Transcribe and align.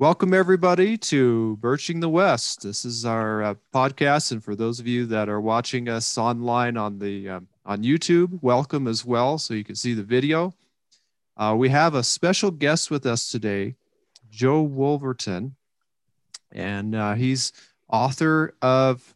Welcome, 0.00 0.34
everybody, 0.34 0.98
to 0.98 1.56
Birching 1.60 2.00
the 2.00 2.08
West. 2.08 2.64
This 2.64 2.84
is 2.84 3.04
our 3.04 3.44
uh, 3.44 3.54
podcast, 3.72 4.32
and 4.32 4.42
for 4.42 4.56
those 4.56 4.80
of 4.80 4.88
you 4.88 5.06
that 5.06 5.28
are 5.28 5.40
watching 5.40 5.88
us 5.88 6.18
online 6.18 6.76
on 6.76 6.98
the 6.98 7.28
um, 7.28 7.46
on 7.64 7.84
YouTube, 7.84 8.42
welcome 8.42 8.88
as 8.88 9.04
well, 9.04 9.38
so 9.38 9.54
you 9.54 9.62
can 9.62 9.76
see 9.76 9.94
the 9.94 10.02
video. 10.02 10.52
Uh, 11.36 11.54
we 11.56 11.68
have 11.68 11.94
a 11.94 12.02
special 12.02 12.50
guest 12.50 12.90
with 12.90 13.06
us 13.06 13.30
today, 13.30 13.76
Joe 14.32 14.62
Wolverton, 14.62 15.54
and 16.50 16.96
uh, 16.96 17.14
he's 17.14 17.52
author 17.88 18.56
of 18.62 19.14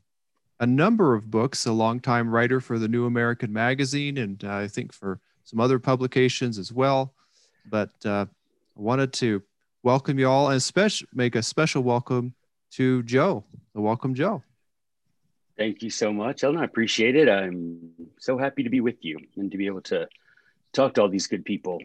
a 0.60 0.66
number 0.66 1.16
of 1.16 1.28
books, 1.28 1.66
a 1.66 1.72
longtime 1.72 2.30
writer 2.30 2.60
for 2.60 2.78
the 2.78 2.86
New 2.86 3.04
American 3.04 3.52
Magazine, 3.52 4.16
and 4.16 4.44
uh, 4.44 4.54
I 4.54 4.68
think 4.68 4.92
for 4.92 5.18
some 5.42 5.58
other 5.58 5.80
publications 5.80 6.56
as 6.56 6.72
well. 6.72 7.14
But 7.68 7.90
uh, 8.04 8.26
I 8.76 8.80
wanted 8.80 9.12
to 9.14 9.42
welcome 9.88 10.18
you 10.18 10.28
all 10.28 10.50
and 10.50 10.62
special 10.62 11.06
make 11.14 11.34
a 11.34 11.42
special 11.42 11.82
welcome 11.82 12.34
to 12.70 13.02
Joe. 13.04 13.42
Welcome, 13.72 14.12
Joe. 14.14 14.42
Thank 15.56 15.80
you 15.82 15.88
so 15.88 16.12
much, 16.12 16.44
Ellen. 16.44 16.58
I 16.58 16.64
appreciate 16.64 17.16
it. 17.16 17.26
I'm 17.26 17.92
so 18.18 18.36
happy 18.36 18.62
to 18.64 18.68
be 18.68 18.82
with 18.82 18.96
you 19.00 19.18
and 19.38 19.50
to 19.50 19.56
be 19.56 19.64
able 19.64 19.80
to 19.92 20.06
talk 20.74 20.92
to 20.94 21.00
all 21.00 21.08
these 21.08 21.26
good 21.26 21.42
people. 21.42 21.78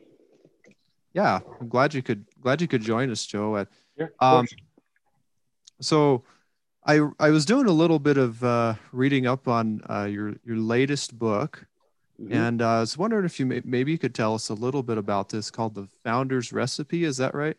Yeah, 1.13 1.39
I'm 1.61 1.69
glad 1.69 1.93
you 1.93 2.03
could 2.03 2.25
glad 2.41 2.59
you 2.59 2.67
could 2.67 2.81
join 2.81 3.09
us, 3.09 3.25
Joe. 3.25 3.55
At, 3.55 3.69
yeah, 3.97 4.07
um, 4.19 4.47
so 5.79 6.25
I 6.85 7.07
I 7.21 7.29
was 7.29 7.45
doing 7.45 7.67
a 7.67 7.77
little 7.83 7.99
bit 7.99 8.17
of 8.17 8.43
uh, 8.43 8.73
reading 8.91 9.27
up 9.27 9.47
on 9.47 9.81
uh, 9.89 10.09
your 10.11 10.35
your 10.43 10.57
latest 10.57 11.17
book, 11.17 11.65
mm-hmm. 12.21 12.33
and 12.33 12.61
uh, 12.61 12.69
I 12.69 12.79
was 12.81 12.97
wondering 12.97 13.23
if 13.23 13.39
you 13.39 13.45
may, 13.45 13.61
maybe 13.63 13.93
you 13.93 13.97
could 13.97 14.13
tell 14.13 14.33
us 14.35 14.49
a 14.49 14.53
little 14.53 14.83
bit 14.83 14.97
about 14.97 15.29
this 15.29 15.49
called 15.49 15.73
the 15.73 15.87
Founder's 16.03 16.51
Recipe. 16.51 17.05
Is 17.05 17.15
that 17.15 17.33
right? 17.33 17.55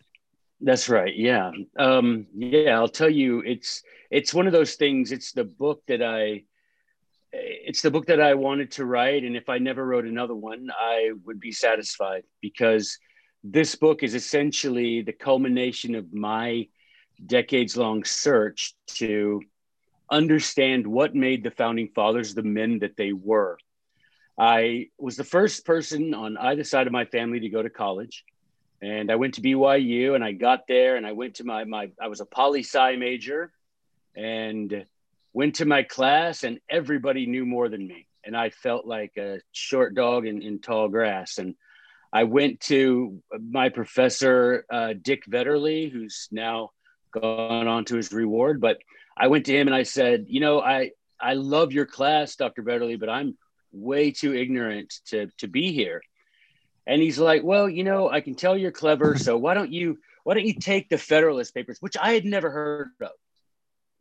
That's 0.65 0.89
right. 0.89 1.15
Yeah. 1.15 1.51
Um, 1.79 2.27
yeah. 2.35 2.71
I'll 2.79 2.89
tell 2.89 3.11
you, 3.11 3.41
it's 3.41 3.83
it's 4.11 4.33
one 4.33 4.47
of 4.47 4.55
those 4.55 4.77
things. 4.77 5.13
It's 5.13 5.33
the 5.33 5.45
book 5.45 5.83
that 5.89 6.03
I 6.03 6.45
it's 7.33 7.83
the 7.83 7.91
book 7.91 8.07
that 8.07 8.21
I 8.21 8.35
wanted 8.35 8.71
to 8.73 8.87
write, 8.87 9.25
and 9.25 9.37
if 9.37 9.49
I 9.49 9.59
never 9.59 9.85
wrote 9.85 10.07
another 10.07 10.35
one, 10.35 10.69
I 10.73 11.11
would 11.27 11.39
be 11.39 11.53
satisfied 11.53 12.23
because 12.41 12.99
this 13.43 13.75
book 13.75 14.03
is 14.03 14.15
essentially 14.15 15.03
the 15.03 15.13
culmination 15.13 15.95
of 15.95 16.15
my 16.15 16.69
decades 17.27 17.77
long 17.77 18.03
search 18.05 18.75
to 18.87 19.43
understand 20.11 20.87
what 20.87 21.15
made 21.15 21.45
the 21.45 21.51
founding 21.51 21.89
fathers 21.95 22.35
the 22.35 22.43
men 22.43 22.79
that 22.79 22.97
they 22.97 23.13
were. 23.13 23.59
I 24.39 24.89
was 24.99 25.17
the 25.17 25.25
first 25.25 25.67
person 25.67 26.15
on 26.15 26.39
either 26.39 26.65
side 26.65 26.87
of 26.87 26.93
my 26.93 27.05
family 27.05 27.41
to 27.41 27.49
go 27.51 27.63
to 27.63 27.71
college. 27.71 28.25
And 28.83 29.11
I 29.11 29.17
went 29.17 29.35
to 29.35 29.41
BYU 29.41 30.15
and 30.15 30.25
I 30.25 30.33
got 30.33 30.67
there 30.67 30.97
and 30.97 31.07
I 31.07 31.13
went 31.13 31.37
to 31.37 31.45
my, 31.45 31.65
my 31.65 31.91
I 32.01 32.09
was 32.09 32.21
a 32.21 32.27
poli 32.27 32.61
sci 32.61 32.97
major 32.97 33.53
and 34.17 34.85
went 35.33 35.57
to 35.57 35.65
my 35.65 35.83
class 35.83 36.45
and 36.45 36.61
everybody 36.69 37.27
knew 37.27 37.47
more 37.47 37.69
than 37.69 37.87
me. 37.87 38.07
And 38.25 38.37
I 38.37 38.51
felt 38.51 38.87
like 38.87 39.17
a 39.17 39.41
short 39.53 39.95
dog 39.95 40.27
in, 40.27 40.43
in 40.43 40.61
tall 40.61 40.89
grass. 40.89 41.39
And 41.39 41.55
I 42.13 42.25
went 42.25 42.61
to 42.61 43.23
my 43.39 43.69
professor, 43.69 44.65
uh, 44.71 44.95
Dick 45.01 45.25
Vetterli, 45.27 45.91
who's 45.91 46.29
now 46.31 46.71
gone 47.13 47.69
on 47.69 47.85
to 47.87 47.97
his 47.97 48.13
reward. 48.13 48.61
But 48.61 48.79
I 49.17 49.27
went 49.29 49.47
to 49.47 49.57
him 49.57 49.67
and 49.67 49.75
I 49.75 49.83
said, 49.83 50.27
you 50.29 50.41
know, 50.41 50.61
I 50.61 50.91
I 51.21 51.35
love 51.35 51.73
your 51.73 51.87
class, 51.87 52.37
Dr. 52.37 52.63
Vetterli, 52.63 52.99
but 52.99 53.09
I'm 53.09 53.37
way 53.73 54.11
too 54.11 54.35
ignorant 54.35 54.95
to 55.07 55.29
to 55.39 55.49
be 55.49 55.73
here. 55.73 56.03
And 56.87 57.01
he's 57.01 57.19
like, 57.19 57.43
well, 57.43 57.69
you 57.69 57.85
know, 57.85 58.11
I 58.11 58.21
can 58.21 58.35
tell 58.35 58.57
you're 58.57 58.71
clever, 58.71 59.17
so 59.17 59.39
why 59.39 59.55
don't 59.55 59.73
you 59.73 59.99
why 60.25 60.35
don't 60.35 60.47
you 60.47 60.55
take 60.55 60.89
the 60.89 60.99
Federalist 60.99 61.55
Papers, 61.55 61.79
which 61.81 61.97
I 62.01 62.13
had 62.13 62.25
never 62.25 62.51
heard 62.51 62.91
of. 63.01 63.11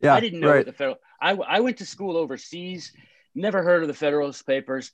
Yeah, 0.00 0.14
I 0.14 0.20
didn't 0.20 0.40
know 0.40 0.50
right. 0.50 0.66
the 0.66 0.72
federal. 0.72 0.96
I 1.20 1.32
I 1.32 1.60
went 1.60 1.78
to 1.78 1.86
school 1.86 2.16
overseas, 2.16 2.92
never 3.34 3.62
heard 3.62 3.82
of 3.82 3.88
the 3.88 3.94
Federalist 3.94 4.46
Papers, 4.46 4.92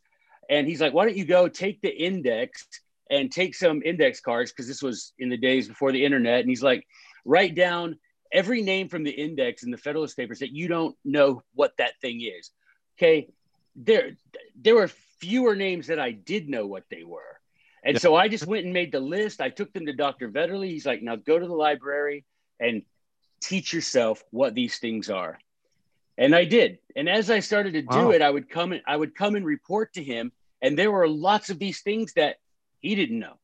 and 0.49 0.67
he's 0.67 0.81
like, 0.81 0.93
why 0.93 1.05
don't 1.05 1.17
you 1.17 1.25
go 1.25 1.49
take 1.49 1.81
the 1.81 1.91
index 1.91 2.67
and 3.11 3.33
take 3.33 3.57
some 3.57 3.83
index 3.85 4.21
cards 4.21 4.53
because 4.53 4.69
this 4.69 4.83
was 4.83 5.13
in 5.19 5.29
the 5.29 5.37
days 5.37 5.67
before 5.67 5.91
the 5.91 6.05
internet, 6.05 6.41
and 6.41 6.49
he's 6.49 6.63
like, 6.63 6.87
write 7.25 7.57
down 7.57 7.99
every 8.33 8.63
name 8.63 8.89
from 8.89 9.03
the 9.03 9.11
index 9.11 9.65
in 9.65 9.73
the 9.73 9.77
Federalist 9.77 10.17
Papers 10.17 10.39
that 10.39 10.53
you 10.53 10.69
don't 10.69 10.97
know 11.05 11.43
what 11.55 11.77
that 11.79 12.01
thing 12.01 12.21
is. 12.21 12.51
Okay, 12.97 13.29
there 13.75 14.13
there 14.55 14.77
were 14.77 14.89
fewer 14.89 15.57
names 15.57 15.89
that 15.89 15.99
I 15.99 16.13
did 16.13 16.49
know 16.49 16.67
what 16.67 16.85
they 16.91 17.05
were. 17.05 17.40
And 17.83 17.95
yeah. 17.95 18.01
so 18.01 18.15
I 18.15 18.29
just 18.29 18.47
went 18.47 18.65
and 18.65 18.75
made 18.75 18.93
the 18.93 19.01
list. 19.01 19.41
I 19.41 19.49
took 19.49 19.73
them 19.73 19.87
to 19.87 19.93
Dr. 19.93 20.29
Vetterli. 20.29 20.69
He's 20.69 20.87
like, 20.87 21.03
now 21.03 21.17
go 21.17 21.39
to 21.39 21.47
the 21.47 21.55
library 21.55 22.25
and 22.59 22.83
teach 23.41 23.73
yourself 23.73 24.23
what 24.31 24.55
these 24.55 24.79
things 24.79 25.09
are. 25.09 25.39
And 26.19 26.35
I 26.35 26.45
did. 26.45 26.79
And 26.95 27.09
as 27.09 27.31
I 27.31 27.41
started 27.41 27.73
to 27.73 27.83
do 27.83 27.89
wow. 27.89 28.11
it, 28.11 28.21
I 28.21 28.31
would 28.31 28.51
come 28.51 28.73
and 28.73 28.83
I 28.87 28.97
would 28.97 29.15
come 29.15 29.35
and 29.35 29.47
report 29.47 29.95
to 29.95 30.03
him. 30.03 30.33
And 30.61 30.79
there 30.79 30.91
were 30.91 31.09
lots 31.09 31.49
of 31.49 31.59
these 31.59 31.81
things 31.81 32.13
that 32.15 32.37
he 32.81 32.95
didn't 32.95 33.19
know. 33.19 33.39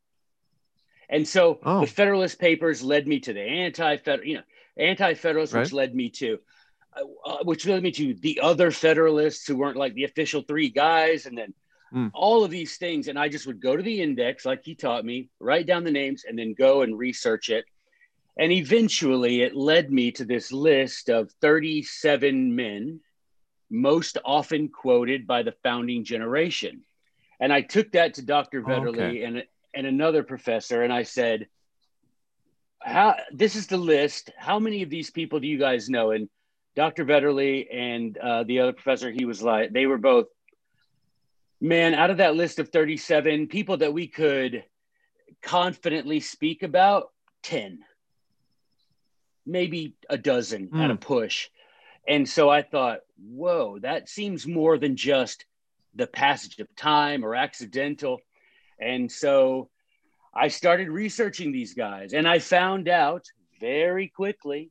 And 1.09 1.27
so 1.27 1.59
oh. 1.63 1.81
the 1.81 1.87
Federalist 1.87 2.39
Papers 2.39 2.83
led 2.83 3.07
me 3.07 3.21
to 3.21 3.33
the 3.33 3.41
anti-federal, 3.41 4.29
you 4.29 4.35
know, 4.37 4.43
anti-federalists, 4.77 5.55
right. 5.55 5.63
which 5.63 5.73
led 5.73 5.95
me 5.95 6.11
to, 6.11 6.39
uh, 6.95 7.05
uh, 7.25 7.45
which 7.45 7.67
led 7.67 7.83
me 7.83 7.93
to 7.93 8.15
the 8.15 8.41
other 8.43 8.71
Federalists 8.71 9.47
who 9.47 9.57
weren't 9.57 9.77
like 9.77 9.95
the 9.95 10.05
official 10.05 10.43
three 10.43 10.69
guys, 10.69 11.25
and 11.25 11.39
then 11.39 11.55
mm. 11.97 12.11
all 12.13 12.45
of 12.45 12.51
these 12.51 12.77
things. 12.77 13.09
And 13.09 13.19
I 13.19 13.29
just 13.29 13.47
would 13.47 13.61
go 13.61 13.77
to 13.77 13.83
the 13.83 14.03
index, 14.03 14.45
like 14.45 14.65
he 14.65 14.75
taught 14.75 15.05
me, 15.05 15.31
write 15.41 15.67
down 15.67 15.85
the 15.85 15.91
names, 15.91 16.25
and 16.29 16.39
then 16.39 16.55
go 16.55 16.83
and 16.83 16.99
research 16.99 17.49
it. 17.49 17.65
And 18.39 18.53
eventually, 18.53 19.41
it 19.41 19.57
led 19.57 19.91
me 19.91 20.13
to 20.13 20.25
this 20.25 20.53
list 20.53 21.09
of 21.09 21.31
37 21.41 22.55
men 22.55 23.01
most 23.71 24.19
often 24.25 24.69
quoted 24.69 25.27
by 25.27 25.43
the 25.43 25.55
founding 25.63 26.05
generation. 26.05 26.83
And 27.41 27.53
I 27.53 27.63
took 27.63 27.93
that 27.93 28.15
to 28.15 28.23
Dr. 28.23 28.63
Vetterli 28.63 28.99
okay. 28.99 29.23
and, 29.23 29.45
and 29.75 29.87
another 29.87 30.23
professor, 30.23 30.83
and 30.83 30.93
I 30.93 31.03
said, 31.03 31.49
how 32.87 33.17
this 33.33 33.57
is 33.57 33.67
the 33.67 33.77
list. 33.77 34.31
How 34.37 34.59
many 34.59 34.83
of 34.83 34.91
these 34.91 35.11
people 35.11 35.41
do 35.41 35.49
you 35.49 35.59
guys 35.59 35.89
know? 35.89 36.13
And 36.13 36.29
Dr. 36.77 37.05
Vetterli 37.05 37.67
and 37.75 38.17
uh, 38.17 38.45
the 38.45 38.61
other 38.61 38.73
professor, 38.73 39.11
he 39.11 39.25
was 39.25 39.43
like, 39.43 39.73
they 39.73 39.87
were 39.87 39.99
both, 39.99 40.27
man, 41.61 41.95
out 41.95 42.11
of 42.11 42.19
that 42.19 42.37
list 42.37 42.59
of 42.59 42.69
37 42.69 43.49
people 43.49 43.79
that 43.79 43.93
we 43.93 44.07
could 44.07 44.65
confidently 45.43 46.21
speak 46.21 46.63
about, 46.63 47.11
10, 47.43 47.79
maybe 49.45 49.95
a 50.11 50.19
dozen 50.19 50.69
mm. 50.69 50.83
at 50.83 50.91
a 50.91 50.95
hmm. 50.95 51.01
push. 51.01 51.49
And 52.09 52.29
so 52.29 52.49
I 52.49 52.63
thought, 52.63 53.01
whoa, 53.19 53.79
that 53.81 54.09
seems 54.09 54.47
more 54.47 54.79
than 54.79 54.97
just 54.97 55.45
the 55.95 56.07
passage 56.07 56.59
of 56.59 56.75
time 56.77 57.25
or 57.25 57.35
accidental. 57.35 58.21
And 58.81 59.11
so 59.11 59.71
I 60.35 60.49
started 60.49 60.89
researching 60.89 61.53
these 61.53 61.75
guys 61.75 62.13
and 62.13 62.29
I 62.29 62.39
found 62.39 62.89
out 62.89 63.25
very 63.61 64.09
quickly 64.09 64.71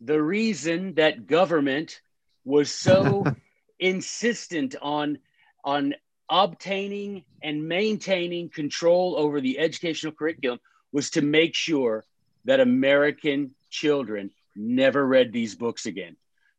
the 0.00 0.22
reason 0.22 0.94
that 0.94 1.26
government 1.26 2.00
was 2.44 2.70
so 2.70 3.24
insistent 3.80 4.76
on 4.80 5.18
on 5.66 5.94
obtaining 6.30 7.24
and 7.42 7.68
maintaining 7.68 8.48
control 8.48 9.16
over 9.18 9.40
the 9.40 9.58
educational 9.58 10.12
curriculum 10.12 10.58
was 10.92 11.10
to 11.10 11.20
make 11.20 11.54
sure 11.54 12.04
that 12.46 12.60
American 12.60 13.54
children 13.68 14.30
never 14.54 15.06
read 15.06 15.32
these 15.32 15.54
books 15.54 15.84
again 15.84 16.16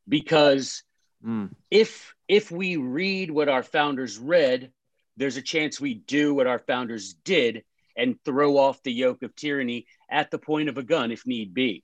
because 0.08 0.84
mm. 1.26 1.50
if 1.72 2.14
if 2.28 2.52
we 2.52 2.78
read 2.78 3.32
what 3.32 3.50
our 3.50 3.64
founders 3.64 4.20
read 4.20 4.72
there's 5.18 5.38
a 5.38 5.42
chance 5.42 5.82
we 5.82 5.96
do 5.96 6.34
what 6.34 6.48
our 6.48 6.60
founders 6.60 7.14
did 7.26 7.64
and 7.98 8.24
throw 8.24 8.58
off 8.58 8.84
the 8.84 8.94
yoke 8.94 9.24
of 9.24 9.36
tyranny 9.36 9.88
at 10.10 10.32
the 10.32 10.38
point 10.38 10.70
of 10.70 10.78
a 10.78 10.84
gun 10.84 11.12
if 11.12 11.26
need 11.26 11.54
be. 11.54 11.84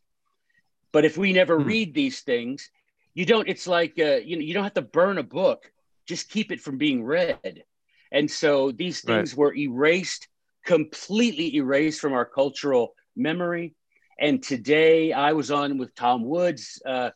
But 0.92 1.06
if 1.06 1.18
we 1.18 1.34
never 1.34 1.60
hmm. 1.60 1.68
read 1.68 1.94
these 1.94 2.22
things, 2.22 2.70
you 3.16 3.25
don't. 3.25 3.50
It's 3.50 3.68
like 3.68 3.96
uh, 4.00 4.18
you 4.24 4.38
know 4.38 4.44
you 4.44 4.54
don't 4.54 4.64
have 4.64 4.75
to 4.75 4.81
burn 4.81 5.18
a 5.18 5.24
book; 5.24 5.72
just 6.08 6.30
keep 6.30 6.52
it 6.52 6.62
from 6.62 6.78
being 6.78 7.04
read. 7.04 7.64
And 8.12 8.30
so 8.30 8.72
these 8.72 9.02
things 9.02 9.32
right. 9.32 9.38
were 9.38 9.56
erased, 9.56 10.28
completely 10.66 11.56
erased 11.56 12.00
from 12.00 12.14
our 12.14 12.26
cultural 12.26 12.94
memory. 13.16 13.76
And 14.20 14.42
today, 14.42 15.12
I 15.12 15.34
was 15.34 15.52
on 15.52 15.78
with 15.78 15.96
Tom 15.96 16.24
Woods. 16.24 16.82
Uh, 16.86 17.10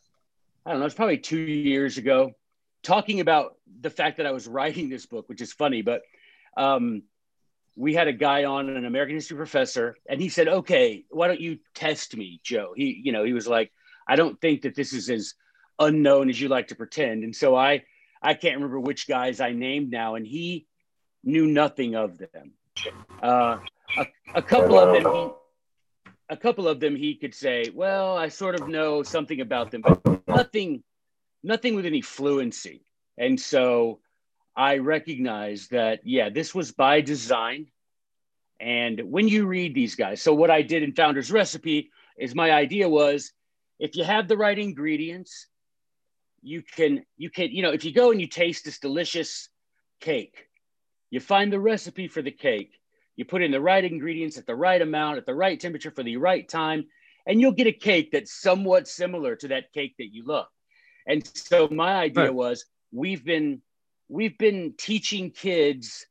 I 0.66 0.70
don't 0.70 0.80
know, 0.80 0.86
it's 0.86 0.94
probably 0.94 1.18
two 1.18 1.38
years 1.38 1.96
ago, 1.96 2.32
talking 2.82 3.20
about 3.20 3.56
the 3.80 3.90
fact 3.90 4.16
that 4.16 4.26
I 4.26 4.32
was 4.32 4.46
writing 4.56 4.88
this 4.88 5.06
book, 5.06 5.28
which 5.28 5.40
is 5.40 5.52
funny, 5.52 5.82
but 5.82 6.02
um, 6.56 7.02
we 7.76 7.94
had 7.94 8.08
a 8.08 8.12
guy 8.12 8.44
on 8.44 8.68
an 8.68 8.84
American 8.84 9.16
history 9.16 9.36
professor, 9.36 9.96
and 10.08 10.20
he 10.20 10.28
said, 10.28 10.48
"Okay, 10.48 11.04
why 11.10 11.28
don't 11.28 11.40
you 11.40 11.58
test 11.74 12.16
me, 12.16 12.40
Joe?" 12.42 12.72
He, 12.76 13.00
you 13.04 13.12
know, 13.12 13.22
he 13.22 13.32
was 13.32 13.46
like, 13.46 13.72
"I 14.06 14.16
don't 14.16 14.40
think 14.40 14.62
that 14.62 14.74
this 14.74 14.92
is 14.92 15.08
as 15.08 15.34
unknown 15.78 16.28
as 16.28 16.40
you 16.40 16.48
like 16.48 16.68
to 16.68 16.74
pretend." 16.74 17.22
And 17.22 17.34
so 17.34 17.54
I, 17.54 17.84
I 18.22 18.34
can't 18.34 18.56
remember 18.56 18.80
which 18.80 19.06
guys 19.08 19.40
I 19.40 19.52
named 19.52 19.90
now, 19.90 20.14
and 20.14 20.26
he 20.26 20.66
knew 21.24 21.46
nothing 21.46 21.94
of 21.94 22.18
them. 22.18 22.52
Uh, 23.22 23.58
a, 23.96 24.06
a 24.34 24.42
couple 24.42 24.78
of 24.78 24.94
them, 24.94 25.12
he, 25.12 25.30
a 26.28 26.36
couple 26.36 26.68
of 26.68 26.80
them 26.80 26.96
he 26.96 27.14
could 27.14 27.34
say, 27.34 27.64
well, 27.74 28.16
I 28.16 28.28
sort 28.28 28.54
of 28.54 28.68
know 28.68 29.02
something 29.02 29.40
about 29.40 29.70
them, 29.70 29.82
but 29.82 30.26
nothing, 30.28 30.82
nothing 31.42 31.74
with 31.74 31.86
any 31.86 32.00
fluency. 32.00 32.84
And 33.16 33.40
so 33.40 34.00
I 34.54 34.78
recognize 34.78 35.68
that, 35.68 36.00
yeah, 36.04 36.30
this 36.30 36.54
was 36.54 36.72
by 36.72 37.00
design. 37.00 37.66
And 38.60 39.00
when 39.10 39.28
you 39.28 39.46
read 39.46 39.74
these 39.74 39.94
guys, 39.94 40.20
so 40.20 40.34
what 40.34 40.50
I 40.50 40.62
did 40.62 40.82
in 40.82 40.92
Founder's 40.92 41.30
Recipe 41.30 41.90
is 42.18 42.34
my 42.34 42.50
idea 42.50 42.88
was 42.88 43.32
if 43.78 43.94
you 43.96 44.04
have 44.04 44.26
the 44.26 44.36
right 44.36 44.58
ingredients, 44.58 45.46
you 46.48 46.62
can, 46.62 47.04
you 47.16 47.30
can, 47.30 47.50
you 47.50 47.62
know, 47.62 47.72
if 47.72 47.84
you 47.84 47.92
go 47.92 48.10
and 48.10 48.20
you 48.20 48.26
taste 48.26 48.64
this 48.64 48.78
delicious 48.78 49.48
cake, 50.00 50.46
you 51.10 51.20
find 51.20 51.52
the 51.52 51.60
recipe 51.60 52.08
for 52.08 52.22
the 52.22 52.30
cake, 52.30 52.72
you 53.16 53.24
put 53.24 53.42
in 53.42 53.50
the 53.50 53.60
right 53.60 53.84
ingredients 53.84 54.38
at 54.38 54.46
the 54.46 54.54
right 54.54 54.80
amount, 54.80 55.18
at 55.18 55.26
the 55.26 55.34
right 55.34 55.60
temperature 55.60 55.90
for 55.90 56.02
the 56.02 56.16
right 56.16 56.48
time, 56.48 56.86
and 57.26 57.40
you'll 57.40 57.52
get 57.52 57.66
a 57.66 57.72
cake 57.72 58.10
that's 58.12 58.40
somewhat 58.40 58.88
similar 58.88 59.36
to 59.36 59.48
that 59.48 59.72
cake 59.72 59.94
that 59.98 60.12
you 60.12 60.24
love. 60.24 60.46
And 61.06 61.26
so 61.34 61.68
my 61.70 61.92
idea 61.92 62.24
right. 62.24 62.34
was 62.34 62.64
we've 62.92 63.24
been 63.24 63.60
we've 64.08 64.38
been 64.38 64.74
teaching 64.78 65.30
kids 65.30 66.06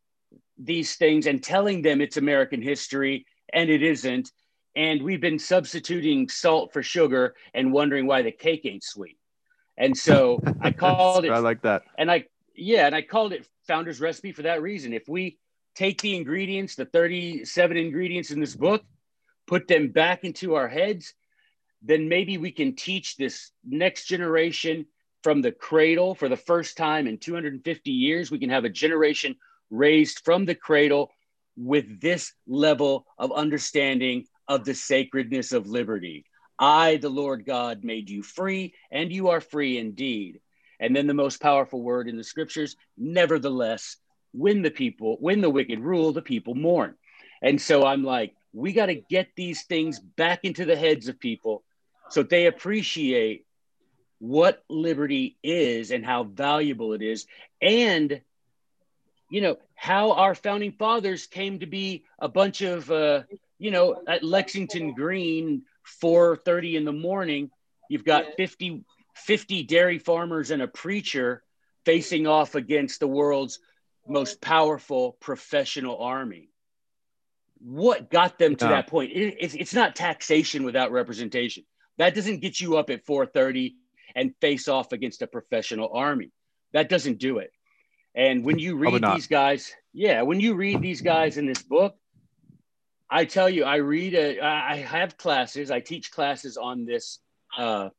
these 0.57 0.95
things 0.95 1.25
and 1.27 1.43
telling 1.43 1.81
them 1.81 2.01
it's 2.01 2.17
American 2.17 2.61
history 2.61 3.25
and 3.53 3.69
it 3.69 3.81
isn't. 3.81 4.31
And 4.75 5.01
we've 5.01 5.21
been 5.21 5.39
substituting 5.39 6.29
salt 6.29 6.71
for 6.71 6.83
sugar 6.83 7.35
and 7.55 7.73
wondering 7.73 8.05
why 8.05 8.21
the 8.21 8.31
cake 8.31 8.61
ain't 8.65 8.83
sweet. 8.83 9.16
And 9.77 9.95
so 9.95 10.41
I 10.61 10.71
called 10.71 11.25
it. 11.25 11.31
I 11.31 11.39
like 11.39 11.61
that. 11.61 11.83
And 11.97 12.11
I, 12.11 12.25
yeah, 12.55 12.85
and 12.87 12.95
I 12.95 13.01
called 13.01 13.33
it 13.33 13.47
Founder's 13.67 14.01
Recipe 14.01 14.31
for 14.31 14.43
that 14.43 14.61
reason. 14.61 14.93
If 14.93 15.07
we 15.07 15.37
take 15.75 16.01
the 16.01 16.15
ingredients, 16.15 16.75
the 16.75 16.85
37 16.85 17.77
ingredients 17.77 18.31
in 18.31 18.39
this 18.39 18.55
book, 18.55 18.83
put 19.45 19.67
them 19.67 19.89
back 19.89 20.23
into 20.23 20.55
our 20.55 20.67
heads, 20.67 21.13
then 21.81 22.09
maybe 22.09 22.37
we 22.37 22.51
can 22.51 22.75
teach 22.75 23.15
this 23.15 23.51
next 23.63 24.05
generation 24.05 24.85
from 25.23 25.41
the 25.41 25.51
cradle 25.51 26.15
for 26.15 26.29
the 26.29 26.37
first 26.37 26.77
time 26.77 27.07
in 27.07 27.17
250 27.17 27.91
years. 27.91 28.31
We 28.31 28.39
can 28.39 28.49
have 28.49 28.65
a 28.65 28.69
generation 28.69 29.35
raised 29.69 30.21
from 30.23 30.45
the 30.45 30.55
cradle 30.55 31.11
with 31.55 32.01
this 32.01 32.33
level 32.47 33.05
of 33.17 33.31
understanding 33.31 34.25
of 34.47 34.63
the 34.63 34.73
sacredness 34.73 35.51
of 35.51 35.67
liberty. 35.67 36.25
I, 36.59 36.97
the 36.97 37.09
Lord 37.09 37.45
God, 37.45 37.83
made 37.83 38.09
you 38.09 38.23
free, 38.23 38.73
and 38.91 39.11
you 39.11 39.29
are 39.29 39.41
free 39.41 39.77
indeed. 39.77 40.41
And 40.79 40.95
then 40.95 41.07
the 41.07 41.13
most 41.13 41.41
powerful 41.41 41.81
word 41.81 42.07
in 42.07 42.17
the 42.17 42.23
scriptures, 42.23 42.75
nevertheless, 42.97 43.97
when 44.31 44.61
the 44.61 44.71
people, 44.71 45.17
when 45.19 45.41
the 45.41 45.49
wicked 45.49 45.79
rule, 45.79 46.11
the 46.11 46.21
people 46.21 46.55
mourn. 46.55 46.95
And 47.41 47.61
so 47.61 47.85
I'm 47.85 48.03
like, 48.03 48.35
we 48.53 48.73
got 48.73 48.87
to 48.87 48.95
get 48.95 49.29
these 49.35 49.63
things 49.63 49.99
back 49.99 50.43
into 50.43 50.65
the 50.65 50.75
heads 50.75 51.07
of 51.07 51.19
people 51.19 51.63
so 52.09 52.23
they 52.23 52.47
appreciate 52.47 53.45
what 54.19 54.63
liberty 54.69 55.37
is 55.43 55.91
and 55.91 56.05
how 56.05 56.23
valuable 56.23 56.93
it 56.93 57.01
is 57.01 57.27
and 57.61 58.21
you 59.29 59.41
know 59.41 59.57
how 59.75 60.13
our 60.13 60.33
founding 60.33 60.71
fathers 60.71 61.27
came 61.27 61.59
to 61.59 61.67
be 61.67 62.03
a 62.17 62.27
bunch 62.27 62.61
of 62.61 62.89
uh, 62.89 63.21
you 63.59 63.69
know 63.69 64.01
at 64.07 64.23
lexington 64.23 64.93
green 64.93 65.61
4.30 66.01 66.75
in 66.75 66.85
the 66.85 66.91
morning 66.91 67.49
you've 67.89 68.05
got 68.05 68.25
50 68.37 68.83
50 69.15 69.63
dairy 69.63 69.99
farmers 69.99 70.51
and 70.51 70.61
a 70.61 70.67
preacher 70.67 71.43
facing 71.85 72.27
off 72.27 72.55
against 72.55 72.99
the 72.99 73.07
world's 73.07 73.59
most 74.07 74.41
powerful 74.41 75.17
professional 75.19 75.97
army 75.97 76.49
what 77.59 78.11
got 78.11 78.37
them 78.37 78.55
to 78.55 78.65
yeah. 78.65 78.71
that 78.71 78.87
point 78.87 79.11
it, 79.11 79.35
it's, 79.39 79.55
it's 79.55 79.73
not 79.73 79.95
taxation 79.95 80.63
without 80.63 80.91
representation 80.91 81.63
that 81.97 82.13
doesn't 82.13 82.41
get 82.41 82.61
you 82.61 82.77
up 82.77 82.89
at 82.89 83.05
4.30 83.05 83.73
and 84.15 84.33
face 84.39 84.67
off 84.67 84.91
against 84.91 85.21
a 85.21 85.27
professional 85.27 85.89
army. 85.93 86.31
That 86.73 86.89
doesn't 86.89 87.19
do 87.19 87.39
it. 87.39 87.51
And 88.15 88.43
when 88.43 88.57
you 88.57 88.75
read 88.77 89.03
these 89.03 89.27
guys, 89.27 89.73
yeah, 89.93 90.23
when 90.23 90.39
you 90.39 90.55
read 90.55 90.81
these 90.81 91.01
guys 91.01 91.37
in 91.37 91.45
this 91.45 91.61
book, 91.61 91.95
I 93.09 93.25
tell 93.25 93.49
you, 93.49 93.63
I 93.63 93.77
read 93.77 94.13
a, 94.15 94.41
I 94.41 94.77
have 94.77 95.17
classes, 95.17 95.71
I 95.71 95.79
teach 95.79 96.11
classes 96.11 96.57
on 96.57 96.85
this, 96.85 97.19
uh, 97.57 97.89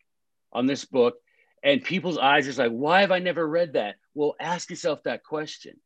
on 0.53 0.67
this 0.67 0.85
book, 0.85 1.17
and 1.63 1.83
people's 1.83 2.19
eyes 2.19 2.47
are 2.47 2.63
like, 2.63 2.73
why 2.73 3.01
have 3.01 3.11
I 3.11 3.19
never 3.19 3.47
read 3.47 3.73
that? 3.73 3.97
Well, 4.15 4.37
ask 4.39 4.71
yourself 4.71 5.03
that 5.05 5.25
question. 5.25 5.77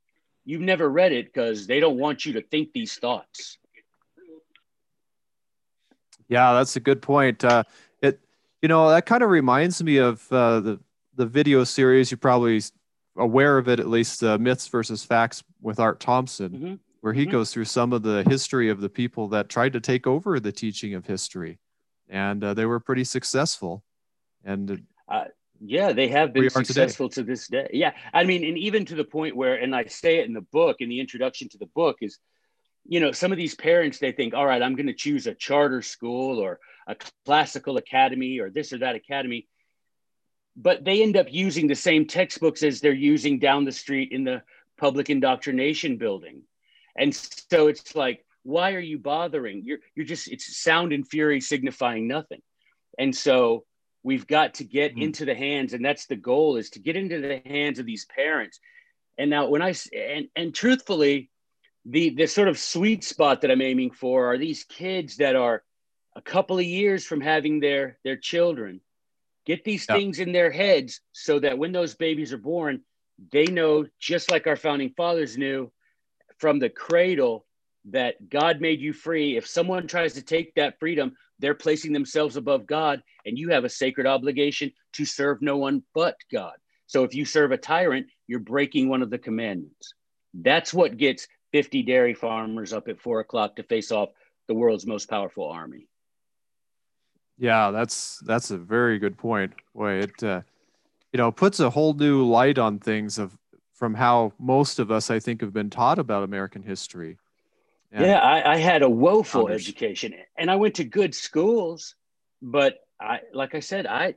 You've 0.45 0.61
never 0.61 0.89
read 0.89 1.13
it 1.13 1.27
because 1.27 1.67
they 1.67 1.79
don't 1.79 1.99
want 1.99 2.27
you 2.27 2.33
to 2.35 2.43
think 2.43 2.73
these 2.73 2.95
thoughts. 2.95 3.59
Yeah, 6.29 6.55
that's 6.55 6.77
a 6.77 6.81
good 6.81 7.01
point. 7.01 7.45
Uh, 7.45 7.63
you 8.63 8.69
know, 8.69 8.89
that 8.91 9.07
kind 9.07 9.23
of 9.23 9.29
reminds 9.29 9.83
me 9.83 9.97
of 9.99 10.25
uh, 10.33 10.61
the 10.61 10.81
the 11.15 11.27
video 11.27 11.65
series. 11.65 12.11
You're 12.11 12.19
probably 12.19 12.63
aware 13.17 13.59
of 13.59 13.69
it, 13.69 13.81
at 13.81 13.89
least. 13.89 14.23
Uh, 14.23 14.39
Myths 14.39 14.69
versus 14.69 15.05
Facts 15.05 15.43
with 15.61 15.81
Art 15.81 16.01
Thompson, 16.01 16.51
mm-hmm. 16.51 16.75
Where 17.02 17.12
he 17.12 17.22
mm-hmm. 17.22 17.32
goes 17.32 17.52
through 17.52 17.66
some 17.66 17.93
of 17.93 18.02
the 18.02 18.25
history 18.28 18.70
of 18.70 18.81
the 18.81 18.88
people 18.88 19.28
that 19.28 19.49
tried 19.49 19.75
to 19.75 19.81
take 19.81 20.06
over 20.06 20.40
the 20.40 20.52
teaching 20.52 20.94
of 20.94 21.06
history, 21.06 21.58
and 22.08 22.43
uh, 22.43 22.54
they 22.54 22.64
were 22.64 22.81
pretty 22.81 23.04
successful. 23.04 23.84
And 24.44 24.82
uh, 25.08 25.25
yeah, 25.60 25.93
they 25.93 26.08
have 26.08 26.32
been 26.32 26.49
successful 26.49 27.08
today. 27.08 27.22
to 27.22 27.26
this 27.26 27.49
day. 27.49 27.69
Yeah, 27.72 27.93
I 28.14 28.25
mean, 28.25 28.44
and 28.44 28.56
even 28.56 28.84
to 28.87 28.94
the 28.94 29.04
point 29.04 29.37
where, 29.37 29.56
and 29.56 29.76
I 29.76 29.84
say 29.84 30.19
it 30.19 30.26
in 30.26 30.32
the 30.32 30.40
book, 30.40 30.76
in 30.81 30.88
the 30.88 31.00
introduction 31.00 31.49
to 31.50 31.58
the 31.58 31.66
book, 31.66 31.99
is 32.00 32.19
you 32.84 32.99
know, 32.99 33.12
some 33.12 33.31
of 33.31 33.38
these 33.38 33.54
parents 33.54 33.99
they 33.99 34.10
think, 34.10 34.34
all 34.34 34.46
right, 34.46 34.60
I'm 34.60 34.75
going 34.75 34.88
to 34.88 34.94
choose 34.94 35.28
a 35.28 35.34
charter 35.34 35.82
school 35.82 36.40
or 36.40 36.58
a 36.88 36.96
classical 37.25 37.76
academy 37.76 38.40
or 38.40 38.50
this 38.50 38.72
or 38.72 38.78
that 38.78 38.96
academy 38.96 39.46
but 40.56 40.84
they 40.84 41.02
end 41.02 41.16
up 41.16 41.26
using 41.31 41.66
the 41.66 41.75
same 41.75 42.06
textbooks 42.06 42.62
as 42.62 42.81
they're 42.81 42.93
using 42.93 43.38
down 43.38 43.64
the 43.64 43.72
street 43.72 44.12
in 44.12 44.25
the 44.25 44.43
public 44.76 45.10
indoctrination 45.10 45.96
building 45.96 46.43
and 46.97 47.15
so 47.15 47.69
it's 47.69 47.94
like 47.94 48.25
why 48.44 48.73
are 48.73 48.81
you 48.81 48.99
bothering? 48.99 49.62
You're 49.65 49.79
you're 49.94 50.06
just 50.06 50.29
it's 50.29 50.56
sound 50.56 50.93
and 50.93 51.06
fury 51.06 51.41
signifying 51.41 52.09
nothing. 52.09 52.43
And 52.99 53.15
so 53.15 53.65
we've 54.03 54.27
got 54.27 54.55
to 54.55 54.65
get 54.65 54.93
mm-hmm. 54.93 55.03
into 55.03 55.25
the 55.25 55.35
hands 55.35 55.73
and 55.73 55.85
that's 55.85 56.06
the 56.06 56.17
goal 56.17 56.56
is 56.56 56.71
to 56.71 56.81
get 56.81 56.97
into 56.97 57.21
the 57.21 57.41
hands 57.47 57.79
of 57.79 57.87
these 57.87 58.05
parents. 58.05 58.61
And 59.19 59.31
now 59.31 59.49
when 59.49 59.62
i 59.62 59.75
and 59.94 60.29
and 60.35 60.55
truthfully 60.55 61.31
the 61.85 62.11
the 62.11 62.27
sort 62.27 62.49
of 62.49 62.59
sweet 62.59 63.05
spot 63.05 63.43
that 63.43 63.50
i'm 63.50 63.62
aiming 63.62 63.91
for 63.91 64.33
are 64.33 64.38
these 64.38 64.65
kids 64.65 65.17
that 65.17 65.37
are 65.37 65.62
a 66.15 66.23
couple 66.23 66.59
of 66.59 66.65
years 66.65 67.05
from 67.05 67.21
having 67.21 67.61
their 67.61 67.99
their 68.05 68.16
children. 68.16 68.81
Get 69.45 69.64
these 69.64 69.87
things 69.87 70.21
in 70.21 70.31
their 70.31 70.52
heads 70.52 71.00
so 71.11 71.40
that 71.40 71.59
when 71.59 71.73
those 71.73 71.95
babies 71.95 72.33
are 72.33 72.38
born 72.38 72.83
they 73.31 73.45
know 73.45 73.87
just 74.00 74.31
like 74.31 74.47
our 74.47 74.57
founding 74.57 74.90
fathers 74.97 75.37
knew 75.37 75.71
from 76.42 76.58
the 76.58 76.68
cradle 76.68 77.46
that 77.84 78.28
god 78.28 78.61
made 78.61 78.80
you 78.80 78.92
free. 78.92 79.37
If 79.37 79.46
someone 79.46 79.87
tries 79.87 80.12
to 80.14 80.22
take 80.22 80.52
that 80.56 80.80
freedom 80.80 81.16
they're 81.38 81.54
placing 81.54 81.92
themselves 81.92 82.37
above 82.37 82.66
god 82.66 83.00
and 83.25 83.38
you 83.38 83.50
have 83.50 83.64
a 83.64 83.68
sacred 83.68 84.08
obligation 84.08 84.72
to 84.94 85.04
serve 85.04 85.40
no 85.40 85.56
one 85.56 85.84
but 85.94 86.16
god. 86.32 86.54
So 86.88 87.04
if 87.04 87.14
you 87.14 87.25
serve 87.25 87.52
a 87.52 87.56
tyrant 87.56 88.08
you're 88.26 88.40
breaking 88.40 88.88
one 88.88 89.02
of 89.02 89.11
the 89.11 89.18
commandments. 89.18 89.94
That's 90.34 90.75
what 90.75 90.96
gets 90.96 91.28
50 91.52 91.84
dairy 91.84 92.12
farmers 92.12 92.72
up 92.72 92.88
at 92.88 93.00
four 93.00 93.20
o'clock 93.20 93.54
to 93.56 93.62
face 93.62 93.92
off 93.92 94.08
the 94.49 94.54
world's 94.54 94.87
most 94.87 95.08
powerful 95.08 95.49
army. 95.49 95.87
Yeah, 97.38 97.70
that's 97.70 98.18
that's 98.26 98.50
a 98.50 98.58
very 98.58 98.99
good 98.99 99.16
point. 99.16 99.52
Boy, 99.76 99.92
it 99.92 100.25
uh, 100.25 100.42
you 101.12 101.18
know 101.18 101.30
puts 101.30 101.61
a 101.61 101.70
whole 101.70 101.94
new 101.94 102.26
light 102.26 102.58
on 102.58 102.80
things 102.80 103.18
of 103.18 103.38
from 103.75 103.95
how 103.95 104.33
most 104.38 104.79
of 104.79 104.91
us, 104.91 105.11
I 105.11 105.19
think, 105.19 105.41
have 105.41 105.52
been 105.52 105.71
taught 105.71 105.99
about 105.99 106.23
American 106.23 106.62
history. 106.62 107.19
And 107.91 108.07
yeah, 108.07 108.19
I, 108.19 108.55
I, 108.55 108.57
had 108.57 108.83
a 108.83 108.88
woeful 108.88 109.49
education, 109.49 110.14
and 110.37 110.50
I 110.50 110.57
went 110.57 110.76
to 110.76 110.85
good 110.85 111.14
schools, 111.14 111.95
but 112.41 112.79
I, 112.99 113.21
like 113.35 113.55
I 113.55 113.61
said, 113.61 113.87
I 113.87 114.14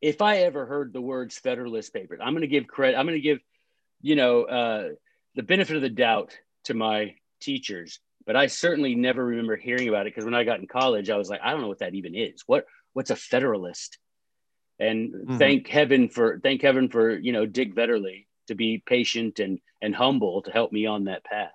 if 0.00 0.22
I 0.22 0.38
ever 0.38 0.64
heard 0.64 0.92
the 0.92 1.00
words 1.00 1.36
Federalist 1.38 1.92
Papers, 1.92 2.20
I'm 2.22 2.32
going 2.32 2.42
to 2.42 2.46
give 2.46 2.66
credit. 2.66 2.96
I'm 2.96 3.06
going 3.06 3.18
to 3.18 3.22
give, 3.22 3.40
you 4.00 4.16
know, 4.16 4.44
uh, 4.44 4.88
the 5.34 5.42
benefit 5.42 5.76
of 5.76 5.82
the 5.82 5.90
doubt 5.90 6.38
to 6.64 6.74
my 6.74 7.14
teachers 7.40 8.00
but 8.26 8.36
I 8.36 8.46
certainly 8.46 8.94
never 8.94 9.24
remember 9.24 9.56
hearing 9.56 9.88
about 9.88 10.06
it 10.06 10.14
because 10.14 10.24
when 10.24 10.34
I 10.34 10.44
got 10.44 10.60
in 10.60 10.66
college, 10.66 11.10
I 11.10 11.16
was 11.16 11.28
like, 11.28 11.40
I 11.42 11.50
don't 11.50 11.60
know 11.60 11.68
what 11.68 11.80
that 11.80 11.94
even 11.94 12.14
is. 12.14 12.42
What 12.46 12.66
what's 12.92 13.10
a 13.10 13.16
federalist? 13.16 13.98
And 14.78 15.12
mm-hmm. 15.12 15.38
thank 15.38 15.68
heaven 15.68 16.08
for 16.08 16.40
thank 16.42 16.62
heaven 16.62 16.88
for 16.88 17.16
you 17.16 17.32
know 17.32 17.46
Dick 17.46 17.74
Vetterli 17.74 18.26
to 18.46 18.54
be 18.54 18.82
patient 18.86 19.38
and 19.38 19.60
and 19.82 19.94
humble 19.94 20.42
to 20.42 20.50
help 20.50 20.72
me 20.72 20.86
on 20.86 21.04
that 21.04 21.24
path. 21.24 21.52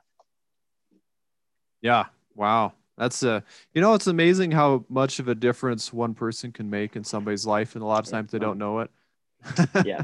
Yeah. 1.81 2.05
Wow. 2.36 2.74
That's 2.98 3.24
a, 3.24 3.31
uh, 3.31 3.41
you 3.74 3.81
know, 3.81 3.93
it's 3.93 4.08
amazing 4.08 4.51
how 4.51 4.84
much 4.89 5.19
of 5.19 5.29
a 5.29 5.36
difference 5.36 5.93
one 5.93 6.13
person 6.13 6.51
can 6.51 6.69
make 6.69 6.98
in 6.98 7.03
somebody's 7.03 7.46
life. 7.46 7.75
And 7.75 7.81
a 7.81 7.88
lot 7.88 8.05
of 8.05 8.12
times 8.12 8.31
they 8.31 8.39
don't 8.39 8.58
know 8.58 8.79
it. 8.79 8.91
yeah. 9.86 10.01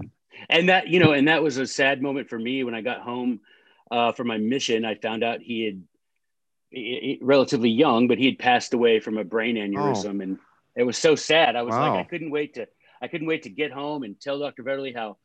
And 0.50 0.70
that, 0.70 0.88
you 0.88 1.00
know, 1.00 1.12
and 1.12 1.28
that 1.28 1.44
was 1.44 1.58
a 1.58 1.68
sad 1.68 2.02
moment 2.02 2.30
for 2.30 2.40
me 2.40 2.64
when 2.64 2.74
I 2.74 2.82
got 2.82 3.02
home 3.02 3.42
uh, 3.92 4.14
for 4.14 4.24
my 4.24 4.38
mission. 4.38 4.86
I 4.86 4.96
found 4.96 5.24
out 5.24 5.42
he 5.42 5.66
had 5.66 7.20
relatively 7.22 7.70
young, 7.70 8.08
but 8.08 8.18
he 8.18 8.26
had 8.26 8.40
passed 8.40 8.74
away 8.74 9.00
from 9.00 9.18
a 9.18 9.24
brain 9.24 9.56
aneurysm, 9.56 10.20
oh. 10.20 10.22
and 10.22 10.40
it 10.76 10.84
was 10.84 10.98
so 10.98 11.16
sad. 11.16 11.56
I 11.56 11.62
was 11.62 11.74
wow. 11.74 11.96
like, 11.96 12.06
I 12.06 12.10
couldn't 12.10 12.32
wait 12.32 12.56
to, 12.56 12.68
I 13.02 13.08
couldn't 13.08 13.28
wait 13.28 13.44
to 13.44 13.50
get 13.50 13.72
home 13.72 14.04
and 14.04 14.20
tell 14.20 14.40
Dr. 14.40 14.64
Vetterli 14.64 14.96
how, 14.96 15.18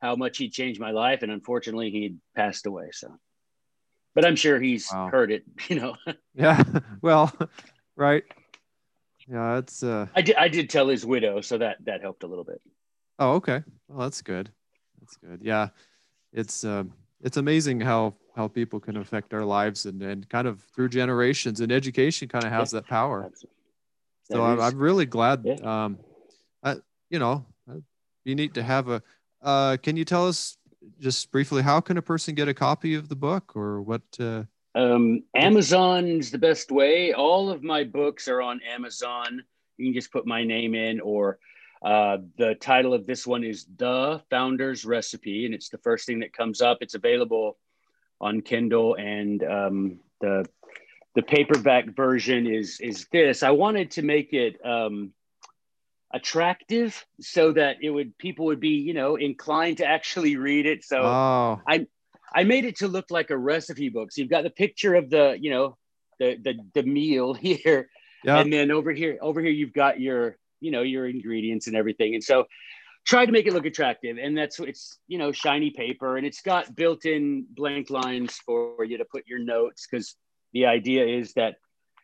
how 0.00 0.16
much 0.16 0.38
he 0.38 0.48
changed 0.48 0.80
my 0.80 0.90
life, 0.90 1.22
and 1.22 1.32
unfortunately, 1.32 1.90
he 1.90 2.16
passed 2.36 2.66
away. 2.66 2.88
So, 2.92 3.16
but 4.14 4.24
I'm 4.24 4.36
sure 4.36 4.60
he's 4.60 4.88
wow. 4.92 5.08
heard 5.08 5.30
it, 5.30 5.44
you 5.68 5.80
know. 5.80 5.96
yeah. 6.34 6.62
Well, 7.02 7.32
right. 7.96 8.24
Yeah, 9.28 9.58
it's. 9.58 9.82
uh 9.82 10.06
I 10.14 10.22
did. 10.22 10.36
I 10.36 10.48
did 10.48 10.70
tell 10.70 10.88
his 10.88 11.04
widow, 11.04 11.40
so 11.40 11.58
that 11.58 11.78
that 11.84 12.02
helped 12.02 12.22
a 12.22 12.26
little 12.26 12.44
bit. 12.44 12.60
Oh, 13.18 13.32
okay. 13.34 13.62
Well, 13.88 14.00
that's 14.00 14.22
good. 14.22 14.50
That's 15.00 15.16
good. 15.16 15.40
Yeah, 15.42 15.68
it's 16.32 16.64
uh, 16.64 16.84
it's 17.22 17.36
amazing 17.36 17.80
how 17.80 18.14
how 18.36 18.48
people 18.48 18.80
can 18.80 18.96
affect 18.96 19.32
our 19.32 19.44
lives 19.44 19.86
and 19.86 20.02
and 20.02 20.28
kind 20.28 20.46
of 20.46 20.62
through 20.74 20.90
generations 20.90 21.60
and 21.60 21.72
education 21.72 22.28
kind 22.28 22.44
of 22.44 22.52
has 22.52 22.72
yeah. 22.72 22.80
that 22.80 22.86
power. 22.86 23.30
So 24.24 24.42
I'm, 24.42 24.60
I'm 24.60 24.78
really 24.78 25.06
glad. 25.06 25.42
Yeah. 25.44 25.84
Um, 25.84 25.98
I, 26.62 26.76
you 27.10 27.18
know, 27.18 27.44
it'd 27.68 27.84
be 28.24 28.34
neat 28.34 28.54
to 28.54 28.62
have 28.62 28.88
a. 28.88 29.02
Uh, 29.44 29.76
can 29.76 29.96
you 29.96 30.06
tell 30.06 30.26
us 30.26 30.56
just 30.98 31.30
briefly 31.30 31.62
how 31.62 31.80
can 31.80 31.98
a 31.98 32.02
person 32.02 32.34
get 32.34 32.48
a 32.48 32.54
copy 32.54 32.94
of 32.94 33.08
the 33.08 33.14
book 33.14 33.54
or 33.54 33.82
what? 33.82 34.02
Uh, 34.18 34.44
um, 34.74 35.22
Amazon's 35.36 36.30
the 36.30 36.38
best 36.38 36.72
way. 36.72 37.12
All 37.12 37.50
of 37.50 37.62
my 37.62 37.84
books 37.84 38.26
are 38.26 38.40
on 38.40 38.60
Amazon. 38.62 39.44
You 39.76 39.86
can 39.86 39.94
just 39.94 40.10
put 40.10 40.26
my 40.26 40.42
name 40.42 40.74
in, 40.74 41.00
or 41.00 41.38
uh, 41.82 42.18
the 42.38 42.54
title 42.54 42.94
of 42.94 43.06
this 43.06 43.26
one 43.26 43.44
is 43.44 43.66
The 43.76 44.22
Founder's 44.30 44.84
Recipe, 44.84 45.44
and 45.44 45.54
it's 45.54 45.68
the 45.68 45.78
first 45.78 46.06
thing 46.06 46.20
that 46.20 46.32
comes 46.32 46.62
up. 46.62 46.78
It's 46.80 46.94
available 46.94 47.58
on 48.20 48.40
Kindle, 48.40 48.94
and 48.94 49.44
um, 49.44 50.00
the 50.20 50.46
the 51.14 51.22
paperback 51.22 51.94
version 51.94 52.46
is 52.46 52.80
is 52.80 53.06
this. 53.12 53.42
I 53.42 53.50
wanted 53.50 53.90
to 53.92 54.02
make 54.02 54.32
it 54.32 54.64
um, 54.64 55.12
attractive 56.14 57.04
so 57.20 57.52
that 57.52 57.76
it 57.82 57.90
would 57.90 58.16
people 58.16 58.46
would 58.46 58.60
be 58.60 58.76
you 58.76 58.94
know 58.94 59.16
inclined 59.16 59.78
to 59.78 59.86
actually 59.86 60.36
read 60.36 60.64
it. 60.64 60.84
So 60.84 61.02
oh. 61.02 61.60
I 61.68 61.86
I 62.34 62.44
made 62.44 62.64
it 62.64 62.76
to 62.78 62.88
look 62.88 63.10
like 63.10 63.30
a 63.30 63.36
recipe 63.36 63.88
book. 63.88 64.10
So 64.10 64.20
you've 64.20 64.30
got 64.30 64.42
the 64.42 64.50
picture 64.50 64.94
of 64.94 65.08
the, 65.08 65.36
you 65.40 65.50
know, 65.50 65.76
the 66.18 66.36
the, 66.42 66.54
the 66.74 66.82
meal 66.82 67.34
here. 67.34 67.88
Yeah. 68.24 68.38
And 68.38 68.52
then 68.52 68.70
over 68.70 68.90
here, 68.92 69.18
over 69.20 69.40
here, 69.40 69.50
you've 69.50 69.74
got 69.74 70.00
your, 70.00 70.38
you 70.60 70.70
know, 70.70 70.82
your 70.82 71.06
ingredients 71.06 71.66
and 71.66 71.76
everything. 71.76 72.14
And 72.14 72.24
so 72.24 72.46
try 73.04 73.26
to 73.26 73.32
make 73.32 73.46
it 73.46 73.52
look 73.52 73.66
attractive. 73.66 74.16
And 74.20 74.36
that's 74.36 74.58
it's, 74.58 74.98
you 75.06 75.18
know, 75.18 75.30
shiny 75.30 75.70
paper 75.70 76.16
and 76.16 76.26
it's 76.26 76.40
got 76.40 76.74
built-in 76.74 77.46
blank 77.50 77.90
lines 77.90 78.36
for 78.46 78.82
you 78.84 78.98
to 78.98 79.04
put 79.04 79.26
your 79.26 79.40
notes 79.40 79.86
because 79.88 80.16
the 80.52 80.66
idea 80.66 81.06
is 81.06 81.34
that 81.34 81.56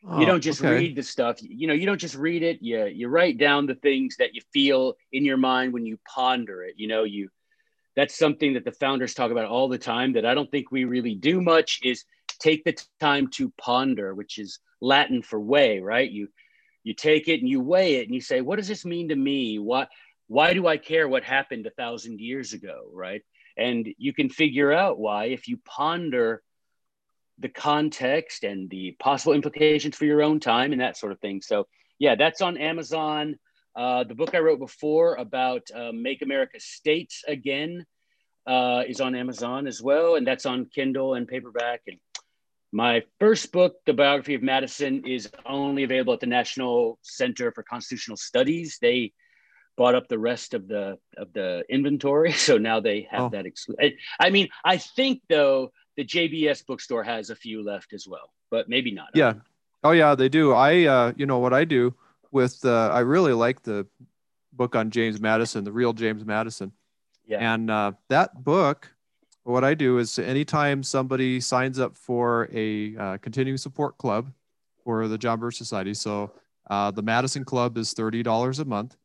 oh, 0.07 0.21
you 0.21 0.27
don't 0.27 0.43
just 0.43 0.61
okay. 0.61 0.75
read 0.75 0.97
the 0.97 1.03
stuff. 1.03 1.39
You 1.41 1.67
know, 1.67 1.75
you 1.75 1.87
don't 1.87 2.01
just 2.01 2.17
read 2.17 2.43
it. 2.43 2.59
You 2.61 2.87
you 2.87 3.09
write 3.09 3.39
down 3.39 3.67
the 3.67 3.75
things 3.75 4.17
that 4.19 4.35
you 4.35 4.43
feel 4.53 4.95
in 5.13 5.25
your 5.25 5.37
mind 5.37 5.73
when 5.73 5.87
you 5.87 5.99
ponder 6.07 6.63
it. 6.63 6.75
You 6.77 6.89
know, 6.89 7.05
you 7.05 7.29
that's 7.97 8.17
something 8.17 8.55
that 8.55 8.65
the 8.65 8.73
founders 8.73 9.15
talk 9.15 9.31
about 9.31 9.47
all 9.47 9.69
the 9.69 9.79
time 9.79 10.13
that 10.15 10.27
I 10.27 10.35
don't 10.35 10.51
think 10.51 10.71
we 10.71 10.85
really 10.85 11.15
do 11.15 11.41
much 11.41 11.81
is 11.83 12.05
take 12.39 12.65
the 12.65 12.77
time 13.01 13.29
to 13.29 13.53
ponder, 13.59 14.15
which 14.15 14.39
is 14.39 14.59
Latin 14.81 15.23
for 15.23 15.41
weigh, 15.41 15.81
right? 15.81 16.11
You 16.11 16.29
you 16.83 16.95
take 16.95 17.29
it 17.29 17.41
and 17.41 17.49
you 17.49 17.61
weigh 17.61 17.97
it 17.97 18.07
and 18.07 18.15
you 18.15 18.21
say, 18.21 18.41
what 18.41 18.57
does 18.57 18.69
this 18.69 18.85
mean 18.85 19.09
to 19.09 19.17
me? 19.17 19.59
Why 19.59 19.87
why 20.29 20.55
do 20.55 20.67
I 20.67 20.77
care 20.77 21.09
what 21.09 21.25
happened 21.25 21.67
a 21.67 21.71
thousand 21.71 22.21
years 22.21 22.53
ago, 22.53 22.89
right? 22.93 23.23
And 23.57 23.89
you 23.99 24.15
can 24.15 24.29
figure 24.29 24.73
out 24.73 24.99
why 24.99 25.27
if 25.27 25.49
you 25.49 25.59
ponder 25.65 26.43
the 27.41 27.49
context 27.49 28.45
and 28.45 28.71
the 28.71 28.93
possible 28.99 29.33
implications 29.33 29.97
for 29.97 30.05
your 30.05 30.23
own 30.23 30.41
time 30.41 30.73
and 30.73 30.81
that 30.81 30.97
sort 30.97 31.13
of 31.13 31.21
thing. 31.21 31.43
So 31.43 31.67
yeah, 31.99 32.15
that's 32.15 32.41
on 32.41 32.57
Amazon. 32.57 33.39
Uh, 33.75 34.05
the 34.05 34.15
book 34.15 34.35
I 34.35 34.39
wrote 34.39 34.59
before 34.59 35.15
about 35.15 35.69
uh, 35.75 35.93
Make 35.93 36.23
America 36.23 36.61
States 36.61 37.25
Again 37.27 37.87
uh, 38.47 38.83
is 38.87 39.01
on 39.01 39.15
Amazon 39.15 39.67
as 39.67 39.81
well, 39.81 40.17
and 40.17 40.27
that's 40.27 40.47
on 40.47 40.67
Kindle 40.67 41.15
and 41.15 41.29
paperback. 41.29 41.83
And 41.87 41.99
my 42.73 43.03
first 43.19 43.53
book, 43.53 43.77
The 43.87 43.93
Biography 43.93 44.35
of 44.35 44.43
Madison, 44.43 45.07
is 45.07 45.29
only 45.47 45.85
available 45.85 46.15
at 46.15 46.21
the 46.21 46.27
National 46.27 46.99
Center 47.03 47.53
for 47.53 47.63
Constitutional 47.63 48.17
Studies. 48.17 48.79
They 48.81 49.13
bought 49.77 49.95
up 49.95 50.09
the 50.09 50.19
rest 50.19 50.53
of 50.53 50.69
the 50.69 50.99
of 51.17 51.33
the 51.33 51.65
inventory, 51.69 52.33
so 52.47 52.59
now 52.59 52.81
they 52.81 53.09
have 53.11 53.21
oh. 53.21 53.29
that. 53.31 53.45
Exclu- 53.45 53.93
I 54.19 54.31
mean, 54.31 54.49
I 54.65 54.79
think 54.79 55.23
though 55.29 55.73
the 56.01 56.07
JBS 56.07 56.65
bookstore 56.65 57.03
has 57.03 57.29
a 57.29 57.35
few 57.35 57.63
left 57.63 57.93
as 57.93 58.09
well, 58.09 58.33
but 58.51 58.71
maybe 58.71 58.91
not. 58.91 59.09
Yeah. 59.13 59.35
Oh 59.85 59.91
yeah, 59.91 60.15
they 60.15 60.31
do. 60.31 60.53
I 60.55 60.85
uh, 60.87 61.13
you 61.15 61.27
know 61.27 61.41
what 61.41 61.53
I 61.53 61.67
do 61.67 61.95
with 62.31 62.65
uh, 62.65 62.89
I 62.89 63.01
really 63.01 63.35
like 63.35 63.63
the 63.63 63.87
book 64.55 64.75
on 64.75 64.91
James 64.91 65.21
Madison, 65.21 65.63
the 65.63 65.73
real 65.73 65.93
James 65.93 66.25
Madison. 66.25 66.73
Yeah. 67.27 67.53
And 67.53 67.71
uh, 67.71 67.93
that 68.09 68.43
book, 68.43 68.91
what 69.43 69.63
I 69.63 69.75
do 69.75 69.99
is 69.99 70.19
anytime 70.19 70.83
somebody 70.83 71.39
signs 71.39 71.79
up 71.79 71.99
for 71.99 72.49
a 72.51 72.97
uh, 72.97 73.19
continuing 73.19 73.59
support 73.59 73.99
club 73.99 74.33
for 74.83 75.07
the 75.07 75.19
John 75.19 75.39
Birch 75.39 75.59
Society, 75.59 75.93
so 75.93 76.33
uh, 76.71 76.91
the 76.91 77.03
Madison 77.03 77.45
Club 77.45 77.77
is 77.77 77.93
thirty 77.93 78.23
dollars 78.23 78.59
a 78.59 78.65
month, 78.65 78.97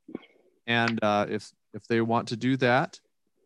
and 0.66 0.98
uh, 1.04 1.26
if 1.30 1.52
if 1.74 1.86
they 1.88 2.00
want 2.00 2.30
to 2.30 2.38
do 2.38 2.56
that, 2.56 3.02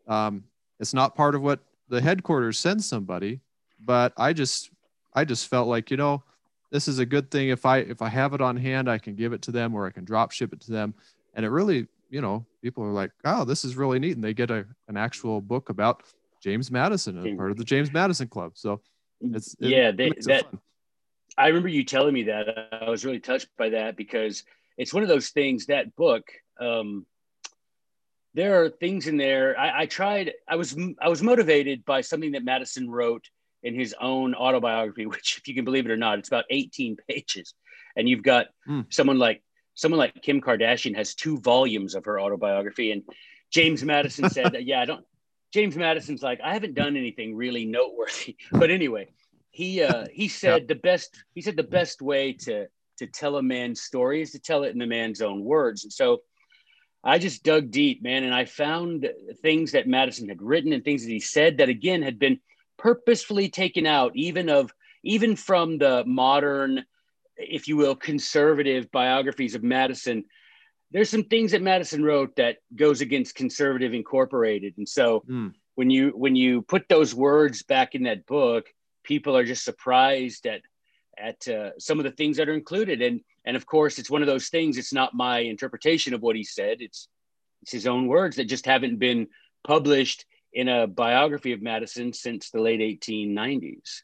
um, 0.07 0.43
it's 0.79 0.93
not 0.93 1.15
part 1.15 1.33
of 1.33 1.41
what 1.41 1.61
the 1.89 2.01
headquarters 2.01 2.59
sends 2.59 2.87
somebody, 2.87 3.41
but 3.83 4.13
I 4.17 4.33
just 4.33 4.71
I 5.13 5.25
just 5.25 5.47
felt 5.47 5.67
like 5.67 5.91
you 5.91 5.97
know 5.97 6.23
this 6.71 6.87
is 6.87 6.99
a 6.99 7.05
good 7.05 7.31
thing. 7.31 7.49
If 7.49 7.65
i 7.65 7.79
if 7.79 8.01
i 8.01 8.09
have 8.09 8.33
it 8.33 8.41
on 8.41 8.55
hand 8.55 8.89
i 8.89 8.97
can 8.97 9.15
give 9.15 9.33
it 9.33 9.41
to 9.43 9.51
them 9.51 9.73
or 9.73 9.87
i 9.87 9.89
can 9.89 10.05
drop 10.05 10.31
ship 10.31 10.53
it 10.53 10.61
to 10.61 10.71
them. 10.71 10.93
And 11.33 11.45
it 11.45 11.49
really 11.49 11.87
you 12.09 12.21
know 12.21 12.45
people 12.61 12.83
are 12.83 12.91
like 12.91 13.11
oh 13.25 13.43
this 13.43 13.65
is 13.65 13.75
really 13.75 13.99
neat. 13.99 14.15
And 14.15 14.23
they 14.23 14.33
get 14.33 14.51
a, 14.51 14.65
an 14.87 14.97
actual 14.97 15.41
book 15.41 15.69
about 15.69 16.03
james 16.41 16.71
madison 16.71 17.17
and 17.17 17.37
part 17.37 17.51
of 17.51 17.57
the 17.57 17.65
james 17.65 17.91
madison 17.91 18.27
club. 18.27 18.51
So 18.55 18.81
it's 19.21 19.55
it 19.59 19.69
yeah 19.69 19.91
they, 19.91 20.11
that 20.25 20.45
i 21.37 21.47
remember 21.47 21.67
you 21.67 21.83
telling 21.83 22.13
me 22.13 22.23
that. 22.23 22.69
I 22.71 22.89
was 22.89 23.03
really 23.03 23.19
touched 23.19 23.49
by 23.57 23.69
that 23.69 23.95
because 23.95 24.43
it's 24.77 24.93
one 24.93 25.03
of 25.03 25.09
those 25.09 25.29
things 25.29 25.65
that 25.65 25.95
book 25.95 26.31
um, 26.59 27.05
there 28.33 28.63
are 28.63 28.69
things 28.69 29.07
in 29.07 29.17
there 29.17 29.59
I, 29.59 29.81
I 29.81 29.85
tried 29.85 30.33
i 30.47 30.55
was 30.55 30.77
i 31.01 31.09
was 31.09 31.21
motivated 31.21 31.83
by 31.85 32.01
something 32.01 32.33
that 32.33 32.43
madison 32.43 32.89
wrote 32.89 33.29
in 33.63 33.75
his 33.75 33.95
own 33.99 34.35
autobiography, 34.35 35.05
which, 35.05 35.37
if 35.37 35.47
you 35.47 35.55
can 35.55 35.65
believe 35.65 35.85
it 35.85 35.91
or 35.91 35.97
not, 35.97 36.19
it's 36.19 36.29
about 36.29 36.45
18 36.49 36.97
pages. 37.07 37.53
And 37.95 38.07
you've 38.07 38.23
got 38.23 38.47
mm. 38.67 38.85
someone 38.89 39.17
like 39.17 39.43
someone 39.73 39.97
like 39.97 40.21
Kim 40.21 40.41
Kardashian 40.41 40.95
has 40.95 41.15
two 41.15 41.37
volumes 41.39 41.95
of 41.95 42.05
her 42.05 42.19
autobiography. 42.19 42.91
And 42.91 43.03
James 43.51 43.83
Madison 43.83 44.29
said, 44.29 44.53
that, 44.53 44.65
"Yeah, 44.65 44.81
I 44.81 44.85
don't." 44.85 45.05
James 45.51 45.75
Madison's 45.75 46.21
like, 46.21 46.39
I 46.43 46.53
haven't 46.53 46.75
done 46.75 46.95
anything 46.95 47.35
really 47.35 47.65
noteworthy, 47.65 48.37
but 48.51 48.69
anyway, 48.69 49.07
he 49.49 49.81
uh, 49.81 50.05
he 50.13 50.27
said 50.27 50.61
yep. 50.61 50.67
the 50.67 50.75
best. 50.75 51.23
He 51.33 51.41
said 51.41 51.57
the 51.57 51.63
best 51.63 52.01
way 52.01 52.33
to 52.33 52.67
to 52.97 53.07
tell 53.07 53.37
a 53.37 53.41
man's 53.41 53.81
story 53.81 54.21
is 54.21 54.31
to 54.31 54.39
tell 54.39 54.63
it 54.63 54.71
in 54.71 54.77
the 54.77 54.85
man's 54.85 55.21
own 55.21 55.43
words. 55.43 55.85
And 55.85 55.91
so 55.91 56.19
I 57.03 57.17
just 57.17 57.43
dug 57.43 57.71
deep, 57.71 58.03
man, 58.03 58.23
and 58.23 58.33
I 58.33 58.45
found 58.45 59.09
things 59.41 59.71
that 59.71 59.87
Madison 59.87 60.27
had 60.27 60.41
written 60.41 60.73
and 60.73 60.83
things 60.83 61.03
that 61.03 61.11
he 61.11 61.19
said 61.19 61.57
that 61.57 61.69
again 61.69 62.01
had 62.01 62.19
been 62.19 62.39
purposefully 62.79 63.49
taken 63.49 63.85
out 63.85 64.13
even 64.15 64.49
of 64.49 64.73
even 65.03 65.35
from 65.35 65.77
the 65.77 66.03
modern 66.05 66.83
if 67.35 67.67
you 67.67 67.77
will 67.77 67.95
conservative 67.95 68.89
biographies 68.91 69.53
of 69.53 69.63
madison 69.63 70.23
there's 70.91 71.09
some 71.09 71.25
things 71.25 71.51
that 71.51 71.61
madison 71.61 72.03
wrote 72.03 72.35
that 72.37 72.57
goes 72.75 73.01
against 73.01 73.35
conservative 73.35 73.93
incorporated 73.93 74.73
and 74.77 74.87
so 74.87 75.23
mm. 75.29 75.53
when 75.75 75.89
you 75.89 76.09
when 76.15 76.35
you 76.35 76.61
put 76.61 76.87
those 76.87 77.13
words 77.13 77.63
back 77.63 77.95
in 77.95 78.03
that 78.03 78.25
book 78.25 78.65
people 79.03 79.35
are 79.35 79.45
just 79.45 79.65
surprised 79.65 80.47
at 80.47 80.61
at 81.19 81.47
uh, 81.47 81.71
some 81.77 81.99
of 81.99 82.03
the 82.03 82.11
things 82.11 82.37
that 82.37 82.49
are 82.49 82.53
included 82.53 83.01
and 83.01 83.21
and 83.45 83.55
of 83.57 83.65
course 83.65 83.99
it's 83.99 84.09
one 84.09 84.21
of 84.21 84.27
those 84.27 84.49
things 84.49 84.77
it's 84.77 84.93
not 84.93 85.13
my 85.13 85.39
interpretation 85.39 86.13
of 86.13 86.21
what 86.21 86.35
he 86.35 86.43
said 86.43 86.77
it's 86.79 87.07
it's 87.61 87.71
his 87.71 87.87
own 87.87 88.07
words 88.07 88.37
that 88.37 88.45
just 88.45 88.65
haven't 88.65 88.97
been 88.97 89.27
published 89.63 90.25
in 90.53 90.67
a 90.67 90.87
biography 90.87 91.51
of 91.51 91.61
Madison 91.61 92.13
since 92.13 92.49
the 92.49 92.59
late 92.61 92.79
1890s. 92.79 94.01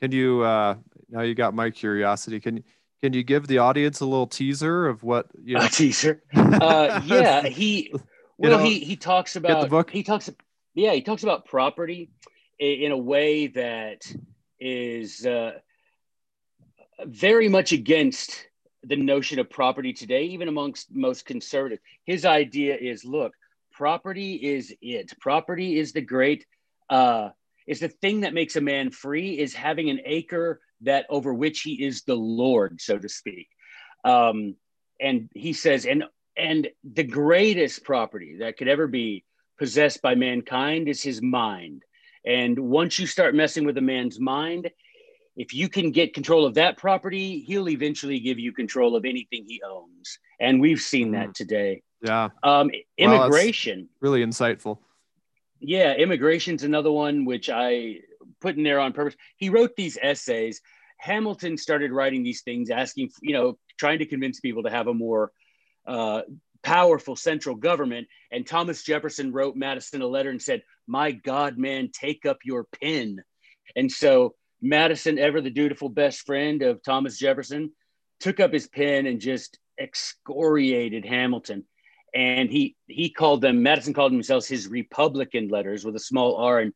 Can 0.00 0.12
you 0.12 0.42
uh, 0.42 0.76
now 1.10 1.22
you 1.22 1.34
got 1.34 1.54
my 1.54 1.70
curiosity? 1.70 2.38
Can 2.40 2.62
can 3.02 3.12
you 3.12 3.22
give 3.22 3.46
the 3.46 3.58
audience 3.58 4.00
a 4.00 4.06
little 4.06 4.26
teaser 4.26 4.86
of 4.86 5.02
what 5.02 5.26
you 5.42 5.56
know? 5.58 5.64
A 5.64 5.68
teaser? 5.68 6.22
Uh, 6.34 7.00
yeah, 7.04 7.46
he 7.46 7.92
well 8.36 8.52
you 8.52 8.56
know, 8.56 8.62
he 8.62 8.78
he 8.80 8.96
talks 8.96 9.36
about 9.36 9.60
the 9.60 9.68
book. 9.68 9.90
he 9.90 10.02
talks 10.02 10.30
yeah 10.74 10.92
he 10.92 11.02
talks 11.02 11.22
about 11.22 11.44
property 11.44 12.10
in 12.58 12.90
a 12.92 12.96
way 12.96 13.48
that 13.48 14.02
is 14.60 15.26
uh, 15.26 15.52
very 17.04 17.48
much 17.48 17.72
against 17.72 18.46
the 18.82 18.96
notion 18.96 19.38
of 19.38 19.50
property 19.50 19.92
today, 19.92 20.24
even 20.24 20.48
amongst 20.48 20.94
most 20.94 21.24
conservatives. 21.24 21.82
His 22.04 22.24
idea 22.24 22.76
is 22.76 23.04
look, 23.04 23.32
property 23.72 24.34
is 24.34 24.74
it. 24.80 25.12
Property 25.20 25.78
is 25.78 25.92
the 25.92 26.00
great, 26.00 26.46
uh, 26.90 27.30
is 27.66 27.80
the 27.80 27.88
thing 27.88 28.20
that 28.20 28.34
makes 28.34 28.56
a 28.56 28.60
man 28.60 28.90
free, 28.90 29.38
is 29.38 29.54
having 29.54 29.90
an 29.90 30.00
acre 30.04 30.60
that 30.82 31.06
over 31.08 31.34
which 31.34 31.60
he 31.60 31.84
is 31.84 32.02
the 32.02 32.14
Lord, 32.14 32.80
so 32.80 32.98
to 32.98 33.08
speak. 33.08 33.48
Um, 34.04 34.56
and 35.00 35.28
he 35.34 35.52
says, 35.52 35.86
and 35.86 36.04
and 36.36 36.68
the 36.84 37.04
greatest 37.04 37.84
property 37.84 38.36
that 38.40 38.56
could 38.56 38.68
ever 38.68 38.86
be 38.86 39.24
possessed 39.58 40.00
by 40.02 40.14
mankind 40.14 40.88
is 40.88 41.02
his 41.02 41.20
mind. 41.20 41.82
And 42.24 42.58
once 42.58 42.98
you 42.98 43.06
start 43.06 43.34
messing 43.34 43.64
with 43.64 43.76
a 43.76 43.82
man's 43.82 44.20
mind, 44.20 44.70
if 45.38 45.54
you 45.54 45.68
can 45.68 45.92
get 45.92 46.14
control 46.14 46.44
of 46.44 46.54
that 46.54 46.76
property, 46.76 47.44
he'll 47.46 47.68
eventually 47.68 48.18
give 48.18 48.40
you 48.40 48.52
control 48.52 48.96
of 48.96 49.04
anything 49.04 49.44
he 49.46 49.62
owns. 49.62 50.18
And 50.40 50.60
we've 50.60 50.80
seen 50.80 51.12
that 51.12 51.28
mm. 51.28 51.34
today. 51.34 51.82
Yeah. 52.02 52.30
Um, 52.42 52.72
immigration. 52.98 53.88
Really 54.00 54.24
insightful. 54.24 54.78
Yeah, 55.60 55.94
immigration's 55.94 56.64
another 56.64 56.90
one 56.90 57.24
which 57.24 57.48
I 57.48 58.00
put 58.40 58.56
in 58.56 58.64
there 58.64 58.80
on 58.80 58.92
purpose. 58.92 59.14
He 59.36 59.48
wrote 59.48 59.76
these 59.76 59.96
essays. 60.02 60.60
Hamilton 60.98 61.56
started 61.56 61.92
writing 61.92 62.24
these 62.24 62.42
things, 62.42 62.68
asking, 62.68 63.10
you 63.22 63.32
know, 63.32 63.58
trying 63.78 64.00
to 64.00 64.06
convince 64.06 64.40
people 64.40 64.64
to 64.64 64.70
have 64.70 64.88
a 64.88 64.94
more 64.94 65.30
uh, 65.86 66.22
powerful 66.64 67.14
central 67.14 67.54
government. 67.54 68.08
And 68.32 68.44
Thomas 68.44 68.82
Jefferson 68.82 69.32
wrote 69.32 69.54
Madison 69.54 70.02
a 70.02 70.06
letter 70.08 70.30
and 70.30 70.42
said, 70.42 70.62
My 70.88 71.12
God, 71.12 71.58
man, 71.58 71.90
take 71.92 72.26
up 72.26 72.38
your 72.44 72.66
pen. 72.80 73.22
And 73.76 73.90
so 73.90 74.34
Madison, 74.60 75.18
ever 75.18 75.40
the 75.40 75.50
dutiful 75.50 75.88
best 75.88 76.26
friend 76.26 76.62
of 76.62 76.82
Thomas 76.82 77.18
Jefferson, 77.18 77.72
took 78.20 78.40
up 78.40 78.52
his 78.52 78.66
pen 78.66 79.06
and 79.06 79.20
just 79.20 79.58
excoriated 79.78 81.04
Hamilton. 81.04 81.64
And 82.14 82.50
he 82.50 82.74
he 82.86 83.10
called 83.10 83.42
them, 83.42 83.62
Madison 83.62 83.94
called 83.94 84.12
themselves 84.12 84.48
his 84.48 84.66
Republican 84.66 85.48
letters 85.48 85.84
with 85.84 85.94
a 85.94 86.00
small 86.00 86.36
R. 86.36 86.60
And, 86.60 86.72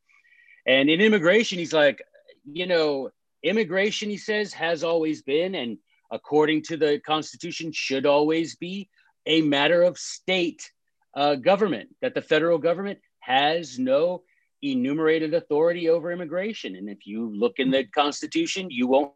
and 0.66 0.90
in 0.90 1.00
immigration, 1.00 1.58
he's 1.58 1.72
like, 1.72 2.02
you 2.44 2.66
know, 2.66 3.10
immigration, 3.42 4.10
he 4.10 4.18
says, 4.18 4.52
has 4.52 4.84
always 4.84 5.22
been, 5.22 5.54
and 5.54 5.78
according 6.10 6.62
to 6.62 6.76
the 6.76 7.00
Constitution, 7.00 7.72
should 7.72 8.06
always 8.06 8.56
be 8.56 8.88
a 9.26 9.40
matter 9.40 9.82
of 9.82 9.98
state 9.98 10.70
uh, 11.14 11.34
government, 11.36 11.88
that 12.02 12.14
the 12.14 12.22
federal 12.22 12.58
government 12.58 12.98
has 13.20 13.78
no 13.78 14.22
enumerated 14.62 15.35
authority 15.35 15.88
over 15.88 16.12
immigration. 16.12 16.76
And 16.76 16.88
if 16.88 17.07
you 17.07 17.35
look 17.35 17.59
in 17.59 17.71
the 17.71 17.85
Constitution, 17.85 18.69
you 18.71 18.87
won't 18.87 19.12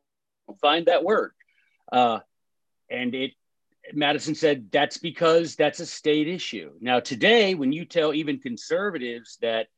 find 0.61 0.87
that 0.87 1.05
word. 1.05 1.33
Uh, 1.91 2.21
and 2.91 3.15
it, 3.15 3.33
Madison 3.93 4.35
said 4.35 4.71
that's 4.73 4.99
because 4.99 5.55
that's 5.55 5.81
a 5.81 5.87
state 5.87 6.29
issue. 6.29 6.73
Now, 6.81 7.01
today, 7.01 7.55
when 7.55 7.73
you 7.73 7.85
tell 7.85 8.13
even 8.13 8.39
conservatives 8.41 9.39
that 9.41 9.69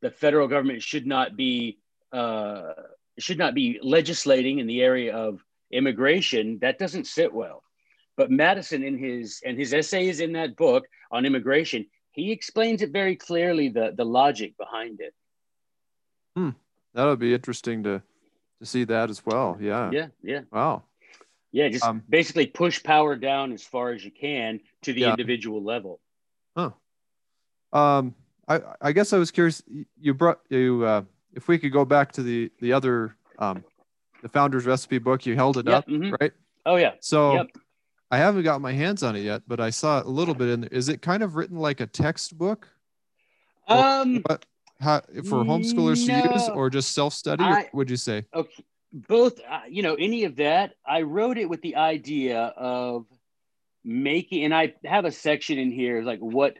the 0.00 0.10
federal 0.10 0.48
government 0.48 0.82
should 0.82 1.06
not 1.06 1.36
be 1.36 1.78
uh, 2.12 2.72
should 3.18 3.38
not 3.38 3.54
be 3.54 3.78
legislating 3.82 4.58
in 4.58 4.66
the 4.66 4.82
area 4.82 5.14
of 5.14 5.40
immigration, 5.70 6.58
that 6.60 6.78
doesn't 6.78 7.06
sit 7.06 7.32
well. 7.32 7.62
But 8.16 8.30
Madison, 8.30 8.82
in 8.82 8.98
his 8.98 9.42
and 9.44 9.58
his 9.58 9.74
essay 9.74 10.08
is 10.08 10.20
in 10.20 10.32
that 10.32 10.56
book 10.56 10.86
on 11.10 11.26
immigration, 11.26 11.86
he 12.16 12.32
explains 12.32 12.82
it 12.82 12.90
very 12.90 13.14
clearly 13.14 13.68
the 13.68 13.92
the 13.96 14.04
logic 14.04 14.56
behind 14.56 15.00
it. 15.00 15.14
Hmm. 16.34 16.50
That 16.94 17.04
would 17.04 17.18
be 17.18 17.32
interesting 17.32 17.84
to 17.84 18.02
to 18.60 18.66
see 18.66 18.84
that 18.84 19.10
as 19.10 19.24
well. 19.24 19.58
Yeah. 19.60 19.90
Yeah. 19.92 20.06
Yeah. 20.22 20.40
Wow. 20.50 20.84
Yeah. 21.52 21.68
Just 21.68 21.84
um, 21.84 22.02
basically 22.08 22.46
push 22.46 22.82
power 22.82 23.14
down 23.16 23.52
as 23.52 23.62
far 23.62 23.90
as 23.90 24.04
you 24.04 24.10
can 24.10 24.60
to 24.82 24.92
the 24.92 25.02
yeah. 25.02 25.10
individual 25.10 25.62
level. 25.62 26.00
Huh. 26.56 26.70
Um. 27.72 28.14
I 28.48 28.60
I 28.80 28.92
guess 28.92 29.12
I 29.12 29.18
was 29.18 29.30
curious. 29.30 29.62
You 30.00 30.14
brought 30.14 30.40
you. 30.48 30.84
Uh, 30.84 31.02
if 31.34 31.48
we 31.48 31.58
could 31.58 31.72
go 31.72 31.84
back 31.84 32.12
to 32.12 32.22
the 32.22 32.50
the 32.60 32.72
other 32.72 33.14
um, 33.38 33.62
the 34.22 34.28
founder's 34.28 34.64
recipe 34.64 34.98
book, 34.98 35.26
you 35.26 35.34
held 35.34 35.58
it 35.58 35.68
up, 35.68 35.86
mm-hmm. 35.86 36.14
right? 36.18 36.32
Oh 36.64 36.76
yeah. 36.76 36.92
So. 37.00 37.34
Yep 37.34 37.46
I 38.10 38.18
haven't 38.18 38.44
got 38.44 38.60
my 38.60 38.72
hands 38.72 39.02
on 39.02 39.16
it 39.16 39.20
yet, 39.20 39.42
but 39.48 39.60
I 39.60 39.70
saw 39.70 40.02
a 40.02 40.04
little 40.04 40.34
bit 40.34 40.48
in 40.48 40.60
there. 40.62 40.70
Is 40.72 40.88
it 40.88 41.02
kind 41.02 41.22
of 41.22 41.34
written 41.34 41.58
like 41.58 41.80
a 41.80 41.86
textbook? 41.86 42.68
Um, 43.68 44.22
what, 44.26 44.46
how, 44.80 45.00
for 45.00 45.44
homeschoolers 45.44 46.06
no, 46.06 46.22
to 46.22 46.32
use, 46.32 46.48
or 46.50 46.70
just 46.70 46.92
self 46.92 47.14
study? 47.14 47.44
Would 47.72 47.90
you 47.90 47.96
say? 47.96 48.24
Okay, 48.32 48.64
both. 48.92 49.40
Uh, 49.48 49.60
you 49.68 49.82
know, 49.82 49.94
any 49.94 50.24
of 50.24 50.36
that. 50.36 50.74
I 50.86 51.02
wrote 51.02 51.36
it 51.36 51.48
with 51.48 51.62
the 51.62 51.76
idea 51.76 52.38
of 52.56 53.06
making, 53.84 54.44
and 54.44 54.54
I 54.54 54.74
have 54.84 55.04
a 55.04 55.12
section 55.12 55.58
in 55.58 55.72
here 55.72 56.02
like 56.02 56.20
what, 56.20 56.56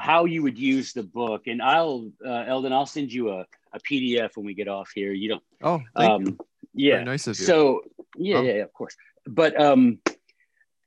how 0.00 0.24
you 0.24 0.42
would 0.42 0.58
use 0.58 0.94
the 0.94 1.02
book, 1.02 1.46
and 1.46 1.60
I'll, 1.60 2.10
uh, 2.24 2.44
Eldon, 2.46 2.72
I'll 2.72 2.86
send 2.86 3.12
you 3.12 3.32
a, 3.32 3.46
a 3.74 3.80
PDF 3.80 4.30
when 4.34 4.46
we 4.46 4.54
get 4.54 4.68
off 4.68 4.92
here. 4.94 5.12
You 5.12 5.28
don't. 5.28 5.42
Oh, 5.62 5.82
um, 5.94 6.38
yeah. 6.72 6.94
Very 6.94 7.04
nice 7.04 7.26
of 7.26 7.38
you. 7.38 7.44
So 7.44 7.82
yeah, 8.16 8.36
oh. 8.38 8.42
yeah, 8.42 8.52
of 8.62 8.72
course. 8.72 8.96
But 9.26 9.60
um, 9.60 9.98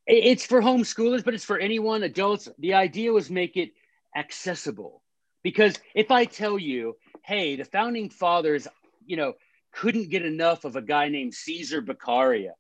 it's 0.10 0.46
for 0.46 0.62
homeschoolers, 0.62 1.24
but 1.24 1.34
it's 1.34 1.46
for 1.46 1.60
anyone, 1.60 2.04
adults. 2.04 2.50
The 2.58 2.74
idea 2.74 3.14
was 3.14 3.30
make 3.30 3.56
it 3.58 3.72
accessible. 4.16 5.04
Because 5.44 5.76
if 5.96 6.12
I 6.12 6.26
tell 6.26 6.58
you, 6.58 6.98
hey, 7.24 7.56
the 7.56 7.64
founding 7.64 8.10
fathers, 8.10 8.68
you 9.06 9.18
know, 9.18 9.34
couldn't 9.72 10.10
get 10.10 10.26
enough 10.26 10.66
of 10.66 10.76
a 10.76 10.82
guy 10.82 11.10
named 11.10 11.34
Caesar 11.34 11.82
Beccaria, 11.82 12.54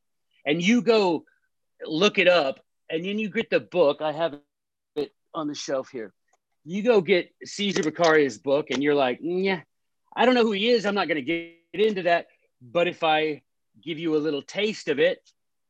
and 0.45 0.62
you 0.62 0.81
go 0.81 1.25
look 1.83 2.19
it 2.19 2.27
up, 2.27 2.59
and 2.89 3.03
then 3.03 3.19
you 3.19 3.29
get 3.29 3.49
the 3.49 3.59
book, 3.59 4.01
I 4.01 4.12
have 4.12 4.39
it 4.95 5.12
on 5.33 5.47
the 5.47 5.55
shelf 5.55 5.89
here. 5.89 6.13
You 6.65 6.83
go 6.83 7.01
get 7.01 7.31
Caesar 7.43 7.81
Beccaria's 7.81 8.38
book, 8.38 8.67
and 8.69 8.83
you're 8.83 8.95
like, 8.95 9.19
yeah, 9.21 9.62
I 10.15 10.25
don't 10.25 10.35
know 10.35 10.43
who 10.43 10.51
he 10.51 10.69
is. 10.69 10.85
I'm 10.85 10.95
not 10.95 11.07
going 11.07 11.23
to 11.23 11.23
get 11.23 11.55
into 11.73 12.03
that. 12.03 12.27
But 12.62 12.88
if 12.88 13.03
I 13.03 13.41
give 13.81 13.97
you 13.97 14.15
a 14.15 14.19
little 14.19 14.41
taste 14.41 14.88
of 14.88 14.99
it, 14.99 15.19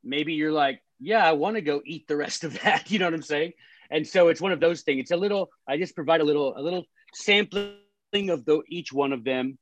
maybe 0.03 0.33
you're 0.33 0.51
like, 0.51 0.81
yeah, 0.99 1.25
I 1.25 1.31
want 1.33 1.55
to 1.55 1.62
go 1.62 1.81
eat 1.85 2.07
the 2.07 2.17
rest 2.17 2.43
of 2.43 2.59
that. 2.62 2.89
You 2.91 2.99
know 2.99 3.05
what 3.05 3.13
I'm 3.13 3.21
saying? 3.21 3.53
And 3.91 4.05
so 4.05 4.27
it's 4.27 4.41
one 4.41 4.51
of 4.51 4.59
those 4.59 4.81
things. 4.81 5.01
It's 5.01 5.12
a 5.12 5.17
little, 5.17 5.49
I 5.67 5.77
just 5.77 5.95
provide 5.95 6.21
a 6.21 6.23
little, 6.23 6.55
a 6.55 6.62
little 6.62 6.85
sampling 7.13 8.29
of 8.29 8.45
the, 8.45 8.62
each 8.67 8.93
one 8.93 9.13
of 9.13 9.23
them. 9.23 9.57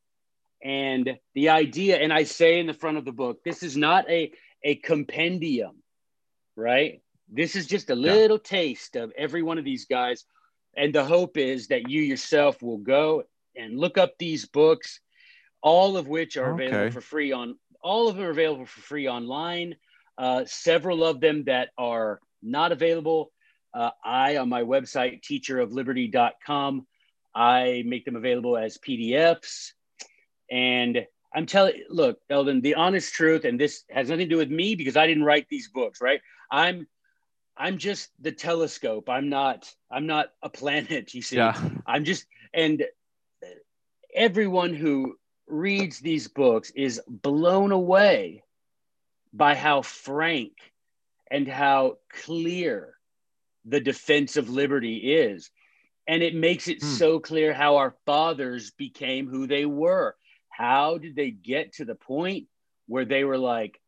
And 0.63 1.17
the 1.35 1.49
idea, 1.49 1.97
and 1.97 2.11
I 2.11 2.23
say 2.23 2.59
in 2.59 2.67
the 2.67 2.73
front 2.73 2.97
of 2.97 3.05
the 3.05 3.11
book, 3.11 3.43
this 3.43 3.63
is 3.63 3.77
not 3.77 4.09
a, 4.09 4.31
a 4.63 4.75
compendium, 4.75 5.77
right? 6.55 7.01
This 7.29 7.55
is 7.55 7.67
just 7.67 7.89
a 7.89 7.95
little 7.95 8.37
yeah. 8.37 8.49
taste 8.49 8.95
of 8.95 9.13
every 9.17 9.43
one 9.43 9.57
of 9.57 9.65
these 9.65 9.85
guys. 9.85 10.25
And 10.75 10.93
the 10.93 11.05
hope 11.05 11.37
is 11.37 11.67
that 11.67 11.89
you 11.89 12.01
yourself 12.01 12.61
will 12.61 12.77
go 12.77 13.23
and 13.55 13.79
look 13.79 13.97
up 13.97 14.17
these 14.17 14.45
books, 14.45 14.99
all 15.61 15.97
of 15.97 16.07
which 16.07 16.37
are 16.37 16.53
okay. 16.53 16.65
available 16.65 16.91
for 16.91 17.01
free 17.01 17.31
on, 17.31 17.57
all 17.81 18.07
of 18.07 18.15
them 18.15 18.25
are 18.25 18.31
available 18.31 18.65
for 18.65 18.81
free 18.81 19.07
online 19.07 19.75
uh, 20.17 20.45
several 20.45 21.03
of 21.03 21.19
them 21.19 21.43
that 21.45 21.69
are 21.77 22.19
not 22.41 22.71
available. 22.71 23.31
Uh, 23.73 23.91
I, 24.03 24.37
on 24.37 24.49
my 24.49 24.63
website, 24.63 25.21
teacherofliberty.com, 25.21 26.87
I 27.35 27.83
make 27.85 28.05
them 28.05 28.15
available 28.15 28.57
as 28.57 28.77
PDFs. 28.77 29.73
And 30.49 31.05
I'm 31.33 31.45
telling, 31.45 31.83
look, 31.89 32.19
Eldon, 32.29 32.61
the 32.61 32.75
honest 32.75 33.13
truth, 33.13 33.45
and 33.45 33.59
this 33.59 33.83
has 33.91 34.09
nothing 34.09 34.29
to 34.29 34.35
do 34.35 34.37
with 34.37 34.49
me 34.49 34.75
because 34.75 34.97
I 34.97 35.05
didn't 35.05 35.23
write 35.25 35.47
these 35.49 35.67
books, 35.67 36.01
right? 36.01 36.21
I'm, 36.49 36.87
I'm 37.55 37.77
just 37.77 38.09
the 38.19 38.31
telescope. 38.31 39.09
I'm 39.09 39.29
not, 39.29 39.71
I'm 39.91 40.07
not 40.07 40.29
a 40.41 40.49
planet. 40.49 41.13
You 41.13 41.21
see, 41.21 41.37
yeah. 41.37 41.59
I'm 41.85 42.05
just, 42.05 42.25
and 42.53 42.83
everyone 44.15 44.73
who 44.73 45.15
reads 45.47 45.99
these 45.99 46.27
books 46.27 46.71
is 46.71 47.01
blown 47.07 47.71
away 47.71 48.43
by 49.33 49.55
how 49.55 49.81
frank 49.81 50.53
and 51.29 51.47
how 51.47 51.97
clear 52.23 52.95
the 53.65 53.79
defense 53.79 54.37
of 54.37 54.49
liberty 54.49 55.13
is. 55.13 55.49
And 56.07 56.23
it 56.23 56.33
makes 56.33 56.67
it 56.67 56.81
hmm. 56.81 56.87
so 56.87 57.19
clear 57.19 57.53
how 57.53 57.77
our 57.77 57.95
fathers 58.05 58.71
became 58.71 59.27
who 59.27 59.45
they 59.45 59.65
were. 59.65 60.15
How 60.49 60.97
did 60.97 61.15
they 61.15 61.31
get 61.31 61.73
to 61.73 61.85
the 61.85 61.95
point 61.95 62.47
where 62.87 63.05
they 63.05 63.23
were 63.23 63.37
like, 63.37 63.79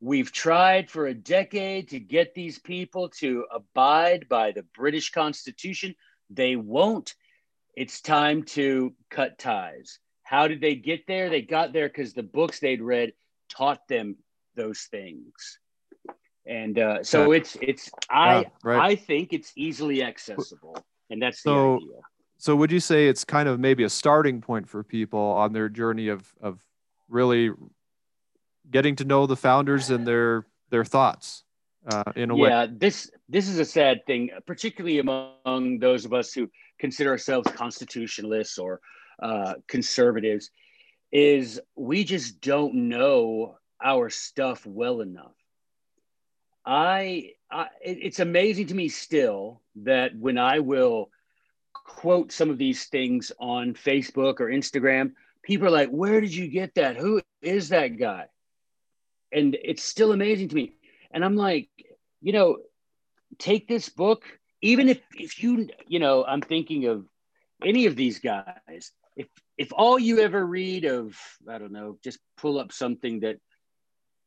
we've 0.00 0.32
tried 0.32 0.90
for 0.90 1.06
a 1.06 1.14
decade 1.14 1.90
to 1.90 2.00
get 2.00 2.34
these 2.34 2.58
people 2.58 3.10
to 3.10 3.44
abide 3.52 4.26
by 4.28 4.52
the 4.52 4.64
British 4.74 5.10
Constitution? 5.10 5.94
They 6.30 6.56
won't. 6.56 7.14
It's 7.76 8.00
time 8.00 8.44
to 8.44 8.94
cut 9.10 9.38
ties. 9.38 9.98
How 10.22 10.48
did 10.48 10.60
they 10.60 10.74
get 10.76 11.06
there? 11.06 11.28
They 11.28 11.42
got 11.42 11.72
there 11.72 11.88
because 11.88 12.14
the 12.14 12.22
books 12.22 12.60
they'd 12.60 12.80
read 12.80 13.12
taught 13.50 13.86
them 13.88 14.16
those 14.56 14.88
things 14.90 15.58
and 16.46 16.78
uh, 16.78 17.02
so 17.02 17.32
yeah. 17.32 17.38
it's 17.38 17.56
it's 17.60 17.90
i 18.08 18.40
yeah, 18.40 18.48
right. 18.64 18.80
i 18.80 18.96
think 18.96 19.32
it's 19.32 19.52
easily 19.56 20.02
accessible 20.02 20.76
and 21.10 21.20
that's 21.20 21.42
the 21.42 21.50
so, 21.50 21.76
idea 21.76 22.00
so 22.38 22.56
would 22.56 22.72
you 22.72 22.80
say 22.80 23.06
it's 23.06 23.24
kind 23.24 23.48
of 23.48 23.60
maybe 23.60 23.84
a 23.84 23.90
starting 23.90 24.40
point 24.40 24.68
for 24.68 24.82
people 24.82 25.20
on 25.20 25.52
their 25.52 25.68
journey 25.68 26.08
of 26.08 26.32
of 26.40 26.60
really 27.08 27.50
getting 28.70 28.96
to 28.96 29.04
know 29.04 29.26
the 29.26 29.36
founders 29.36 29.90
and 29.90 30.06
their 30.06 30.46
their 30.70 30.84
thoughts 30.84 31.44
uh, 31.92 32.04
in 32.16 32.30
a 32.30 32.36
yeah, 32.36 32.42
way 32.42 32.48
yeah 32.48 32.66
this 32.70 33.10
this 33.28 33.48
is 33.48 33.58
a 33.58 33.64
sad 33.64 34.04
thing 34.06 34.30
particularly 34.46 34.98
among 34.98 35.78
those 35.78 36.04
of 36.04 36.12
us 36.12 36.32
who 36.32 36.50
consider 36.78 37.10
ourselves 37.10 37.50
constitutionalists 37.52 38.58
or 38.58 38.80
uh, 39.22 39.54
conservatives 39.68 40.50
is 41.12 41.60
we 41.76 42.04
just 42.04 42.40
don't 42.40 42.74
know 42.74 43.56
our 43.82 44.10
stuff 44.10 44.64
well 44.66 45.00
enough. 45.00 45.34
I, 46.64 47.32
I 47.50 47.66
it's 47.82 48.20
amazing 48.20 48.68
to 48.68 48.74
me 48.74 48.88
still 48.88 49.62
that 49.76 50.16
when 50.16 50.38
I 50.38 50.60
will 50.60 51.10
quote 51.72 52.32
some 52.32 52.50
of 52.50 52.58
these 52.58 52.84
things 52.86 53.32
on 53.40 53.74
Facebook 53.74 54.40
or 54.40 54.46
Instagram, 54.46 55.12
people 55.42 55.66
are 55.66 55.72
like, 55.72 55.88
"Where 55.88 56.20
did 56.20 56.34
you 56.34 56.48
get 56.48 56.74
that? 56.74 56.96
Who 56.96 57.22
is 57.42 57.70
that 57.70 57.98
guy?" 57.98 58.26
And 59.32 59.56
it's 59.62 59.82
still 59.82 60.12
amazing 60.12 60.48
to 60.48 60.54
me. 60.54 60.74
And 61.10 61.24
I'm 61.24 61.36
like, 61.36 61.70
you 62.20 62.32
know, 62.32 62.58
take 63.38 63.66
this 63.66 63.88
book, 63.88 64.24
even 64.60 64.88
if 64.88 65.00
if 65.14 65.42
you 65.42 65.68
you 65.88 65.98
know, 65.98 66.24
I'm 66.24 66.42
thinking 66.42 66.86
of 66.86 67.06
any 67.64 67.86
of 67.86 67.96
these 67.96 68.18
guys. 68.18 68.92
If 69.16 69.28
if 69.56 69.72
all 69.72 69.98
you 69.98 70.20
ever 70.20 70.44
read 70.44 70.84
of, 70.84 71.16
I 71.48 71.58
don't 71.58 71.72
know, 71.72 71.98
just 72.04 72.18
pull 72.36 72.58
up 72.58 72.72
something 72.72 73.20
that 73.20 73.38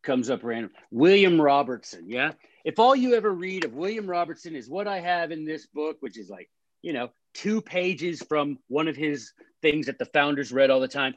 comes 0.04 0.30
up 0.30 0.44
random. 0.44 0.72
William 0.92 1.42
Robertson, 1.42 2.10
yeah. 2.10 2.34
If 2.63 2.80
all 2.80 2.96
you 2.96 3.16
ever 3.16 3.32
read 3.32 3.66
of 3.66 3.74
William 3.74 4.08
Robertson 4.08 4.56
is 4.56 4.70
what 4.70 4.88
I 4.88 5.00
have 5.00 5.32
in 5.32 5.46
this 5.46 5.66
book, 5.68 5.98
which 6.00 6.18
is 6.18 6.30
like, 6.30 6.50
you 6.82 6.94
know, 6.94 7.10
two 7.34 7.62
pages 7.62 8.22
from 8.22 8.60
one 8.68 8.88
of 8.88 8.96
his 8.96 9.32
things 9.62 9.88
that 9.88 9.98
the 9.98 10.06
founders 10.06 10.52
read 10.52 10.70
all 10.70 10.80
the 10.80 10.88
time, 10.88 11.16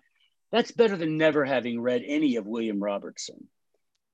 that's 0.50 0.72
better 0.72 0.96
than 0.96 1.18
never 1.18 1.44
having 1.44 1.80
read 1.80 2.02
any 2.06 2.36
of 2.36 2.46
William 2.46 2.82
Robertson. 2.82 3.48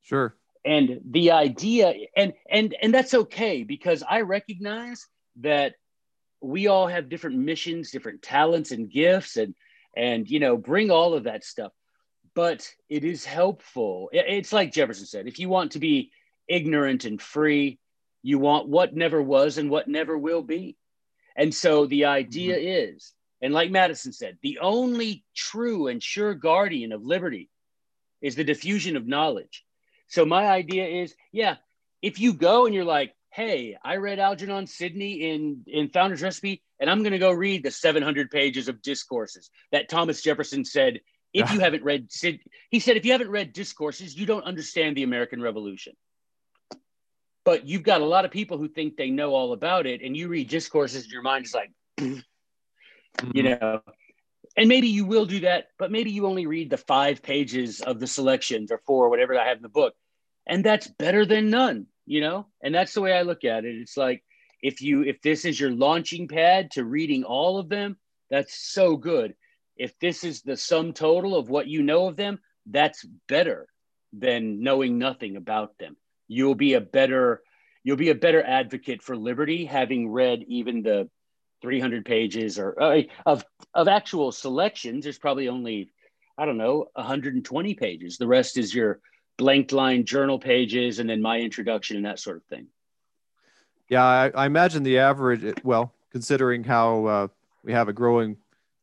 Sure. 0.02 0.34
And 0.64 1.00
the 1.10 1.32
idea, 1.32 1.92
and 2.16 2.32
and 2.48 2.74
and 2.80 2.94
that's 2.94 3.14
okay 3.14 3.64
because 3.64 4.02
I 4.08 4.20
recognize 4.20 5.06
that 5.40 5.74
we 6.40 6.68
all 6.68 6.86
have 6.86 7.08
different 7.08 7.38
missions, 7.38 7.90
different 7.90 8.22
talents 8.22 8.70
and 8.70 8.90
gifts, 8.90 9.36
and 9.36 9.54
and 9.96 10.28
you 10.28 10.38
know, 10.38 10.56
bring 10.56 10.90
all 10.90 11.14
of 11.14 11.24
that 11.24 11.44
stuff 11.44 11.72
but 12.34 12.68
it 12.88 13.04
is 13.04 13.24
helpful. 13.24 14.08
It's 14.12 14.52
like 14.52 14.72
Jefferson 14.72 15.06
said 15.06 15.26
if 15.26 15.38
you 15.38 15.48
want 15.48 15.72
to 15.72 15.78
be 15.78 16.10
ignorant 16.48 17.04
and 17.04 17.20
free, 17.20 17.78
you 18.22 18.38
want 18.38 18.68
what 18.68 18.94
never 18.94 19.20
was 19.20 19.58
and 19.58 19.70
what 19.70 19.88
never 19.88 20.16
will 20.16 20.42
be. 20.42 20.76
And 21.36 21.54
so 21.54 21.86
the 21.86 22.06
idea 22.06 22.56
mm-hmm. 22.56 22.94
is, 22.94 23.12
and 23.40 23.52
like 23.52 23.70
Madison 23.70 24.12
said, 24.12 24.38
the 24.42 24.58
only 24.60 25.24
true 25.34 25.88
and 25.88 26.02
sure 26.02 26.34
guardian 26.34 26.92
of 26.92 27.04
liberty 27.04 27.50
is 28.20 28.36
the 28.36 28.44
diffusion 28.44 28.96
of 28.96 29.06
knowledge. 29.06 29.64
So 30.08 30.24
my 30.24 30.46
idea 30.46 30.86
is, 30.86 31.14
yeah, 31.32 31.56
if 32.02 32.20
you 32.20 32.34
go 32.34 32.66
and 32.66 32.74
you're 32.74 32.84
like, 32.84 33.14
hey, 33.30 33.78
I 33.82 33.96
read 33.96 34.18
Algernon 34.18 34.66
Sidney 34.66 35.30
in 35.30 35.64
in 35.66 35.88
Founder's 35.88 36.22
Recipe, 36.22 36.62
and 36.78 36.90
I'm 36.90 37.00
going 37.02 37.12
to 37.12 37.18
go 37.18 37.32
read 37.32 37.62
the 37.62 37.70
700 37.70 38.30
pages 38.30 38.68
of 38.68 38.82
discourses 38.82 39.50
that 39.72 39.88
Thomas 39.88 40.22
Jefferson 40.22 40.64
said 40.64 41.00
if 41.32 41.52
you 41.52 41.60
haven't 41.60 41.82
read 41.82 42.12
Sid, 42.12 42.40
he 42.70 42.80
said, 42.80 42.96
if 42.96 43.04
you 43.04 43.12
haven't 43.12 43.30
read 43.30 43.52
discourses, 43.52 44.16
you 44.16 44.26
don't 44.26 44.44
understand 44.44 44.96
the 44.96 45.02
American 45.02 45.40
Revolution. 45.40 45.94
But 47.44 47.66
you've 47.66 47.82
got 47.82 48.02
a 48.02 48.06
lot 48.06 48.24
of 48.24 48.30
people 48.30 48.58
who 48.58 48.68
think 48.68 48.96
they 48.96 49.10
know 49.10 49.34
all 49.34 49.52
about 49.52 49.86
it, 49.86 50.02
and 50.02 50.16
you 50.16 50.28
read 50.28 50.48
discourses, 50.48 51.04
and 51.04 51.12
your 51.12 51.22
mind 51.22 51.46
is 51.46 51.54
like, 51.54 51.72
mm-hmm. 51.98 53.30
you 53.34 53.42
know. 53.42 53.80
And 54.56 54.68
maybe 54.68 54.88
you 54.88 55.06
will 55.06 55.24
do 55.24 55.40
that, 55.40 55.68
but 55.78 55.90
maybe 55.90 56.10
you 56.10 56.26
only 56.26 56.46
read 56.46 56.68
the 56.68 56.76
five 56.76 57.22
pages 57.22 57.80
of 57.80 57.98
the 57.98 58.06
selections 58.06 58.70
or 58.70 58.80
four, 58.86 59.06
or 59.06 59.08
whatever 59.08 59.38
I 59.38 59.48
have 59.48 59.56
in 59.56 59.62
the 59.62 59.68
book, 59.68 59.94
and 60.46 60.62
that's 60.62 60.86
better 60.86 61.24
than 61.24 61.50
none, 61.50 61.86
you 62.04 62.20
know. 62.20 62.46
And 62.62 62.74
that's 62.74 62.92
the 62.92 63.00
way 63.00 63.14
I 63.14 63.22
look 63.22 63.44
at 63.44 63.64
it. 63.64 63.74
It's 63.74 63.96
like 63.96 64.22
if 64.62 64.82
you 64.82 65.02
if 65.02 65.22
this 65.22 65.46
is 65.46 65.58
your 65.58 65.70
launching 65.70 66.28
pad 66.28 66.72
to 66.72 66.84
reading 66.84 67.24
all 67.24 67.58
of 67.58 67.70
them, 67.70 67.96
that's 68.30 68.54
so 68.54 68.96
good 68.96 69.34
if 69.76 69.98
this 69.98 70.24
is 70.24 70.42
the 70.42 70.56
sum 70.56 70.92
total 70.92 71.36
of 71.36 71.48
what 71.48 71.66
you 71.66 71.82
know 71.82 72.06
of 72.06 72.16
them, 72.16 72.38
that's 72.66 73.04
better 73.28 73.66
than 74.12 74.62
knowing 74.62 74.98
nothing 74.98 75.36
about 75.36 75.78
them. 75.78 75.96
You'll 76.28 76.54
be 76.54 76.74
a 76.74 76.80
better 76.80 77.42
you'll 77.84 77.96
be 77.96 78.10
a 78.10 78.14
better 78.14 78.42
advocate 78.42 79.02
for 79.02 79.16
liberty 79.16 79.64
having 79.64 80.08
read 80.08 80.44
even 80.46 80.82
the 80.82 81.10
300 81.62 82.04
pages 82.04 82.58
or 82.58 82.80
uh, 82.80 83.02
of 83.24 83.44
of 83.74 83.88
actual 83.88 84.32
selections. 84.32 85.04
There's 85.04 85.18
probably 85.18 85.48
only 85.48 85.90
I 86.36 86.44
don't 86.44 86.58
know 86.58 86.86
120 86.94 87.74
pages. 87.74 88.18
The 88.18 88.26
rest 88.26 88.58
is 88.58 88.74
your 88.74 89.00
blank 89.38 89.72
line 89.72 90.04
journal 90.04 90.38
pages 90.38 90.98
and 90.98 91.08
then 91.08 91.22
my 91.22 91.38
introduction 91.38 91.96
and 91.96 92.06
that 92.06 92.18
sort 92.18 92.36
of 92.36 92.44
thing. 92.44 92.68
Yeah, 93.88 94.04
I, 94.04 94.30
I 94.34 94.46
imagine 94.46 94.82
the 94.82 94.98
average. 94.98 95.54
Well, 95.64 95.92
considering 96.10 96.64
how 96.64 97.06
uh, 97.06 97.28
we 97.62 97.72
have 97.72 97.88
a 97.88 97.92
growing 97.92 98.36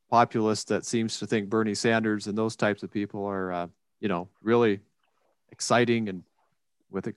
populace 0.09 0.63
that 0.65 0.85
seems 0.85 1.19
to 1.19 1.27
think 1.27 1.49
Bernie 1.49 1.75
Sanders 1.75 2.27
and 2.27 2.37
those 2.37 2.55
types 2.55 2.83
of 2.83 2.91
people 2.91 3.25
are, 3.25 3.51
uh, 3.51 3.67
you 3.99 4.07
know, 4.07 4.27
really 4.41 4.79
exciting 5.51 6.09
and 6.09 6.23
with 6.89 7.13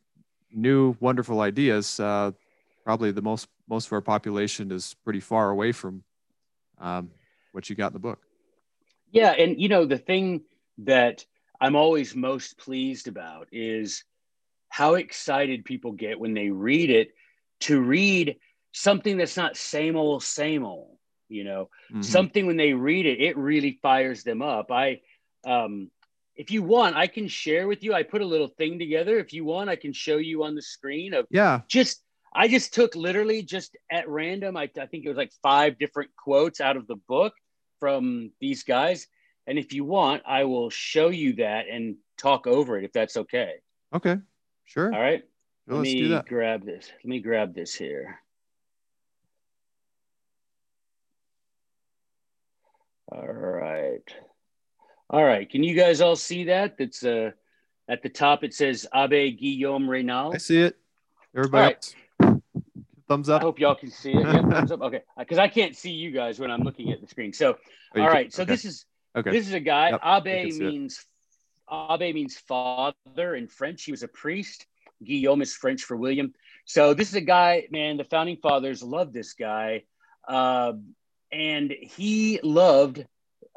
new, 0.52 0.96
wonderful 1.00 1.40
ideas. 1.40 1.98
Uh, 1.98 2.32
probably 2.84 3.10
the 3.10 3.22
most 3.22 3.48
most 3.68 3.86
of 3.86 3.92
our 3.92 4.00
population 4.00 4.70
is 4.70 4.94
pretty 5.04 5.20
far 5.20 5.50
away 5.50 5.72
from 5.72 6.02
um, 6.78 7.10
what 7.52 7.70
you 7.70 7.76
got 7.76 7.88
in 7.88 7.92
the 7.94 7.98
book. 7.98 8.20
Yeah, 9.10 9.30
and 9.30 9.60
you 9.60 9.68
know 9.68 9.86
the 9.86 9.98
thing 9.98 10.42
that 10.78 11.24
I'm 11.60 11.76
always 11.76 12.14
most 12.14 12.58
pleased 12.58 13.08
about 13.08 13.48
is 13.52 14.04
how 14.68 14.94
excited 14.94 15.64
people 15.64 15.92
get 15.92 16.18
when 16.18 16.34
they 16.34 16.50
read 16.50 16.90
it 16.90 17.12
to 17.60 17.80
read 17.80 18.36
something 18.72 19.16
that's 19.16 19.36
not 19.36 19.56
same 19.56 19.96
old 19.96 20.22
same 20.22 20.64
old 20.64 20.96
you 21.32 21.44
know 21.44 21.68
mm-hmm. 21.90 22.02
something 22.02 22.46
when 22.46 22.56
they 22.56 22.72
read 22.72 23.06
it 23.06 23.20
it 23.20 23.36
really 23.36 23.78
fires 23.82 24.22
them 24.22 24.42
up. 24.42 24.70
I 24.70 25.00
um 25.46 25.90
if 26.34 26.50
you 26.50 26.62
want 26.62 26.96
i 26.96 27.06
can 27.06 27.28
share 27.28 27.66
with 27.66 27.82
you. 27.82 27.94
I 27.94 28.02
put 28.02 28.22
a 28.22 28.26
little 28.26 28.48
thing 28.48 28.78
together. 28.78 29.18
If 29.18 29.32
you 29.32 29.44
want 29.44 29.70
i 29.70 29.76
can 29.76 29.92
show 29.92 30.16
you 30.16 30.44
on 30.44 30.54
the 30.54 30.62
screen 30.62 31.14
of 31.14 31.26
yeah. 31.30 31.60
just 31.68 32.02
i 32.34 32.48
just 32.48 32.72
took 32.74 32.94
literally 32.94 33.42
just 33.42 33.76
at 33.90 34.08
random 34.08 34.56
i, 34.56 34.62
I 34.80 34.86
think 34.86 35.04
it 35.04 35.08
was 35.08 35.18
like 35.18 35.32
five 35.42 35.78
different 35.78 36.10
quotes 36.16 36.60
out 36.60 36.76
of 36.76 36.86
the 36.86 36.96
book 37.08 37.34
from 37.80 38.30
these 38.40 38.62
guys. 38.62 39.08
And 39.46 39.58
if 39.58 39.72
you 39.72 39.84
want 39.84 40.22
i 40.26 40.44
will 40.44 40.70
show 40.70 41.08
you 41.08 41.34
that 41.34 41.66
and 41.68 41.96
talk 42.18 42.46
over 42.46 42.78
it 42.78 42.84
if 42.84 42.92
that's 42.92 43.16
okay. 43.16 43.54
Okay 43.94 44.18
sure. 44.72 44.92
All 44.92 45.00
right. 45.00 45.22
Let 45.66 45.80
me 45.80 46.20
grab 46.26 46.64
this. 46.64 46.90
Let 46.90 47.04
me 47.04 47.20
grab 47.20 47.54
this 47.54 47.74
here 47.74 48.21
All 53.10 53.26
right. 53.26 54.14
All 55.10 55.24
right. 55.24 55.48
Can 55.48 55.62
you 55.62 55.74
guys 55.74 56.00
all 56.00 56.16
see 56.16 56.44
that? 56.44 56.76
That's 56.78 57.04
uh 57.04 57.32
at 57.88 58.02
the 58.02 58.08
top 58.08 58.44
it 58.44 58.54
says 58.54 58.86
Abbe 58.92 59.32
Guillaume 59.32 59.88
Raynal. 59.88 60.32
I 60.34 60.38
see 60.38 60.62
it. 60.62 60.76
Everybody 61.36 61.74
right. 62.20 62.36
thumbs 63.08 63.28
up. 63.28 63.42
I 63.42 63.44
hope 63.44 63.58
y'all 63.58 63.74
can 63.74 63.90
see 63.90 64.12
it. 64.12 64.26
Yeah, 64.26 64.42
thumbs 64.48 64.72
up. 64.72 64.82
Okay. 64.82 65.02
Because 65.18 65.38
I 65.38 65.48
can't 65.48 65.76
see 65.76 65.90
you 65.90 66.10
guys 66.10 66.38
when 66.38 66.50
I'm 66.50 66.62
looking 66.62 66.92
at 66.92 67.00
the 67.00 67.06
screen. 67.06 67.32
So 67.32 67.56
oh, 67.96 68.00
all 68.00 68.08
right. 68.08 68.26
Can, 68.26 68.32
so 68.32 68.42
okay. 68.42 68.52
this 68.52 68.64
is 68.64 68.86
okay. 69.16 69.30
This 69.30 69.46
is 69.46 69.54
a 69.54 69.60
guy. 69.60 69.90
Yep, 69.90 70.00
Abbe 70.02 70.52
means 70.58 71.04
Abbe 71.70 72.12
means 72.12 72.36
father 72.36 73.34
in 73.34 73.48
French. 73.48 73.84
He 73.84 73.90
was 73.90 74.02
a 74.02 74.08
priest. 74.08 74.66
Guillaume 75.02 75.42
is 75.42 75.54
French 75.54 75.82
for 75.82 75.96
William. 75.96 76.32
So 76.64 76.94
this 76.94 77.08
is 77.08 77.14
a 77.14 77.20
guy, 77.20 77.66
man, 77.70 77.96
the 77.96 78.04
founding 78.04 78.36
fathers 78.36 78.82
loved 78.82 79.12
this 79.12 79.32
guy. 79.32 79.82
Uh, 80.26 80.74
and 81.32 81.72
he 81.72 82.38
loved 82.42 83.04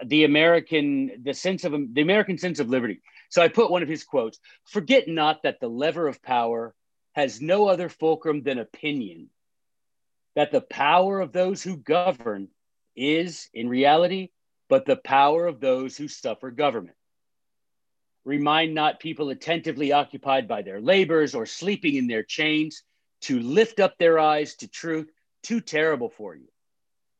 the 0.03 0.23
American, 0.23 1.21
the 1.23 1.33
sense 1.33 1.65
of 1.65 1.73
the 1.93 2.01
American 2.01 2.37
sense 2.37 2.59
of 2.59 2.69
liberty. 2.69 3.01
So 3.29 3.41
I 3.41 3.49
put 3.49 3.69
one 3.69 3.83
of 3.83 3.89
his 3.89 4.03
quotes: 4.03 4.39
"Forget 4.63 5.07
not 5.07 5.43
that 5.43 5.59
the 5.59 5.67
lever 5.67 6.07
of 6.07 6.23
power 6.23 6.73
has 7.13 7.41
no 7.41 7.67
other 7.67 7.89
fulcrum 7.89 8.43
than 8.43 8.59
opinion. 8.59 9.29
That 10.35 10.51
the 10.51 10.61
power 10.61 11.19
of 11.19 11.31
those 11.31 11.63
who 11.63 11.77
govern 11.77 12.49
is, 12.95 13.49
in 13.53 13.69
reality, 13.69 14.29
but 14.69 14.85
the 14.85 14.97
power 14.97 15.45
of 15.45 15.59
those 15.59 15.97
who 15.97 16.07
suffer 16.07 16.51
government. 16.51 16.97
Remind 18.25 18.73
not 18.73 18.99
people 18.99 19.29
attentively 19.29 19.91
occupied 19.91 20.47
by 20.47 20.61
their 20.61 20.81
labors 20.81 21.35
or 21.35 21.45
sleeping 21.45 21.95
in 21.95 22.07
their 22.07 22.23
chains 22.23 22.83
to 23.21 23.39
lift 23.39 23.79
up 23.79 23.97
their 23.97 24.17
eyes 24.17 24.55
to 24.55 24.67
truth 24.67 25.09
too 25.43 25.61
terrible 25.61 26.09
for 26.09 26.35
you 26.35 26.47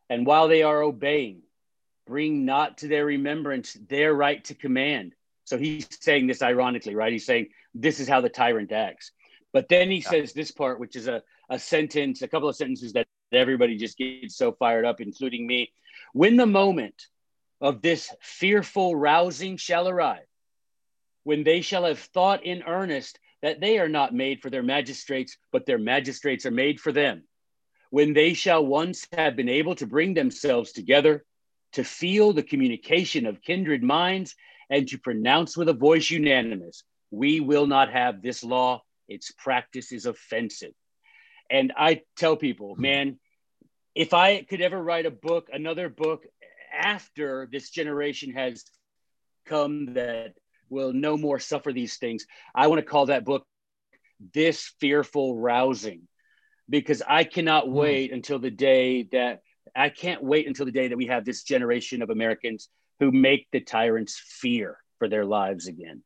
and 0.10 0.26
while 0.26 0.48
they 0.48 0.64
are 0.64 0.82
obeying, 0.82 1.42
bring 2.06 2.46
not 2.46 2.80
to 2.80 2.88
their 2.88 3.06
remembrance 3.06 3.74
their 3.88 4.14
right 4.14 4.44
to 4.46 4.54
command. 4.54 5.14
So 5.46 5.58
he's 5.58 5.88
saying 6.02 6.28
this 6.28 6.42
ironically, 6.42 6.96
right? 6.96 7.12
He's 7.12 7.26
saying 7.26 7.50
this 7.74 8.00
is 8.00 8.08
how 8.08 8.22
the 8.22 8.30
tyrant 8.30 8.72
acts. 8.72 9.12
But 9.54 9.70
then 9.70 9.90
he 9.90 9.98
yeah. 9.98 10.10
says 10.10 10.34
this 10.34 10.52
part, 10.52 10.80
which 10.80 10.96
is 10.96 11.08
a, 11.08 11.24
a 11.50 11.58
sentence, 11.58 12.22
a 12.22 12.28
couple 12.28 12.50
of 12.50 12.56
sentences 12.56 12.94
that 12.94 13.08
everybody 13.32 13.78
just 13.78 13.98
gets 13.98 14.36
so 14.36 14.52
fired 14.52 14.86
up, 14.86 15.02
including 15.02 15.48
me. 15.48 15.72
When 16.14 16.36
the 16.36 16.46
moment 16.46 17.08
of 17.62 17.82
this 17.82 18.14
fearful 18.22 18.96
rousing 18.96 19.58
shall 19.58 19.88
arrive, 19.88 20.26
when 21.24 21.44
they 21.44 21.62
shall 21.62 21.86
have 21.86 22.00
thought 22.00 22.46
in 22.46 22.64
earnest 22.64 23.20
that 23.42 23.60
they 23.60 23.80
are 23.80 23.90
not 23.90 24.14
made 24.14 24.42
for 24.42 24.50
their 24.50 24.64
magistrates, 24.64 25.38
but 25.52 25.66
their 25.66 25.80
magistrates 25.80 26.46
are 26.46 26.52
made 26.52 26.80
for 26.80 26.92
them 26.92 27.24
when 27.90 28.14
they 28.14 28.34
shall 28.34 28.66
once 28.66 29.08
have 29.14 29.36
been 29.36 29.50
able 29.50 29.76
to 29.76 29.88
bring 29.88 30.14
themselves 30.14 30.72
together, 30.72 31.24
to 31.74 31.84
feel 31.84 32.34
the 32.34 32.44
communication 32.44 33.26
of 33.26 33.42
kindred 33.42 33.84
minds, 33.84 34.36
and 34.70 34.88
to 34.88 34.98
pronounce 34.98 35.56
with 35.56 35.70
a 35.70 35.74
voice 35.74 36.10
unanimous, 36.10 36.84
We 37.12 37.40
will 37.40 37.68
not 37.68 37.92
have 37.92 38.22
this 38.22 38.44
law. 38.44 38.82
Its 39.08 39.32
practice 39.32 39.92
is 39.92 40.06
offensive. 40.06 40.74
And 41.50 41.72
I 41.78 42.02
tell 42.18 42.36
people, 42.36 42.76
hmm. 42.76 42.82
man, 42.82 43.20
if 43.94 44.14
I 44.14 44.42
could 44.42 44.62
ever 44.62 44.82
write 44.82 45.06
a 45.06 45.12
book, 45.12 45.50
another 45.54 45.90
book 45.90 46.26
after 46.74 47.48
this 47.52 47.70
generation 47.70 48.34
has 48.34 48.66
come 49.46 49.94
that 49.94 50.34
will 50.70 50.92
no 50.92 51.16
more 51.18 51.40
suffer 51.40 51.72
these 51.72 51.98
things, 51.98 52.26
I 52.54 52.68
want 52.68 52.80
to 52.80 52.86
call 52.86 53.06
that 53.08 53.26
book 53.26 53.46
This 54.34 54.74
Fearful 54.80 55.38
Rousing 55.38 56.08
because 56.70 57.02
I 57.08 57.24
cannot 57.24 57.66
hmm. 57.66 57.74
wait 57.74 58.12
until 58.12 58.40
the 58.40 58.52
day 58.52 59.04
that 59.12 59.42
I 59.76 59.90
can't 59.90 60.24
wait 60.24 60.48
until 60.48 60.66
the 60.66 60.72
day 60.72 60.88
that 60.88 60.98
we 60.98 61.08
have 61.08 61.26
this 61.26 61.44
generation 61.44 62.02
of 62.02 62.10
Americans 62.10 62.70
who 63.00 63.12
make 63.12 63.48
the 63.52 63.60
tyrants 63.60 64.22
fear 64.26 64.78
for 65.00 65.10
their 65.10 65.26
lives 65.26 65.68
again. 65.68 66.02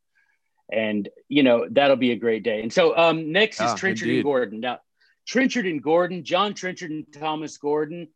And 0.72 1.10
you 1.28 1.44
know 1.44 1.68
that'll 1.70 1.96
be 1.96 2.12
a 2.12 2.16
great 2.16 2.44
day. 2.44 2.62
And 2.62 2.72
so 2.72 2.96
um, 2.96 3.32
next 3.32 3.60
is 3.60 3.74
Trenchard 3.74 4.08
indeed. 4.08 4.20
and 4.20 4.24
Gordon. 4.24 4.60
Now, 4.60 4.80
Trenchard 5.28 5.66
and 5.66 5.82
Gordon, 5.82 6.24
John 6.24 6.54
Trenchard 6.54 6.92
and 6.92 7.06
Thomas 7.12 7.58
Gordon. 7.58 8.08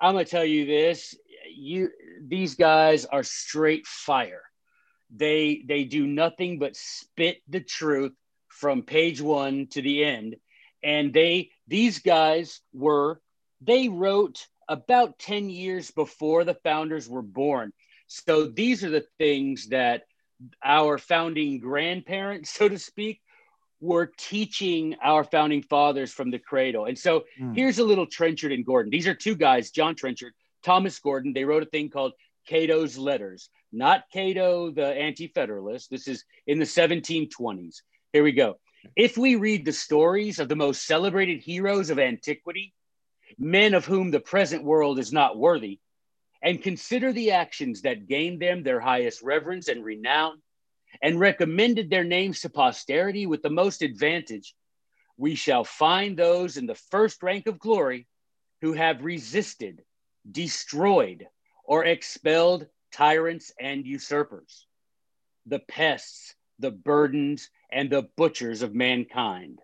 I'm 0.00 0.14
gonna 0.14 0.24
tell 0.24 0.44
you 0.44 0.66
this: 0.66 1.14
you 1.54 1.90
these 2.20 2.56
guys 2.56 3.04
are 3.04 3.22
straight 3.22 3.86
fire. 3.86 4.42
They 5.14 5.62
they 5.66 5.84
do 5.84 6.06
nothing 6.06 6.58
but 6.58 6.76
spit 6.76 7.38
the 7.48 7.60
truth 7.60 8.12
from 8.48 8.82
page 8.82 9.20
one 9.20 9.68
to 9.68 9.82
the 9.82 10.04
end, 10.04 10.36
and 10.82 11.12
they 11.12 11.50
these 11.68 11.98
guys 12.00 12.60
were 12.72 13.20
they 13.60 13.88
wrote 13.88 14.46
about 14.68 15.18
10 15.18 15.48
years 15.48 15.90
before 15.90 16.44
the 16.44 16.54
founders 16.54 17.08
were 17.08 17.22
born. 17.22 17.72
So 18.06 18.46
these 18.46 18.84
are 18.84 18.90
the 18.90 19.06
things 19.18 19.68
that 19.68 20.02
our 20.62 20.98
founding 20.98 21.60
grandparents, 21.60 22.50
so 22.54 22.68
to 22.68 22.78
speak, 22.78 23.20
were 23.80 24.10
teaching 24.16 24.96
our 25.02 25.22
founding 25.22 25.62
fathers 25.62 26.12
from 26.12 26.30
the 26.30 26.38
cradle. 26.38 26.86
And 26.86 26.98
so 26.98 27.24
mm. 27.40 27.54
here's 27.54 27.78
a 27.78 27.84
little 27.84 28.06
Trenchard 28.06 28.52
and 28.52 28.64
Gordon. 28.64 28.90
These 28.90 29.06
are 29.06 29.14
two 29.14 29.36
guys, 29.36 29.70
John 29.70 29.94
Trenchard, 29.94 30.32
Thomas 30.64 30.98
Gordon. 30.98 31.34
They 31.34 31.44
wrote 31.44 31.62
a 31.62 31.66
thing 31.66 31.90
called 31.90 32.12
Cato's 32.48 32.96
Letters, 32.96 33.50
not 33.72 34.04
Cato 34.12 34.70
the 34.70 34.86
Anti 34.86 35.28
Federalist. 35.28 35.90
This 35.90 36.08
is 36.08 36.24
in 36.46 36.58
the 36.58 36.64
1720s. 36.64 37.76
Here 38.12 38.22
we 38.22 38.32
go. 38.32 38.56
If 38.94 39.16
we 39.16 39.34
read 39.34 39.64
the 39.64 39.72
stories 39.72 40.38
of 40.38 40.48
the 40.48 40.56
most 40.56 40.86
celebrated 40.86 41.40
heroes 41.40 41.90
of 41.90 41.98
antiquity, 41.98 42.74
men 43.38 43.74
of 43.74 43.86
whom 43.86 44.10
the 44.10 44.20
present 44.20 44.62
world 44.62 44.98
is 44.98 45.12
not 45.12 45.38
worthy, 45.38 45.80
and 46.42 46.62
consider 46.62 47.12
the 47.12 47.32
actions 47.32 47.82
that 47.82 48.06
gained 48.06 48.40
them 48.40 48.62
their 48.62 48.80
highest 48.80 49.22
reverence 49.22 49.68
and 49.68 49.84
renown, 49.84 50.42
and 51.02 51.18
recommended 51.18 51.90
their 51.90 52.04
names 52.04 52.40
to 52.40 52.50
posterity 52.50 53.26
with 53.26 53.42
the 53.42 53.50
most 53.50 53.82
advantage, 53.82 54.54
we 55.16 55.34
shall 55.34 55.64
find 55.64 56.16
those 56.16 56.56
in 56.56 56.66
the 56.66 56.74
first 56.74 57.22
rank 57.22 57.46
of 57.46 57.58
glory 57.58 58.06
who 58.60 58.74
have 58.74 59.04
resisted, 59.04 59.82
destroyed, 60.30 61.26
or 61.64 61.84
expelled 61.84 62.66
tyrants 62.92 63.52
and 63.58 63.84
usurpers, 63.84 64.66
the 65.46 65.58
pests, 65.58 66.34
the 66.58 66.70
burdens, 66.70 67.50
and 67.70 67.90
the 67.90 68.02
butchers 68.16 68.62
of 68.62 68.74
mankind. 68.74 69.60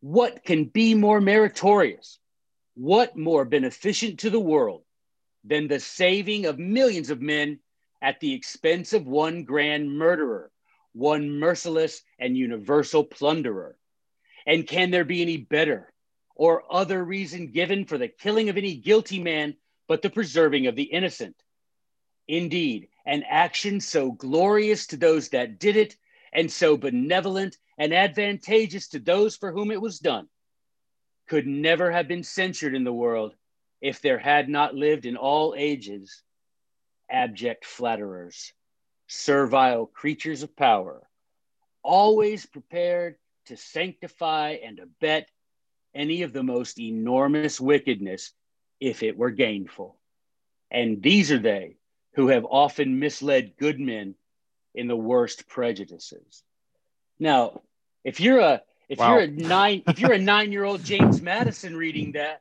What 0.00 0.44
can 0.44 0.64
be 0.64 0.94
more 0.94 1.20
meritorious? 1.20 2.18
What 2.74 3.16
more 3.16 3.44
beneficent 3.44 4.20
to 4.20 4.30
the 4.30 4.40
world 4.40 4.84
than 5.44 5.68
the 5.68 5.80
saving 5.80 6.46
of 6.46 6.58
millions 6.58 7.10
of 7.10 7.20
men 7.20 7.60
at 8.00 8.20
the 8.20 8.32
expense 8.32 8.92
of 8.92 9.06
one 9.06 9.44
grand 9.44 9.92
murderer, 9.92 10.50
one 10.92 11.38
merciless 11.38 12.02
and 12.18 12.36
universal 12.36 13.04
plunderer? 13.04 13.76
And 14.46 14.66
can 14.66 14.90
there 14.90 15.04
be 15.04 15.20
any 15.20 15.36
better 15.36 15.92
or 16.34 16.64
other 16.72 17.04
reason 17.04 17.52
given 17.52 17.84
for 17.84 17.98
the 17.98 18.08
killing 18.08 18.48
of 18.48 18.56
any 18.56 18.74
guilty 18.74 19.22
man 19.22 19.56
but 19.86 20.00
the 20.00 20.10
preserving 20.10 20.66
of 20.66 20.76
the 20.76 20.84
innocent? 20.84 21.36
Indeed, 22.26 22.88
an 23.04 23.24
action 23.28 23.80
so 23.80 24.12
glorious 24.12 24.86
to 24.88 24.96
those 24.96 25.28
that 25.30 25.58
did 25.58 25.76
it 25.76 25.96
and 26.32 26.50
so 26.50 26.76
benevolent 26.76 27.58
and 27.78 27.92
advantageous 27.92 28.88
to 28.88 28.98
those 28.98 29.36
for 29.36 29.52
whom 29.52 29.70
it 29.70 29.80
was 29.80 29.98
done 29.98 30.28
could 31.28 31.46
never 31.46 31.90
have 31.90 32.08
been 32.08 32.24
censured 32.24 32.74
in 32.74 32.84
the 32.84 32.92
world 32.92 33.34
if 33.80 34.00
there 34.00 34.18
had 34.18 34.48
not 34.48 34.74
lived 34.74 35.06
in 35.06 35.16
all 35.16 35.54
ages 35.56 36.22
abject 37.08 37.64
flatterers, 37.64 38.52
servile 39.06 39.86
creatures 39.86 40.42
of 40.42 40.56
power, 40.56 41.08
always 41.82 42.46
prepared 42.46 43.16
to 43.46 43.56
sanctify 43.56 44.56
and 44.64 44.78
abet 44.78 45.28
any 45.94 46.22
of 46.22 46.32
the 46.32 46.42
most 46.42 46.78
enormous 46.78 47.60
wickedness 47.60 48.32
if 48.80 49.02
it 49.02 49.16
were 49.16 49.30
gainful. 49.30 49.98
And 50.70 51.02
these 51.02 51.32
are 51.32 51.38
they 51.38 51.76
who 52.14 52.28
have 52.28 52.44
often 52.44 52.98
misled 52.98 53.56
good 53.56 53.80
men 53.80 54.14
in 54.74 54.88
the 54.88 54.96
worst 54.96 55.48
prejudices. 55.48 56.42
Now, 57.18 57.60
if 58.04 58.20
you're 58.20 58.40
a 58.40 58.62
if 58.88 58.98
wow. 58.98 59.14
you're 59.14 59.22
a 59.22 59.26
nine 59.28 59.82
if 59.86 60.00
you're 60.00 60.12
a 60.12 60.18
nine 60.18 60.52
year 60.52 60.64
old 60.64 60.84
James 60.84 61.20
Madison 61.20 61.76
reading 61.76 62.12
that, 62.12 62.40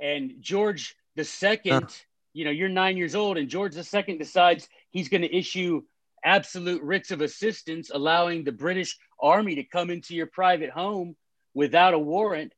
and 0.00 0.34
George 0.40 0.96
the 1.16 1.24
second, 1.24 1.88
you 2.32 2.44
know, 2.44 2.50
you're 2.50 2.68
nine 2.68 2.96
years 2.96 3.14
old, 3.14 3.38
and 3.38 3.48
George 3.48 3.74
the 3.74 3.84
second 3.84 4.18
decides 4.18 4.68
he's 4.90 5.08
going 5.08 5.22
to 5.22 5.36
issue 5.36 5.82
absolute 6.24 6.82
writs 6.82 7.10
of 7.10 7.20
assistance, 7.20 7.90
allowing 7.92 8.44
the 8.44 8.52
British 8.52 8.98
Army 9.20 9.56
to 9.56 9.64
come 9.64 9.90
into 9.90 10.14
your 10.14 10.26
private 10.26 10.70
home 10.70 11.16
without 11.54 11.94
a 11.94 11.98
warrant. 11.98 12.52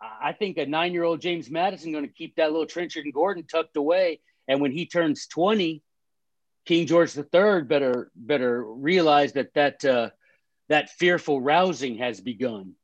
I 0.00 0.32
think 0.32 0.58
a 0.58 0.66
nine 0.66 0.92
year 0.92 1.04
old 1.04 1.20
James 1.20 1.50
Madison 1.50 1.92
going 1.92 2.06
to 2.06 2.12
keep 2.12 2.36
that 2.36 2.52
little 2.52 2.66
Trenchard 2.66 3.04
and 3.04 3.12
Gordon 3.12 3.44
tucked 3.44 3.76
away. 3.76 4.20
And 4.46 4.60
when 4.60 4.72
he 4.72 4.86
turns 4.86 5.26
20, 5.26 5.82
King 6.68 6.86
George 6.86 7.16
III 7.16 7.62
better 7.62 8.10
better 8.14 8.62
realize 8.62 9.32
that 9.32 9.54
that 9.54 9.82
uh, 9.86 10.10
that 10.68 10.90
fearful 10.90 11.40
rousing 11.40 11.96
has 11.96 12.20
begun. 12.20 12.74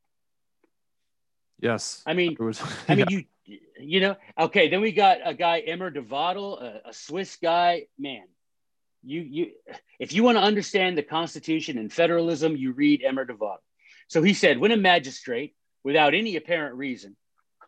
Yes, 1.59 2.01
I 2.03 2.15
mean, 2.15 2.35
was, 2.39 2.59
yeah. 2.61 2.65
I 2.87 2.95
mean, 2.95 3.27
you 3.45 3.59
you 3.79 3.99
know, 3.99 4.15
okay. 4.39 4.69
Then 4.69 4.81
we 4.81 4.91
got 4.91 5.19
a 5.23 5.35
guy 5.35 5.61
Emer 5.67 5.91
de 5.91 6.01
Vattel, 6.01 6.59
a, 6.59 6.89
a 6.89 6.93
Swiss 6.93 7.35
guy. 7.35 7.85
Man, 7.99 8.23
you 9.03 9.21
you 9.21 9.51
if 9.99 10.13
you 10.13 10.23
want 10.23 10.39
to 10.39 10.43
understand 10.43 10.97
the 10.97 11.03
Constitution 11.03 11.77
and 11.77 11.93
federalism, 11.93 12.55
you 12.57 12.71
read 12.71 13.03
Emer 13.03 13.25
de 13.25 13.33
Vattel. 13.35 13.59
So 14.07 14.23
he 14.23 14.33
said, 14.33 14.57
when 14.57 14.71
a 14.71 14.77
magistrate, 14.77 15.53
without 15.83 16.15
any 16.15 16.37
apparent 16.37 16.73
reason, 16.73 17.15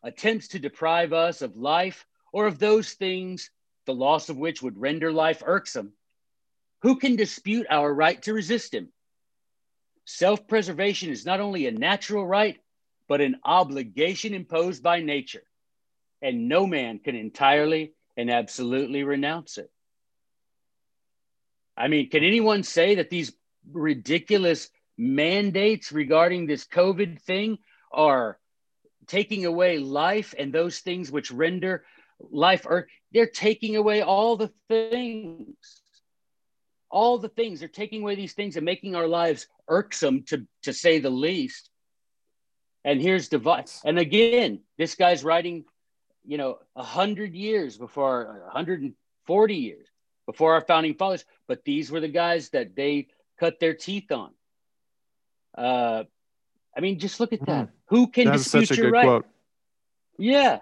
attempts 0.01 0.47
to 0.49 0.60
deprive 0.60 1.13
us 1.13 1.43
of 1.43 1.58
life 1.58 2.08
or 2.34 2.47
of 2.47 2.58
those 2.58 2.93
things 2.93 3.51
the 3.86 3.93
loss 3.93 4.30
of 4.30 4.38
which 4.38 4.63
would 4.63 4.80
render 4.80 5.12
life 5.12 5.43
irksome, 5.45 5.93
who 6.82 6.98
can 6.98 7.16
dispute 7.16 7.68
our 7.70 7.92
right 7.92 8.22
to 8.24 8.34
resist 8.34 8.74
him? 8.74 8.90
Self 10.06 10.48
preservation 10.48 11.10
is 11.10 11.26
not 11.26 11.40
only 11.40 11.68
a 11.68 11.72
natural 11.72 12.26
right, 12.26 12.58
but 13.08 13.22
an 13.22 13.38
obligation 13.44 14.34
imposed 14.34 14.84
by 14.84 15.02
nature, 15.02 15.44
and 16.22 16.48
no 16.48 16.68
man 16.68 17.00
can 17.00 17.16
entirely 17.16 17.94
and 18.16 18.30
absolutely 18.30 19.04
renounce 19.04 19.58
it. 19.58 19.72
I 21.76 21.88
mean, 21.88 22.10
can 22.10 22.24
anyone 22.24 22.63
say 22.63 22.96
that 22.96 23.10
these 23.10 23.34
ridiculous 23.72 24.70
mandates 24.98 25.92
regarding 25.92 26.48
this 26.48 26.66
COVID 26.66 27.22
thing 27.22 27.60
are 27.92 28.40
taking 29.06 29.46
away 29.46 29.78
life 29.78 30.34
and 30.38 30.52
those 30.52 30.80
things 30.80 31.12
which 31.12 31.32
render 31.32 31.86
life, 32.20 32.66
or 32.66 32.88
they're 33.12 33.28
taking 33.28 33.76
away 33.76 34.02
all 34.02 34.38
the 34.38 34.52
things 34.68 35.82
all 36.89 37.17
the 37.17 37.30
things 37.30 37.60
they're 37.60 37.67
taking 37.69 38.02
away 38.02 38.15
these 38.15 38.34
things 38.34 38.56
and 38.56 38.65
making 38.65 38.95
our 38.95 39.08
lives 39.08 39.47
irksome 39.67 40.23
to 40.23 40.45
to 40.63 40.73
say 40.73 41.00
the 41.00 41.10
least. 41.10 41.69
And 42.86 43.02
here's 43.02 43.28
device 43.28 43.82
and 43.84 44.00
again 44.00 44.62
this 44.78 44.95
guy's 44.95 45.23
writing 45.23 45.65
you 46.26 46.38
know 46.38 46.60
a 46.76 46.84
hundred 46.84 47.34
years 47.34 47.78
before 47.78 48.39
140 48.45 49.56
years 49.56 49.88
before 50.26 50.54
our 50.54 50.62
founding 50.62 50.93
fathers 50.93 51.26
but 51.47 51.63
these 51.65 51.91
were 51.91 52.00
the 52.00 52.08
guys 52.08 52.50
that 52.50 52.76
they 52.76 53.08
cut 53.39 53.60
their 53.60 53.73
teeth 53.73 54.12
on. 54.12 54.32
Uh 55.58 56.04
i 56.78 56.80
mean 56.80 56.97
just 57.00 57.19
look 57.19 57.34
at 57.34 57.45
that. 57.45 57.65
Mm. 57.67 57.71
who 57.88 58.08
can 58.08 58.26
That's 58.28 58.50
dispute 58.52 58.78
your 58.78 58.91
right? 58.91 59.04
quote. 59.04 59.26
yeah. 60.17 60.60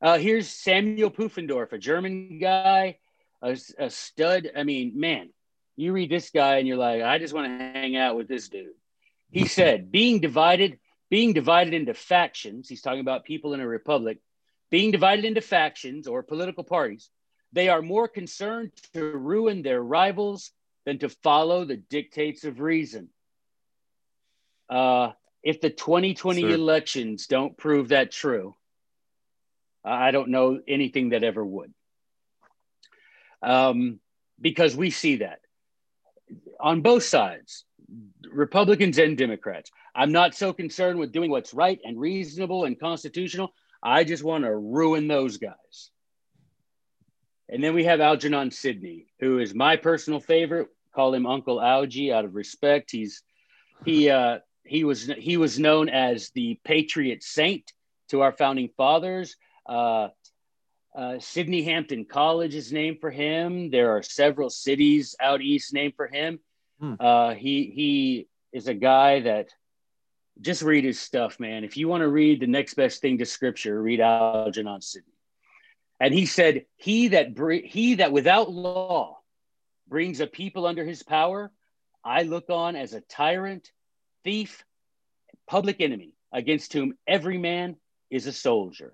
Uh 0.00 0.16
here's 0.16 0.48
samuel 0.48 1.10
pufendorf 1.10 1.72
a 1.72 1.78
german 1.78 2.38
guy 2.38 2.96
a, 3.42 3.58
a 3.78 3.90
stud. 3.90 4.50
I 4.56 4.62
mean 4.62 4.98
man 4.98 5.28
you 5.76 5.92
read 5.92 6.10
this 6.10 6.30
guy 6.30 6.56
and 6.56 6.66
you're 6.66 6.76
like, 6.76 7.02
I 7.02 7.18
just 7.18 7.34
want 7.34 7.46
to 7.46 7.58
hang 7.58 7.96
out 7.96 8.16
with 8.16 8.28
this 8.28 8.48
dude. 8.48 8.70
He 9.30 9.46
said, 9.46 9.92
being 9.92 10.20
divided, 10.20 10.78
being 11.10 11.34
divided 11.34 11.74
into 11.74 11.94
factions, 11.94 12.68
he's 12.68 12.80
talking 12.80 13.00
about 13.00 13.24
people 13.24 13.52
in 13.52 13.60
a 13.60 13.66
republic, 13.66 14.18
being 14.70 14.90
divided 14.90 15.24
into 15.24 15.40
factions 15.40 16.08
or 16.08 16.22
political 16.22 16.64
parties, 16.64 17.10
they 17.52 17.68
are 17.68 17.82
more 17.82 18.08
concerned 18.08 18.72
to 18.94 19.04
ruin 19.04 19.62
their 19.62 19.82
rivals 19.82 20.50
than 20.84 20.98
to 20.98 21.08
follow 21.08 21.64
the 21.64 21.76
dictates 21.76 22.44
of 22.44 22.60
reason. 22.60 23.08
Uh, 24.68 25.12
if 25.42 25.60
the 25.60 25.70
2020 25.70 26.40
Sir. 26.40 26.48
elections 26.48 27.26
don't 27.26 27.56
prove 27.56 27.88
that 27.88 28.10
true, 28.10 28.54
I 29.84 30.10
don't 30.10 30.30
know 30.30 30.60
anything 30.66 31.10
that 31.10 31.22
ever 31.22 31.44
would. 31.44 31.72
Um, 33.42 34.00
because 34.40 34.74
we 34.74 34.90
see 34.90 35.16
that 35.16 35.40
on 36.60 36.80
both 36.80 37.02
sides, 37.02 37.64
Republicans 38.30 38.98
and 38.98 39.16
Democrats. 39.16 39.70
I'm 39.94 40.12
not 40.12 40.34
so 40.34 40.52
concerned 40.52 40.98
with 40.98 41.12
doing 41.12 41.30
what's 41.30 41.54
right 41.54 41.80
and 41.84 41.98
reasonable 41.98 42.64
and 42.64 42.78
constitutional. 42.78 43.52
I 43.82 44.04
just 44.04 44.24
want 44.24 44.44
to 44.44 44.54
ruin 44.54 45.08
those 45.08 45.38
guys. 45.38 45.90
And 47.48 47.62
then 47.62 47.74
we 47.74 47.84
have 47.84 48.00
Algernon 48.00 48.50
Sidney, 48.50 49.06
who 49.20 49.38
is 49.38 49.54
my 49.54 49.76
personal 49.76 50.20
favorite. 50.20 50.68
Call 50.94 51.14
him 51.14 51.26
Uncle 51.26 51.60
Algie 51.62 52.12
out 52.12 52.24
of 52.24 52.34
respect. 52.34 52.90
He's 52.90 53.22
he 53.84 54.10
uh, 54.10 54.38
he 54.64 54.84
was 54.84 55.06
he 55.18 55.36
was 55.36 55.58
known 55.58 55.88
as 55.88 56.30
the 56.30 56.58
Patriot 56.64 57.22
Saint 57.22 57.72
to 58.08 58.22
our 58.22 58.32
founding 58.32 58.70
fathers. 58.76 59.36
Uh, 59.66 60.08
uh, 60.96 61.18
Sydney 61.18 61.62
Hampton 61.62 62.06
College 62.06 62.54
is 62.54 62.72
named 62.72 63.00
for 63.00 63.10
him. 63.10 63.70
There 63.70 63.96
are 63.96 64.02
several 64.02 64.48
cities 64.48 65.14
out 65.20 65.42
east 65.42 65.74
named 65.74 65.94
for 65.94 66.06
him. 66.06 66.40
Hmm. 66.80 66.94
Uh, 67.00 67.34
he 67.34 67.64
he 67.74 68.28
is 68.52 68.68
a 68.68 68.74
guy 68.74 69.20
that 69.20 69.48
just 70.40 70.62
read 70.62 70.84
his 70.84 71.00
stuff, 71.00 71.40
man. 71.40 71.64
If 71.64 71.76
you 71.76 71.88
want 71.88 72.02
to 72.02 72.08
read 72.08 72.40
the 72.40 72.46
next 72.46 72.74
best 72.74 73.00
thing 73.00 73.18
to 73.18 73.26
Scripture, 73.26 73.80
read 73.80 74.00
Algernon 74.00 74.82
Sidney. 74.82 75.12
And 75.98 76.12
he 76.12 76.26
said, 76.26 76.66
"He 76.76 77.08
that 77.08 77.34
br- 77.34 77.52
he 77.64 77.94
that 77.96 78.12
without 78.12 78.50
law 78.50 79.20
brings 79.88 80.20
a 80.20 80.26
people 80.26 80.66
under 80.66 80.84
his 80.84 81.02
power, 81.02 81.50
I 82.04 82.22
look 82.22 82.50
on 82.50 82.76
as 82.76 82.92
a 82.92 83.00
tyrant, 83.00 83.72
thief, 84.24 84.64
public 85.46 85.80
enemy, 85.80 86.12
against 86.32 86.72
whom 86.74 86.98
every 87.06 87.38
man 87.38 87.76
is 88.10 88.26
a 88.26 88.32
soldier." 88.32 88.92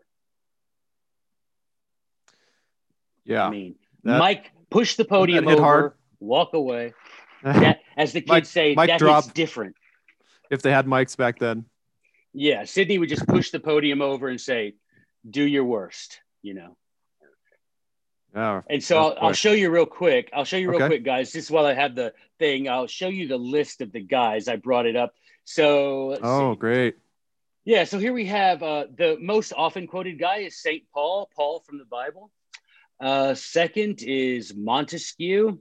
Yeah. 3.25 3.47
I 3.47 3.51
mean, 3.51 3.75
that- 4.05 4.18
Mike, 4.18 4.53
push 4.71 4.95
the 4.95 5.05
podium 5.05 5.49
over, 5.49 5.61
hard. 5.61 5.92
walk 6.21 6.55
away. 6.55 6.95
That, 7.62 7.81
as 7.96 8.12
the 8.12 8.20
kids 8.20 8.28
Mike- 8.28 8.46
say, 8.46 8.74
Mike 8.74 8.88
that 8.88 8.98
drop. 8.98 9.24
hits 9.24 9.35
different. 9.35 9.76
if 10.50 10.62
they 10.62 10.70
had 10.70 10.87
mics 10.87 11.16
back 11.16 11.38
then. 11.38 11.64
Yeah, 12.33 12.64
Sidney 12.64 12.98
would 12.98 13.09
just 13.09 13.26
push 13.26 13.50
the 13.50 13.61
podium 13.61 14.00
over 14.00 14.28
and 14.28 14.40
say, 14.40 14.74
"Do 15.28 15.42
your 15.42 15.64
worst," 15.64 16.20
you 16.40 16.55
know. 16.55 16.76
Yeah. 18.35 18.62
And 18.70 18.83
so 18.83 18.96
I'll, 18.98 19.16
I'll 19.20 19.33
show 19.35 19.52
you 19.52 19.70
real 19.70 19.85
quick. 19.85 20.31
I'll 20.33 20.44
show 20.46 20.57
you 20.57 20.70
real 20.70 20.78
Okay. 20.81 20.87
quick, 20.88 21.05
guys. 21.05 21.33
Just 21.33 21.50
while 21.50 21.66
I 21.66 21.74
have 21.74 21.94
the 21.94 22.14
thing, 22.38 22.68
I'll 22.68 22.87
show 22.87 23.09
you 23.09 23.28
the 23.28 23.37
list 23.37 23.83
of 23.83 23.92
the 23.92 24.00
guys. 24.00 24.48
I 24.48 24.57
brought 24.57 24.87
it 24.87 24.96
up. 24.96 25.14
So 25.44 26.16
Oh, 26.22 26.55
see. 26.55 26.59
great. 26.59 26.94
Yeah, 27.66 27.85
so 27.85 27.98
here 27.98 28.12
we 28.14 28.24
have 28.26 28.62
uh, 28.62 28.87
the 28.96 29.18
most 29.20 29.52
often 29.55 29.87
quoted 29.87 30.18
guy 30.18 30.38
is 30.38 30.61
Saint 30.61 30.85
Paul, 30.94 31.28
Paul 31.37 31.61
from 31.61 31.76
the 31.78 31.85
Bible. 31.85 32.31
Uh, 32.98 33.35
second 33.35 34.00
is 34.02 34.55
Montesquieu. 34.55 35.59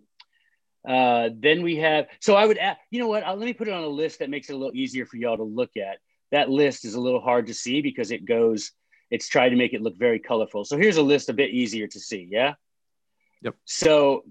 Uh, 0.87 1.29
then 1.37 1.61
we 1.61 1.77
have. 1.77 2.07
So 2.19 2.35
I 2.35 2.45
would, 2.45 2.57
add, 2.57 2.77
you 2.89 2.99
know 2.99 3.07
what? 3.07 3.23
Uh, 3.23 3.35
let 3.35 3.45
me 3.45 3.53
put 3.53 3.67
it 3.67 3.73
on 3.73 3.83
a 3.83 3.87
list 3.87 4.19
that 4.19 4.29
makes 4.29 4.49
it 4.49 4.53
a 4.53 4.57
little 4.57 4.75
easier 4.75 5.05
for 5.05 5.17
y'all 5.17 5.37
to 5.37 5.43
look 5.43 5.77
at. 5.77 5.97
That 6.31 6.49
list 6.49 6.85
is 6.85 6.95
a 6.95 6.99
little 6.99 7.19
hard 7.19 7.47
to 7.47 7.53
see 7.53 7.81
because 7.81 8.11
it 8.11 8.25
goes. 8.25 8.71
It's 9.09 9.27
tried 9.27 9.49
to 9.49 9.57
make 9.57 9.73
it 9.73 9.81
look 9.81 9.97
very 9.97 10.19
colorful. 10.19 10.63
So 10.63 10.77
here's 10.77 10.97
a 10.97 11.01
list 11.01 11.29
a 11.29 11.33
bit 11.33 11.49
easier 11.49 11.87
to 11.87 11.99
see. 11.99 12.27
Yeah. 12.31 12.53
Yep. 13.41 13.55
So 13.65 14.23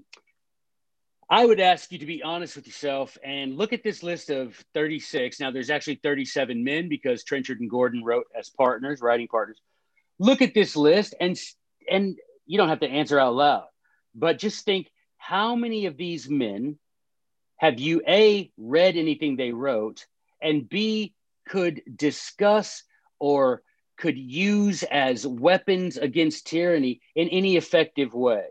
I 1.28 1.46
would 1.46 1.60
ask 1.60 1.92
you 1.92 1.98
to 1.98 2.06
be 2.06 2.22
honest 2.24 2.56
with 2.56 2.66
yourself 2.66 3.16
and 3.22 3.56
look 3.56 3.72
at 3.72 3.84
this 3.84 4.02
list 4.02 4.30
of 4.30 4.56
36. 4.74 5.38
Now, 5.38 5.52
there's 5.52 5.70
actually 5.70 6.00
37 6.02 6.64
men 6.64 6.88
because 6.88 7.22
Trenchard 7.22 7.60
and 7.60 7.70
Gordon 7.70 8.02
wrote 8.02 8.26
as 8.36 8.50
partners, 8.50 9.00
writing 9.00 9.28
partners. 9.28 9.60
Look 10.18 10.42
at 10.42 10.54
this 10.54 10.74
list 10.74 11.14
and 11.20 11.38
and 11.88 12.18
you 12.46 12.58
don't 12.58 12.68
have 12.68 12.80
to 12.80 12.88
answer 12.88 13.18
out 13.18 13.34
loud, 13.34 13.66
but 14.14 14.38
just 14.38 14.64
think 14.64 14.88
how 15.20 15.54
many 15.54 15.85
of 15.85 15.98
these 15.98 16.28
men 16.28 16.78
have 17.59 17.78
you 17.78 18.02
a 18.09 18.50
read 18.56 18.96
anything 18.96 19.37
they 19.37 19.52
wrote 19.52 20.06
and 20.42 20.68
b 20.68 21.12
could 21.46 21.83
discuss 21.94 22.83
or 23.18 23.62
could 23.98 24.16
use 24.16 24.83
as 24.83 25.26
weapons 25.26 25.98
against 25.98 26.46
tyranny 26.46 27.02
in 27.14 27.28
any 27.28 27.56
effective 27.59 28.14
way? 28.14 28.46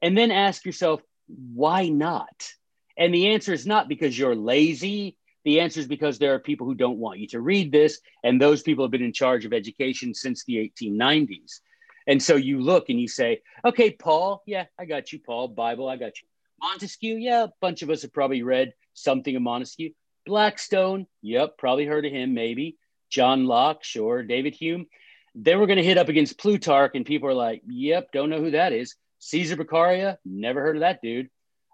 And 0.00 0.16
then 0.16 0.30
ask 0.30 0.64
yourself 0.64 1.02
why 1.26 1.88
not? 1.88 2.52
And 2.96 3.12
the 3.12 3.30
answer 3.30 3.52
is 3.52 3.66
not 3.66 3.88
because 3.88 4.16
you're 4.16 4.36
lazy. 4.36 5.16
The 5.44 5.60
answer 5.60 5.80
is 5.80 5.88
because 5.88 6.18
there 6.18 6.32
are 6.34 6.38
people 6.38 6.66
who 6.66 6.74
don't 6.76 6.98
want 6.98 7.18
you 7.18 7.26
to 7.28 7.40
read 7.40 7.72
this 7.72 8.00
and 8.22 8.40
those 8.40 8.62
people 8.62 8.84
have 8.84 8.92
been 8.92 9.02
in 9.02 9.12
charge 9.12 9.44
of 9.44 9.52
education 9.52 10.14
since 10.14 10.44
the 10.44 10.72
1890s 10.80 11.60
and 12.08 12.20
so 12.20 12.34
you 12.34 12.60
look 12.60 12.88
and 12.88 12.98
you 12.98 13.06
say 13.06 13.42
okay 13.64 13.92
paul 13.92 14.42
yeah 14.46 14.64
i 14.78 14.84
got 14.84 15.12
you 15.12 15.20
paul 15.20 15.46
bible 15.46 15.88
i 15.88 15.96
got 15.96 16.20
you. 16.20 16.26
Montesquieu 16.60 17.16
yeah 17.16 17.44
a 17.44 17.52
bunch 17.60 17.82
of 17.82 17.90
us 17.90 18.02
have 18.02 18.12
probably 18.12 18.42
read 18.42 18.72
something 18.94 19.36
of 19.36 19.42
montesquieu. 19.42 19.92
Blackstone 20.26 21.06
yep 21.22 21.56
probably 21.56 21.86
heard 21.86 22.04
of 22.04 22.12
him 22.12 22.34
maybe. 22.34 22.76
John 23.10 23.46
locke 23.46 23.84
sure. 23.84 24.22
David 24.22 24.54
hume. 24.54 24.86
Then 25.34 25.60
we're 25.60 25.66
going 25.66 25.78
to 25.78 25.84
hit 25.84 25.98
up 25.98 26.08
against 26.08 26.38
plutarch 26.38 26.92
and 26.94 27.06
people 27.06 27.28
are 27.28 27.34
like 27.34 27.62
yep 27.68 28.10
don't 28.12 28.30
know 28.30 28.40
who 28.40 28.50
that 28.50 28.72
is. 28.72 28.96
Caesar 29.20 29.56
beccaria 29.56 30.16
never 30.24 30.60
heard 30.60 30.76
of 30.76 30.80
that 30.80 31.00
dude. 31.02 31.28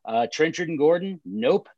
Uh, 0.04 0.26
trenchard 0.30 0.68
and 0.68 0.78
gordon 0.78 1.20
nope. 1.24 1.68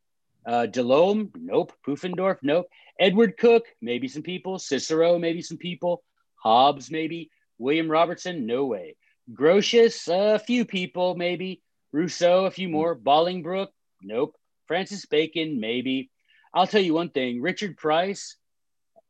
Uh, 0.45 0.67
de 0.67 0.83
Lolme 0.83 1.31
nope. 1.37 1.73
Pufendorf 1.87 2.39
nope. 2.43 2.67
Edward 2.99 3.37
Coke 3.39 3.67
maybe 3.81 4.09
some 4.09 4.23
people. 4.23 4.59
Cicero 4.59 5.19
maybe 5.19 5.43
some 5.43 5.59
people. 5.59 6.03
Hobbes 6.43 6.91
maybe 6.91 7.31
william 7.59 7.91
robertson 7.91 8.47
no 8.47 8.67
way. 8.67 8.97
Grotius 9.33 10.09
a 10.09 10.39
few 10.39 10.65
people 10.65 11.15
maybe. 11.17 11.63
Rousseau 11.93 12.47
a 12.47 12.51
few 12.51 12.69
more. 12.69 12.95
Bolingbroke 12.97 13.73
nope. 14.03 14.37
Francis 14.67 15.07
bacon 15.07 15.61
maybe. 15.61 16.11
I'll 16.55 16.67
tell 16.67 16.81
you 16.81 16.95
one 16.95 17.11
thing. 17.11 17.41
Richard 17.41 17.77
price 17.77 18.37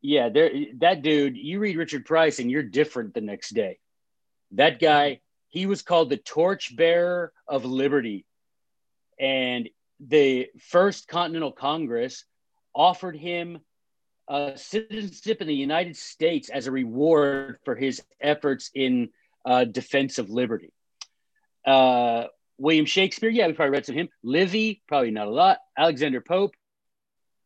yeah 0.03 0.29
there 0.29 0.51
that 0.79 1.01
dude 1.01 1.39
you 1.39 1.59
read 1.59 1.77
richard 1.77 2.05
price 2.05 2.39
and 2.39 2.51
you're 2.51 2.63
different 2.63 3.15
the 3.15 3.21
next 3.21 3.51
day. 3.51 3.79
That 4.53 4.79
guy 4.79 5.21
he 5.49 5.67
was 5.67 5.83
called 5.83 6.11
the 6.11 6.17
torchbearer 6.17 7.33
of 7.49 7.65
liberty. 7.65 8.27
And 9.19 9.71
the 10.01 10.49
first 10.69 11.09
continental 11.09 11.53
congress 11.53 12.25
offered 12.75 13.17
him 13.17 13.61
uh, 14.29 14.57
citizenship 14.57 15.41
in 15.41 15.47
the 15.47 15.55
united 15.55 15.97
states 15.97 16.49
as 16.49 16.67
a 16.67 16.71
reward 16.71 17.59
for 17.65 17.75
his 17.75 18.03
efforts 18.21 18.71
in 18.75 19.11
uh, 19.45 19.65
defense 19.65 20.19
of 20.19 20.31
liberty. 20.31 20.73
Uh, 21.65 22.25
william 22.59 22.87
shakespeare 22.87 23.31
yeah 23.31 23.47
we 23.47 23.53
probably 23.53 23.73
read 23.73 23.87
some 23.87 23.95
of 23.95 24.01
him. 24.01 24.09
Livy 24.23 24.83
probably 24.89 25.11
not 25.11 25.29
a 25.29 25.31
lot. 25.31 25.59
Alexander 25.77 26.21
pope 26.21 26.55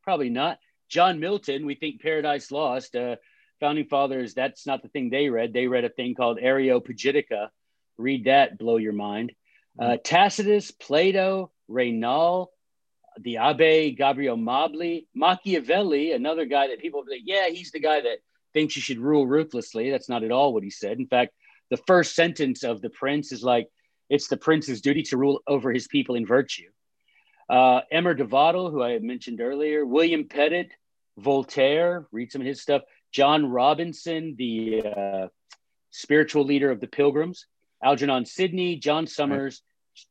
probably 0.03 0.31
not. 0.31 0.59
John 0.88 1.21
milton 1.21 1.66
we 1.66 1.75
think 1.75 2.01
paradise 2.01 2.51
lost 2.51 2.97
uh, 2.97 3.16
founding 3.61 3.87
fathers 3.87 4.35
that's 4.35 4.66
not 4.66 4.83
the 4.83 4.88
thing 4.88 5.11
they 5.11 5.29
read. 5.29 5.53
They 5.53 5.66
read 5.66 5.85
a 5.85 5.90
thing 5.90 6.14
called 6.14 6.38
areopagitica. 6.38 7.49
Read 7.99 8.25
that 8.25 8.59
blow 8.59 8.79
your 8.79 8.95
mind. 8.95 9.33
Uh, 9.79 9.97
tacitus 10.03 10.71
plato 10.71 11.51
Raynal, 11.71 12.53
the 13.18 13.38
Abbe 13.38 13.92
Gabriel 13.92 14.37
Mably, 14.37 15.07
Machiavelli, 15.14 16.12
another 16.12 16.44
guy 16.44 16.68
that 16.68 16.81
people 16.81 17.05
think, 17.09 17.25
yeah, 17.27 17.49
he's 17.49 17.70
the 17.70 17.81
guy 17.81 18.01
that 18.01 18.18
thinks 18.53 18.77
you 18.77 18.83
should 18.83 18.99
rule 18.99 19.27
ruthlessly. 19.27 19.90
That's 19.90 20.09
not 20.09 20.25
at 20.25 20.33
all 20.33 20.53
what 20.53 20.62
he 20.62 20.70
said. 20.70 20.99
In 20.99 21.07
fact, 21.07 21.33
the 21.70 21.77
first 21.77 22.14
sentence 22.14 22.62
of 22.62 22.81
The 22.81 22.90
Prince 22.90 23.33
is 23.33 23.42
like, 23.42 23.68
it's 24.09 24.27
the 24.27 24.37
prince's 24.37 24.81
duty 24.81 25.03
to 25.05 25.16
rule 25.16 25.40
over 25.46 25.73
his 25.73 25.87
people 25.87 26.16
in 26.16 26.27
virtue. 26.27 26.68
Uh, 27.48 27.81
Emer 27.92 28.15
de 28.15 28.25
who 28.25 28.83
I 28.83 28.98
mentioned 28.98 29.40
earlier, 29.40 29.87
William 29.87 30.25
Petyt, 30.25 30.71
Voltaire, 31.17 32.06
read 32.11 32.31
some 32.31 32.40
of 32.40 32.46
his 32.46 32.61
stuff, 32.61 32.83
John 33.13 33.46
Robinson, 33.46 34.35
the 34.37 34.83
uh, 34.83 35.29
spiritual 35.90 36.44
leader 36.44 36.71
of 36.71 36.81
the 36.81 36.87
Pilgrims, 36.87 37.46
Algernon 37.83 38.27
Sidney, 38.27 38.77
John 38.77 39.06
Somers, 39.06 39.63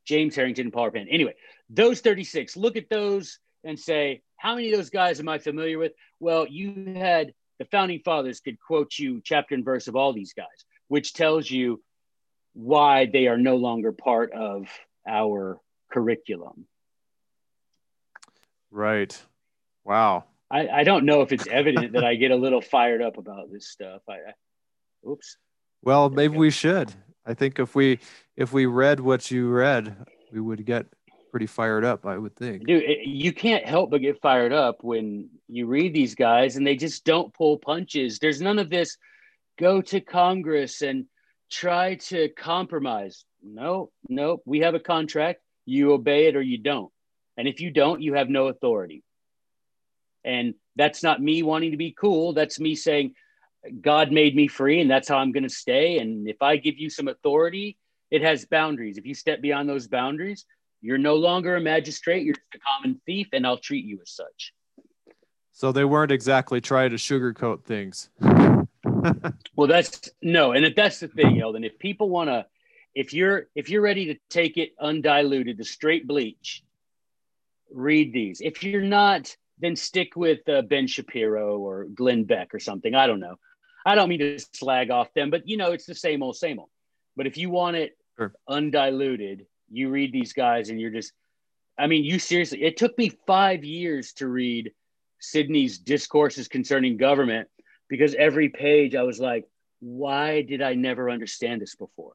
James 0.06 0.34
Harrington, 0.34 0.66
and 0.66 0.72
Paul 0.72 0.90
Penn. 0.90 1.08
Anyway, 1.10 1.34
those 1.70 2.00
36, 2.00 2.56
look 2.56 2.76
at 2.76 2.90
those 2.90 3.38
and 3.64 3.78
say, 3.78 4.22
how 4.36 4.54
many 4.54 4.72
of 4.72 4.78
those 4.78 4.90
guys 4.90 5.20
am 5.20 5.28
I 5.28 5.38
familiar 5.38 5.78
with? 5.78 5.92
Well, 6.18 6.46
you 6.46 6.94
had 6.96 7.32
the 7.58 7.64
founding 7.66 8.00
fathers 8.00 8.40
could 8.40 8.58
quote 8.58 8.98
you 8.98 9.20
chapter 9.22 9.54
and 9.54 9.64
verse 9.64 9.86
of 9.86 9.96
all 9.96 10.12
these 10.12 10.32
guys, 10.32 10.46
which 10.88 11.12
tells 11.12 11.50
you 11.50 11.82
why 12.54 13.06
they 13.06 13.28
are 13.28 13.36
no 13.36 13.56
longer 13.56 13.92
part 13.92 14.32
of 14.32 14.66
our 15.06 15.58
curriculum. 15.92 16.66
Right. 18.70 19.18
Wow. 19.84 20.24
I, 20.50 20.68
I 20.68 20.84
don't 20.84 21.04
know 21.04 21.22
if 21.22 21.32
it's 21.32 21.46
evident 21.46 21.92
that 21.92 22.04
I 22.04 22.16
get 22.16 22.30
a 22.30 22.36
little 22.36 22.60
fired 22.60 23.02
up 23.02 23.18
about 23.18 23.52
this 23.52 23.68
stuff. 23.68 24.02
I, 24.08 24.14
I 24.14 25.08
oops. 25.08 25.36
Well, 25.82 26.10
maybe 26.10 26.36
we 26.36 26.50
should. 26.50 26.92
I 27.24 27.34
think 27.34 27.58
if 27.58 27.74
we 27.74 28.00
if 28.36 28.52
we 28.52 28.66
read 28.66 29.00
what 29.00 29.30
you 29.30 29.48
read, 29.48 29.96
we 30.32 30.40
would 30.40 30.64
get 30.64 30.86
pretty 31.30 31.46
fired 31.46 31.84
up, 31.84 32.06
I 32.06 32.16
would 32.18 32.36
think. 32.36 32.66
Dude, 32.66 32.82
it, 32.82 33.06
you 33.06 33.32
can't 33.32 33.64
help 33.64 33.90
but 33.90 34.00
get 34.00 34.20
fired 34.20 34.52
up 34.52 34.82
when 34.82 35.28
you 35.48 35.66
read 35.66 35.94
these 35.94 36.14
guys 36.14 36.56
and 36.56 36.66
they 36.66 36.76
just 36.76 37.04
don't 37.04 37.32
pull 37.32 37.58
punches. 37.58 38.18
There's 38.18 38.40
none 38.40 38.58
of 38.58 38.70
this 38.70 38.96
go 39.58 39.80
to 39.82 40.00
Congress 40.00 40.82
and 40.82 41.06
try 41.50 41.96
to 41.96 42.28
compromise. 42.30 43.24
No, 43.42 43.90
no, 44.08 44.40
we 44.44 44.60
have 44.60 44.74
a 44.74 44.80
contract. 44.80 45.40
You 45.66 45.92
obey 45.92 46.26
it 46.26 46.36
or 46.36 46.42
you 46.42 46.58
don't. 46.58 46.92
And 47.36 47.48
if 47.48 47.60
you 47.60 47.70
don't, 47.70 48.02
you 48.02 48.14
have 48.14 48.28
no 48.28 48.48
authority. 48.48 49.02
And 50.24 50.54
that's 50.76 51.02
not 51.02 51.22
me 51.22 51.42
wanting 51.42 51.70
to 51.70 51.76
be 51.76 51.94
cool. 51.98 52.32
That's 52.32 52.60
me 52.60 52.74
saying, 52.74 53.14
God 53.80 54.10
made 54.10 54.34
me 54.34 54.48
free 54.48 54.80
and 54.80 54.90
that's 54.90 55.08
how 55.08 55.18
I'm 55.18 55.32
going 55.32 55.42
to 55.42 55.48
stay. 55.48 55.98
And 55.98 56.28
if 56.28 56.42
I 56.42 56.56
give 56.56 56.78
you 56.78 56.90
some 56.90 57.08
authority, 57.08 57.76
it 58.10 58.22
has 58.22 58.44
boundaries. 58.46 58.98
If 58.98 59.06
you 59.06 59.14
step 59.14 59.40
beyond 59.40 59.68
those 59.68 59.86
boundaries, 59.86 60.44
you're 60.80 60.98
no 60.98 61.16
longer 61.16 61.56
a 61.56 61.60
magistrate, 61.60 62.24
you're 62.24 62.34
just 62.34 62.54
a 62.54 62.58
common 62.58 63.00
thief, 63.06 63.28
and 63.32 63.46
I'll 63.46 63.58
treat 63.58 63.84
you 63.84 63.98
as 64.02 64.10
such. 64.10 64.52
So 65.52 65.72
they 65.72 65.84
weren't 65.84 66.12
exactly 66.12 66.60
trying 66.60 66.90
to 66.90 66.96
sugarcoat 66.96 67.64
things. 67.64 68.08
well, 69.56 69.68
that's 69.68 70.10
no, 70.22 70.52
and 70.52 70.64
if 70.64 70.74
that's 70.74 71.00
the 71.00 71.08
thing, 71.08 71.40
Eldon. 71.40 71.64
If 71.64 71.78
people 71.78 72.08
want 72.08 72.30
to, 72.30 72.46
if 72.94 73.12
you're 73.12 73.48
if 73.54 73.68
you're 73.68 73.82
ready 73.82 74.06
to 74.06 74.20
take 74.30 74.56
it 74.56 74.72
undiluted, 74.80 75.58
the 75.58 75.64
straight 75.64 76.06
bleach, 76.06 76.62
read 77.70 78.12
these. 78.12 78.40
If 78.40 78.62
you're 78.62 78.82
not, 78.82 79.36
then 79.58 79.76
stick 79.76 80.16
with 80.16 80.48
uh, 80.48 80.62
Ben 80.62 80.86
Shapiro 80.86 81.58
or 81.58 81.84
Glenn 81.84 82.24
Beck 82.24 82.54
or 82.54 82.58
something. 82.58 82.94
I 82.94 83.06
don't 83.06 83.20
know. 83.20 83.36
I 83.84 83.94
don't 83.94 84.08
mean 84.08 84.20
to 84.20 84.38
slag 84.54 84.90
off 84.90 85.12
them, 85.14 85.30
but 85.30 85.46
you 85.46 85.56
know, 85.56 85.72
it's 85.72 85.86
the 85.86 85.94
same 85.94 86.22
old, 86.22 86.36
same 86.36 86.58
old. 86.58 86.70
But 87.16 87.26
if 87.26 87.36
you 87.36 87.50
want 87.50 87.76
it 87.76 87.96
sure. 88.16 88.32
undiluted, 88.48 89.46
you 89.70 89.88
read 89.88 90.12
these 90.12 90.32
guys 90.32 90.70
and 90.70 90.80
you're 90.80 90.90
just, 90.90 91.12
I 91.78 91.86
mean, 91.86 92.04
you 92.04 92.18
seriously, 92.18 92.62
it 92.62 92.76
took 92.76 92.96
me 92.98 93.10
five 93.26 93.64
years 93.64 94.12
to 94.14 94.28
read 94.28 94.72
Sidney's 95.20 95.78
discourses 95.78 96.48
concerning 96.48 96.96
government 96.96 97.48
because 97.88 98.14
every 98.14 98.48
page 98.48 98.94
I 98.94 99.02
was 99.02 99.20
like, 99.20 99.46
why 99.80 100.42
did 100.42 100.62
I 100.62 100.74
never 100.74 101.10
understand 101.10 101.60
this 101.60 101.74
before? 101.74 102.12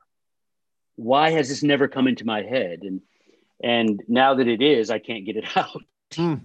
Why 0.95 1.31
has 1.31 1.49
this 1.49 1.63
never 1.63 1.87
come 1.87 2.07
into 2.07 2.25
my 2.25 2.43
head? 2.43 2.79
And 2.83 3.01
and 3.63 4.03
now 4.07 4.35
that 4.35 4.47
it 4.47 4.61
is, 4.61 4.89
I 4.89 4.99
can't 4.99 5.25
get 5.25 5.37
it 5.37 5.45
out. 5.55 5.81
Hmm. 6.13 6.35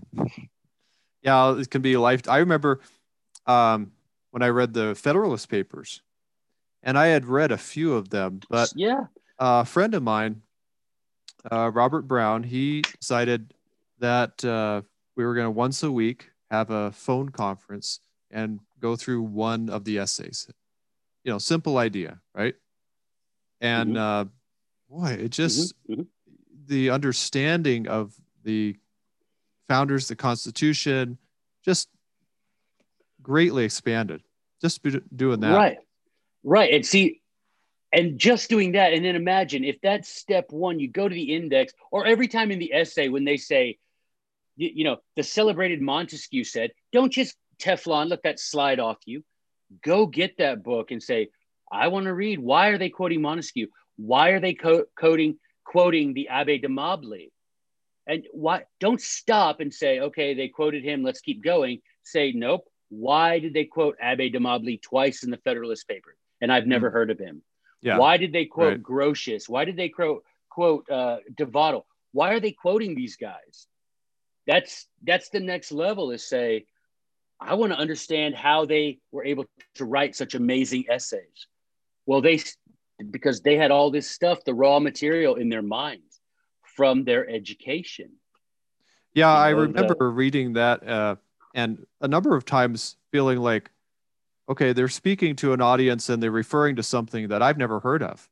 Yeah, 1.22 1.58
it 1.58 1.70
can 1.70 1.82
be 1.82 1.94
a 1.94 2.00
life. 2.00 2.28
I 2.28 2.38
remember 2.38 2.80
um, 3.46 3.92
when 4.30 4.42
I 4.42 4.48
read 4.48 4.72
the 4.72 4.94
Federalist 4.94 5.48
Papers, 5.48 6.02
and 6.82 6.96
I 6.96 7.08
had 7.08 7.26
read 7.26 7.52
a 7.52 7.58
few 7.58 7.94
of 7.94 8.08
them, 8.08 8.40
but 8.48 8.72
yeah, 8.74 9.06
a 9.38 9.64
friend 9.64 9.94
of 9.94 10.02
mine, 10.02 10.42
uh, 11.50 11.70
Robert 11.72 12.02
Brown, 12.02 12.42
he 12.42 12.82
decided 12.82 13.54
that 13.98 14.44
uh, 14.44 14.82
we 15.16 15.24
were 15.24 15.34
going 15.34 15.46
to 15.46 15.50
once 15.50 15.82
a 15.82 15.92
week 15.92 16.30
have 16.50 16.70
a 16.70 16.90
phone 16.92 17.28
conference 17.28 18.00
and 18.30 18.60
go 18.80 18.96
through 18.96 19.22
one 19.22 19.68
of 19.68 19.84
the 19.84 19.98
essays. 19.98 20.48
You 21.24 21.32
know, 21.32 21.38
simple 21.38 21.78
idea, 21.78 22.20
right? 22.34 22.54
And 23.60 23.90
mm-hmm. 23.90 23.98
uh, 23.98 24.24
boy, 24.88 25.10
it 25.12 25.30
just 25.30 25.74
mm-hmm. 25.84 25.92
mm-hmm. 25.92 26.02
the 26.66 26.90
understanding 26.90 27.88
of 27.88 28.14
the 28.42 28.76
founders, 29.68 30.08
the 30.08 30.16
Constitution, 30.16 31.18
just 31.64 31.88
greatly 33.22 33.64
expanded. 33.64 34.22
Just 34.60 34.82
doing 35.14 35.40
that, 35.40 35.54
right? 35.54 35.78
Right, 36.42 36.72
and 36.72 36.84
see, 36.84 37.19
and 37.92 38.18
just 38.18 38.48
doing 38.48 38.72
that, 38.72 38.92
and 38.92 39.04
then 39.04 39.16
imagine 39.16 39.64
if 39.64 39.80
that's 39.82 40.08
step 40.08 40.46
one. 40.50 40.78
You 40.78 40.88
go 40.88 41.08
to 41.08 41.14
the 41.14 41.34
index, 41.34 41.72
or 41.90 42.06
every 42.06 42.28
time 42.28 42.50
in 42.50 42.58
the 42.58 42.72
essay 42.72 43.08
when 43.08 43.24
they 43.24 43.36
say, 43.36 43.78
you, 44.56 44.70
you 44.74 44.84
know, 44.84 44.98
the 45.16 45.22
celebrated 45.22 45.80
Montesquieu 45.80 46.44
said, 46.44 46.70
"Don't 46.92 47.12
just 47.12 47.36
Teflon, 47.60 48.08
let 48.08 48.22
that 48.24 48.40
slide 48.40 48.80
off 48.80 48.98
you. 49.04 49.22
Go 49.84 50.06
get 50.06 50.38
that 50.38 50.64
book 50.64 50.90
and 50.90 51.02
say, 51.02 51.28
I 51.70 51.88
want 51.88 52.06
to 52.06 52.14
read. 52.14 52.40
Why 52.40 52.68
are 52.68 52.78
they 52.78 52.88
quoting 52.88 53.22
Montesquieu? 53.22 53.68
Why 53.96 54.30
are 54.30 54.40
they 54.40 54.54
co- 54.54 54.86
quoting 54.96 55.38
quoting 55.64 56.14
the 56.14 56.28
Abbe 56.28 56.58
de 56.58 56.68
Mably? 56.68 57.30
And 58.06 58.24
why 58.32 58.64
don't 58.80 59.00
stop 59.00 59.60
and 59.60 59.72
say, 59.72 60.00
okay, 60.00 60.34
they 60.34 60.48
quoted 60.48 60.82
him, 60.82 61.04
let's 61.04 61.20
keep 61.20 61.44
going. 61.44 61.80
Say, 62.02 62.32
nope. 62.32 62.66
Why 62.88 63.38
did 63.38 63.54
they 63.54 63.66
quote 63.66 63.96
Abbe 64.00 64.30
de 64.30 64.40
Mably 64.40 64.82
twice 64.82 65.22
in 65.22 65.30
the 65.30 65.36
Federalist 65.36 65.86
paper? 65.86 66.16
And 66.40 66.50
I've 66.52 66.66
never 66.66 66.90
mm 66.90 66.92
heard 66.92 67.10
of 67.10 67.18
him. 67.18 67.42
Yeah. 67.82 67.98
Why 67.98 68.16
did 68.16 68.32
they 68.32 68.44
quote 68.44 68.72
right. 68.72 68.82
Grotius? 68.82 69.48
Why 69.48 69.64
did 69.64 69.76
they 69.76 69.88
quote 69.88 70.24
quote 70.50 70.88
uh, 70.90 71.18
de 71.36 71.46
Vattel? 71.46 71.84
Why 72.12 72.32
are 72.32 72.40
they 72.40 72.52
quoting 72.52 72.94
these 72.94 73.16
guys? 73.16 73.66
That's 74.46 74.86
that's 75.02 75.28
the 75.30 75.40
next 75.40 75.72
level. 75.72 76.10
Is 76.10 76.26
say, 76.26 76.66
I 77.40 77.54
want 77.54 77.72
to 77.72 77.78
understand 77.78 78.34
how 78.34 78.66
they 78.66 78.98
were 79.12 79.24
able 79.24 79.46
to 79.76 79.84
write 79.84 80.16
such 80.16 80.34
amazing 80.34 80.84
essays. 80.90 81.46
Well, 82.06 82.20
they 82.20 82.40
because 83.10 83.40
they 83.40 83.56
had 83.56 83.70
all 83.70 83.90
this 83.90 84.10
stuff, 84.10 84.44
the 84.44 84.54
raw 84.54 84.78
material 84.78 85.36
in 85.36 85.48
their 85.48 85.62
minds 85.62 86.20
from 86.62 87.04
their 87.04 87.28
education. 87.28 88.10
Yeah, 89.14 89.30
you 89.30 89.34
know, 89.34 89.40
I 89.40 89.50
remember 89.50 89.96
the, 89.98 90.04
reading 90.04 90.52
that 90.54 90.86
uh, 90.86 91.16
and 91.54 91.86
a 92.00 92.08
number 92.08 92.36
of 92.36 92.44
times 92.44 92.96
feeling 93.10 93.38
like, 93.38 93.70
okay, 94.50 94.72
they're 94.72 94.88
speaking 94.88 95.36
to 95.36 95.52
an 95.52 95.62
audience 95.62 96.08
and 96.08 96.22
they're 96.22 96.30
referring 96.30 96.76
to 96.76 96.82
something 96.82 97.28
that 97.28 97.42
I've 97.42 97.56
never 97.56 97.80
heard 97.80 98.02
of, 98.02 98.28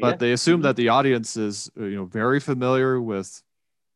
but 0.00 0.14
yeah. 0.14 0.16
they 0.16 0.32
assume 0.32 0.56
mm-hmm. 0.56 0.62
that 0.62 0.76
the 0.76 0.88
audience 0.88 1.36
is 1.36 1.70
you 1.76 1.96
know 1.96 2.04
very 2.06 2.40
familiar 2.40 3.00
with 3.00 3.42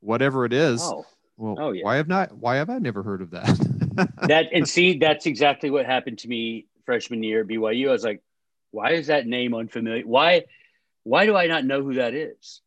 whatever 0.00 0.44
it 0.44 0.52
is. 0.52 0.82
Oh. 0.82 1.04
Well, 1.38 1.56
oh, 1.58 1.72
yeah. 1.72 1.84
why 1.84 1.96
have 1.96 2.08
not? 2.08 2.30
Why 2.36 2.56
have 2.56 2.70
I 2.70 2.78
never 2.78 3.02
heard 3.02 3.22
of 3.22 3.30
that? 3.30 3.46
that 4.28 4.48
and 4.52 4.68
see, 4.68 4.98
that's 4.98 5.26
exactly 5.26 5.70
what 5.70 5.86
happened 5.86 6.18
to 6.18 6.28
me 6.28 6.66
freshman 6.84 7.22
year 7.22 7.40
at 7.40 7.48
BYU. 7.48 7.88
I 7.88 7.92
was 7.92 8.04
like, 8.04 8.22
why 8.70 8.92
is 8.92 9.06
that 9.06 9.26
name 9.26 9.54
unfamiliar? 9.54 10.04
Why, 10.04 10.44
why 11.04 11.26
do 11.26 11.36
I 11.36 11.46
not 11.46 11.64
know 11.64 11.82
who 11.82 11.94
that 11.94 12.14
is? 12.14 12.60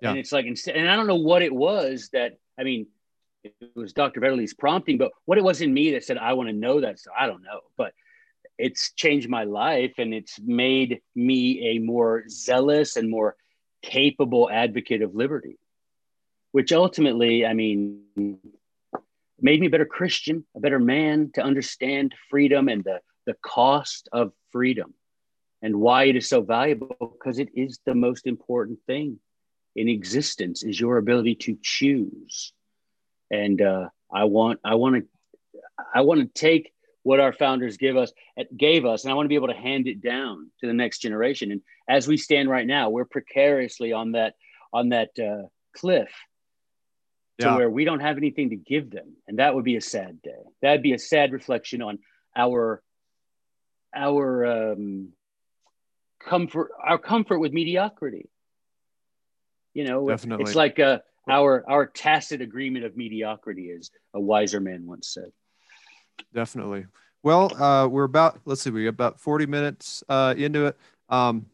Yeah. 0.00 0.10
And 0.10 0.18
it's 0.18 0.32
like, 0.32 0.46
and 0.46 0.90
I 0.90 0.96
don't 0.96 1.06
know 1.06 1.16
what 1.16 1.42
it 1.42 1.54
was 1.54 2.10
that, 2.12 2.38
I 2.58 2.64
mean, 2.64 2.86
it 3.44 3.54
was 3.74 3.92
Dr. 3.92 4.20
Vetterli's 4.20 4.54
prompting, 4.54 4.98
but 4.98 5.12
what 5.24 5.38
it 5.38 5.44
was 5.44 5.60
in 5.60 5.72
me 5.72 5.92
that 5.92 6.04
said, 6.04 6.18
I 6.18 6.32
want 6.34 6.48
to 6.48 6.54
know 6.54 6.80
that. 6.80 7.00
So 7.00 7.10
I 7.18 7.26
don't 7.26 7.42
know, 7.42 7.60
but 7.76 7.92
it's 8.58 8.92
changed 8.92 9.28
my 9.28 9.44
life 9.44 9.94
and 9.98 10.14
it's 10.14 10.38
made 10.40 11.00
me 11.14 11.70
a 11.70 11.78
more 11.78 12.24
zealous 12.28 12.96
and 12.96 13.10
more 13.10 13.36
capable 13.82 14.48
advocate 14.50 15.02
of 15.02 15.14
liberty, 15.14 15.58
which 16.52 16.72
ultimately, 16.72 17.44
I 17.44 17.54
mean, 17.54 18.02
made 19.40 19.60
me 19.60 19.66
a 19.66 19.70
better 19.70 19.86
Christian, 19.86 20.44
a 20.54 20.60
better 20.60 20.78
man 20.78 21.30
to 21.34 21.42
understand 21.42 22.14
freedom 22.30 22.68
and 22.68 22.84
the, 22.84 23.00
the 23.26 23.34
cost 23.42 24.08
of 24.12 24.32
freedom 24.50 24.94
and 25.62 25.76
why 25.76 26.04
it 26.04 26.16
is 26.16 26.28
so 26.28 26.42
valuable 26.42 26.96
because 27.18 27.38
it 27.38 27.48
is 27.54 27.78
the 27.86 27.94
most 27.94 28.26
important 28.26 28.78
thing 28.86 29.18
in 29.74 29.88
existence 29.88 30.62
is 30.62 30.78
your 30.78 30.98
ability 30.98 31.34
to 31.34 31.56
choose. 31.62 32.52
And 33.32 33.60
uh, 33.60 33.88
I 34.12 34.24
want 34.24 34.60
I 34.64 34.76
want 34.76 34.96
to 34.96 35.60
I 35.92 36.02
want 36.02 36.20
to 36.20 36.26
take 36.40 36.72
what 37.02 37.18
our 37.18 37.32
founders 37.32 37.76
give 37.76 37.96
us 37.96 38.12
gave 38.56 38.84
us 38.84 39.02
and 39.02 39.10
I 39.10 39.14
want 39.14 39.24
to 39.24 39.28
be 39.28 39.34
able 39.34 39.48
to 39.48 39.54
hand 39.54 39.88
it 39.88 40.00
down 40.00 40.50
to 40.60 40.66
the 40.68 40.72
next 40.72 40.98
generation. 40.98 41.50
And 41.50 41.62
as 41.88 42.06
we 42.06 42.16
stand 42.16 42.48
right 42.48 42.66
now, 42.66 42.90
we're 42.90 43.04
precariously 43.04 43.92
on 43.92 44.12
that 44.12 44.34
on 44.72 44.90
that 44.90 45.10
uh, 45.18 45.48
cliff 45.74 46.10
to 47.42 47.46
yeah. 47.46 47.56
where 47.56 47.70
we 47.70 47.84
don't 47.84 48.00
have 48.00 48.16
anything 48.16 48.50
to 48.50 48.56
give 48.56 48.90
them 48.90 49.16
and 49.26 49.38
that 49.38 49.54
would 49.54 49.64
be 49.64 49.76
a 49.76 49.80
sad 49.80 50.20
day 50.22 50.42
that'd 50.60 50.82
be 50.82 50.92
a 50.92 50.98
sad 50.98 51.32
reflection 51.32 51.82
on 51.82 51.98
our 52.36 52.82
our 53.94 54.72
um, 54.72 55.08
comfort 56.20 56.70
our 56.82 56.98
comfort 56.98 57.38
with 57.38 57.52
mediocrity 57.52 58.28
you 59.74 59.84
know 59.84 60.08
Definitely. 60.08 60.44
it's 60.44 60.54
like 60.54 60.78
uh, 60.78 60.98
our 61.28 61.64
our 61.68 61.86
tacit 61.86 62.40
agreement 62.40 62.84
of 62.84 62.96
mediocrity 62.96 63.70
as 63.70 63.90
a 64.14 64.20
wiser 64.20 64.60
man 64.60 64.86
once 64.86 65.08
said 65.08 65.30
Definitely. 66.32 66.86
Well, 67.22 67.54
uh, 67.62 67.86
we're 67.86 68.04
about, 68.04 68.40
let's 68.44 68.62
see, 68.62 68.70
we're 68.70 68.88
about 68.88 69.20
40 69.20 69.46
minutes 69.46 70.02
uh, 70.08 70.34
into 70.36 70.66
it. 70.66 70.76
Um, 71.08 71.46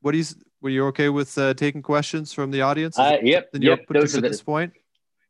what 0.00 0.12
do 0.12 0.18
you, 0.18 0.24
were 0.60 0.70
you 0.70 0.86
okay 0.86 1.08
with 1.08 1.36
uh, 1.38 1.54
taking 1.54 1.82
questions 1.82 2.32
from 2.32 2.50
the 2.50 2.62
audience? 2.62 2.98
Uh, 2.98 3.18
yep. 3.22 3.52
Then 3.52 3.62
you're 3.62 3.76
yep, 3.76 3.86
those 3.88 4.14
at 4.16 4.22
the, 4.22 4.28
this 4.28 4.42
point? 4.42 4.72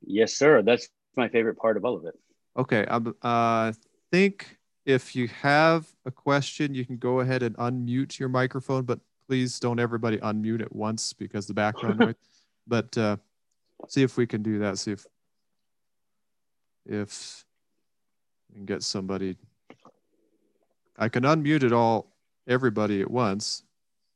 Yes, 0.02 0.34
sir. 0.34 0.62
That's 0.62 0.88
my 1.16 1.28
favorite 1.28 1.58
part 1.58 1.76
of 1.76 1.84
all 1.84 1.96
of 1.96 2.04
it. 2.06 2.14
Okay. 2.56 2.86
I 2.86 2.94
um, 2.94 3.14
uh, 3.20 3.72
think 4.10 4.56
if 4.86 5.14
you 5.14 5.28
have 5.28 5.86
a 6.06 6.10
question, 6.10 6.74
you 6.74 6.86
can 6.86 6.96
go 6.96 7.20
ahead 7.20 7.42
and 7.42 7.56
unmute 7.58 8.18
your 8.18 8.28
microphone, 8.28 8.84
but 8.84 9.00
please 9.28 9.60
don't 9.60 9.78
everybody 9.78 10.16
unmute 10.18 10.62
at 10.62 10.74
once 10.74 11.12
because 11.12 11.46
the 11.46 11.54
background 11.54 11.98
noise. 12.00 12.14
But 12.70 12.96
uh, 12.96 13.16
see 13.88 14.02
if 14.02 14.16
we 14.16 14.26
can 14.26 14.42
do 14.42 14.60
that. 14.60 14.78
See 14.78 14.92
if 14.92 15.04
if 16.86 17.44
we 18.48 18.56
can 18.56 18.64
get 18.64 18.82
somebody. 18.84 19.36
I 20.96 21.08
can 21.08 21.24
unmute 21.24 21.64
it 21.64 21.72
all, 21.72 22.12
everybody 22.46 23.00
at 23.00 23.10
once. 23.10 23.64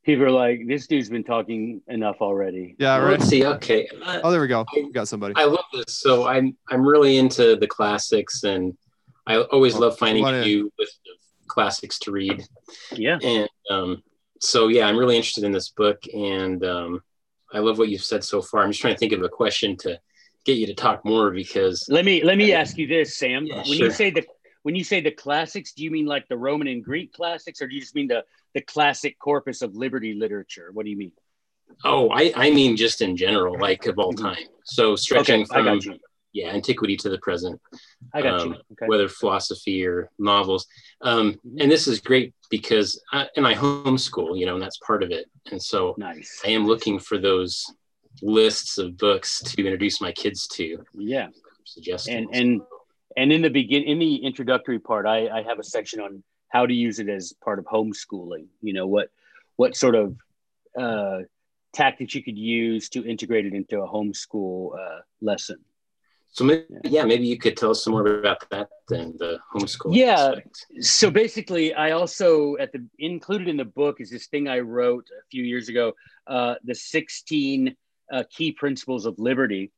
people 0.05 0.25
are 0.25 0.31
like, 0.31 0.67
this 0.67 0.87
dude's 0.87 1.09
been 1.09 1.23
talking 1.23 1.81
enough 1.87 2.17
already. 2.21 2.75
Yeah, 2.79 2.97
right. 2.97 3.11
Let's 3.11 3.25
see. 3.25 3.45
Okay. 3.45 3.87
Uh, 4.03 4.21
oh, 4.23 4.31
there 4.31 4.39
we 4.39 4.47
go. 4.47 4.63
We 4.73 4.91
got 4.91 5.07
somebody. 5.07 5.33
I 5.35 5.45
love 5.45 5.65
this. 5.73 5.99
So 5.99 6.27
I'm 6.27 6.55
I'm 6.69 6.87
really 6.87 7.17
into 7.17 7.55
the 7.55 7.67
classics, 7.67 8.43
and 8.43 8.77
I 9.27 9.37
always 9.37 9.75
oh, 9.75 9.79
love 9.79 9.97
finding 9.97 10.25
a 10.25 10.41
new 10.41 10.71
list 10.79 10.99
of 11.11 11.47
classics 11.47 11.99
to 11.99 12.11
read. 12.11 12.43
Yeah. 12.93 13.17
And 13.21 13.49
um, 13.69 14.03
so 14.39 14.67
yeah, 14.67 14.85
I'm 14.87 14.97
really 14.97 15.17
interested 15.17 15.43
in 15.43 15.51
this 15.51 15.69
book, 15.69 16.01
and 16.13 16.63
um, 16.63 17.01
I 17.55 17.59
love 17.59 17.77
what 17.77 17.89
you've 17.89 18.03
said 18.03 18.23
so 18.23 18.41
far. 18.41 18.63
I'm 18.63 18.71
just 18.71 18.81
trying 18.81 18.95
to 18.95 18.99
think 18.99 19.13
of 19.13 19.21
a 19.21 19.29
question 19.29 19.77
to 19.77 19.99
get 20.45 20.57
you 20.57 20.67
to 20.67 20.73
talk 20.73 21.05
more 21.05 21.31
because 21.31 21.85
let 21.89 22.05
me 22.05 22.23
let 22.23 22.37
me 22.37 22.53
ask 22.53 22.77
you 22.77 22.85
this, 22.85 23.17
Sam. 23.17 23.45
Yeah, 23.45 23.55
when 23.55 23.65
sure. 23.65 23.85
you 23.87 23.91
say 23.91 24.09
the 24.11 24.25
when 24.63 24.75
you 24.75 24.83
say 24.83 24.99
the 24.99 25.11
classics, 25.11 25.73
do 25.73 25.83
you 25.83 25.91
mean 25.91 26.05
like 26.05 26.27
the 26.27 26.37
Roman 26.37 26.67
and 26.67 26.83
Greek 26.83 27.13
classics, 27.13 27.61
or 27.61 27.67
do 27.67 27.75
you 27.75 27.81
just 27.81 27.95
mean 27.95 28.07
the 28.07 28.23
the 28.53 28.61
classic 28.61 29.17
corpus 29.19 29.61
of 29.61 29.75
liberty 29.75 30.13
literature? 30.13 30.69
What 30.73 30.85
do 30.85 30.91
you 30.91 30.97
mean? 30.97 31.11
Oh, 31.83 32.09
I, 32.09 32.31
I 32.35 32.51
mean 32.51 32.77
just 32.77 33.01
in 33.01 33.17
general, 33.17 33.59
like 33.59 33.85
of 33.85 33.97
all 33.99 34.13
mm-hmm. 34.13 34.25
time. 34.25 34.43
So 34.63 34.95
stretching 34.95 35.43
okay, 35.43 35.63
from 35.65 35.81
yeah, 36.35 36.49
antiquity 36.49 36.97
to 36.97 37.09
the 37.09 37.17
present. 37.19 37.61
I 38.13 38.21
got 38.21 38.41
um, 38.41 38.49
you. 38.49 38.55
Okay. 38.73 38.87
Whether 38.87 39.07
philosophy 39.07 39.87
or 39.87 40.09
novels, 40.19 40.67
um, 41.01 41.39
and 41.59 41.71
this 41.71 41.87
is 41.87 42.01
great 42.01 42.35
because 42.49 43.01
I, 43.13 43.27
and 43.37 43.47
I 43.47 43.53
homeschool, 43.53 44.37
you 44.37 44.45
know, 44.45 44.55
and 44.55 44.61
that's 44.61 44.77
part 44.79 45.01
of 45.01 45.11
it. 45.11 45.27
And 45.51 45.61
so 45.61 45.95
nice. 45.97 46.41
I 46.45 46.49
am 46.49 46.67
looking 46.67 46.99
for 46.99 47.17
those 47.17 47.65
lists 48.21 48.77
of 48.77 48.97
books 48.97 49.41
to 49.43 49.61
introduce 49.63 50.01
my 50.01 50.11
kids 50.11 50.45
to. 50.55 50.83
Yeah. 50.93 51.29
Suggestions. 51.63 52.27
And 52.33 52.35
and 52.35 52.61
and 53.15 53.31
in 53.31 53.41
the 53.41 53.49
begin 53.49 53.83
in 53.83 53.97
the 53.97 54.17
introductory 54.17 54.79
part 54.79 55.05
I, 55.05 55.29
I 55.29 55.41
have 55.43 55.57
a 55.57 55.63
section 55.63 56.01
on 56.01 56.21
how 56.49 56.65
to 56.65 56.73
use 56.73 56.99
it 56.99 57.09
as 57.09 57.33
part 57.43 57.59
of 57.59 57.65
homeschooling 57.65 58.47
you 58.61 58.73
know 58.73 58.85
what 58.85 59.09
what 59.55 59.75
sort 59.75 59.95
of 59.95 60.15
uh, 60.77 61.19
tactics 61.73 62.13
you 62.13 62.21
could 62.21 62.37
use 62.37 62.89
to 62.89 63.05
integrate 63.05 63.45
it 63.45 63.53
into 63.53 63.81
a 63.81 63.87
homeschool 63.87 64.77
uh, 64.77 64.99
lesson 65.21 65.57
so 66.35 66.43
maybe, 66.43 66.65
yeah. 66.83 67.05
maybe 67.05 67.25
you 67.25 67.37
could 67.37 67.55
tell 67.55 67.71
us 67.71 67.83
some 67.83 67.93
more 67.93 68.05
about 68.19 68.49
that 68.49 68.67
then 68.89 69.13
the 69.19 69.39
homeschool 69.53 69.95
yeah. 69.95 70.29
aspect. 70.29 70.65
so 70.81 71.09
basically 71.09 71.73
i 71.73 71.91
also 71.91 72.57
at 72.57 72.71
the 72.73 72.85
included 72.99 73.47
in 73.47 73.57
the 73.57 73.65
book 73.65 74.01
is 74.01 74.09
this 74.09 74.27
thing 74.27 74.47
i 74.47 74.59
wrote 74.59 75.07
a 75.17 75.23
few 75.31 75.43
years 75.43 75.69
ago 75.69 75.93
uh, 76.27 76.55
the 76.63 76.75
16 76.75 77.75
uh, 78.11 78.23
key 78.29 78.51
principles 78.51 79.05
of 79.05 79.19
liberty. 79.19 79.71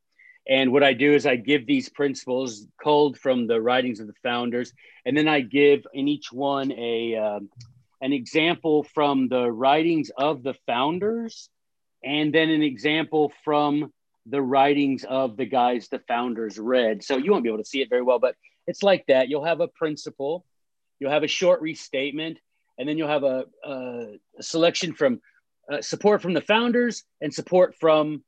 And 0.50 0.72
what 0.72 0.84
I 0.84 0.94
do 0.94 1.14
is 1.14 1.26
I 1.26 1.36
give 1.36 1.68
these 1.68 1.90
principles 1.90 2.68
culled 2.82 3.18
from 3.18 3.48
the 3.48 3.62
writings 3.62 4.00
of 4.00 4.08
the 4.08 4.14
founders, 4.24 4.74
and 5.06 5.16
then 5.16 5.28
I 5.28 5.42
give 5.42 5.86
in 5.94 6.08
each 6.08 6.32
one 6.32 6.72
a 6.72 7.16
um, 7.16 7.50
an 8.00 8.14
example 8.14 8.84
from 8.84 9.28
the 9.28 9.52
writings 9.52 10.10
of 10.18 10.44
the 10.44 10.54
founders, 10.66 11.50
and 12.04 12.34
then 12.34 12.50
an 12.50 12.62
example 12.62 13.34
from 13.44 13.92
the 14.30 14.42
writings 14.42 15.04
of 15.04 15.38
the 15.38 15.46
guys 15.46 15.88
the 15.88 16.00
founders 16.08 16.60
read. 16.60 17.04
So 17.04 17.18
you 17.18 17.32
won't 17.32 17.44
be 17.44 17.50
able 17.50 17.60
to 17.60 17.66
see 17.66 17.82
it 17.82 17.90
very 17.90 18.02
well, 18.02 18.20
but 18.20 18.36
it's 18.66 18.84
like 18.84 19.06
that. 19.08 19.30
You'll 19.30 19.46
have 19.46 19.62
a 19.62 19.68
principle, 19.68 20.46
you'll 21.00 21.12
have 21.12 21.24
a 21.24 21.28
short 21.28 21.62
restatement, 21.62 22.40
and 22.78 22.88
then 22.88 22.98
you'll 22.98 23.08
have 23.08 23.24
a, 23.24 23.46
a, 23.64 24.06
selection 24.42 24.94
from 24.94 25.22
uh, 25.72 25.82
support 25.82 26.22
from 26.22 26.34
the 26.34 26.42
founders 26.42 27.04
and 27.22 27.34
support 27.34 27.76
from 27.80 28.24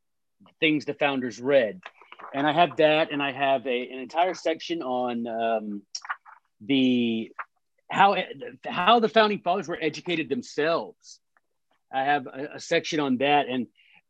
things 0.60 0.86
the 0.86 0.94
founders 0.94 1.40
read 1.40 1.82
and 2.34 2.46
I 2.46 2.54
have 2.54 2.78
that, 2.78 3.12
and 3.12 3.22
I 3.22 3.32
have 3.32 3.66
a, 3.66 3.90
an 3.90 4.00
entire 4.00 4.34
section 4.34 4.82
on 4.82 5.28
um, 5.28 5.82
the 6.62 7.32
how 7.90 8.16
how 8.66 9.00
the 9.00 9.10
founding 9.10 9.40
fathers 9.40 9.68
were 9.68 9.80
educated 9.82 10.30
themselves. 10.30 11.20
I 11.92 12.04
have 12.04 12.28
a, 12.28 12.50
a 12.56 12.60
section 12.60 13.00
on 13.00 13.18
that, 13.18 13.48
and 13.48 13.68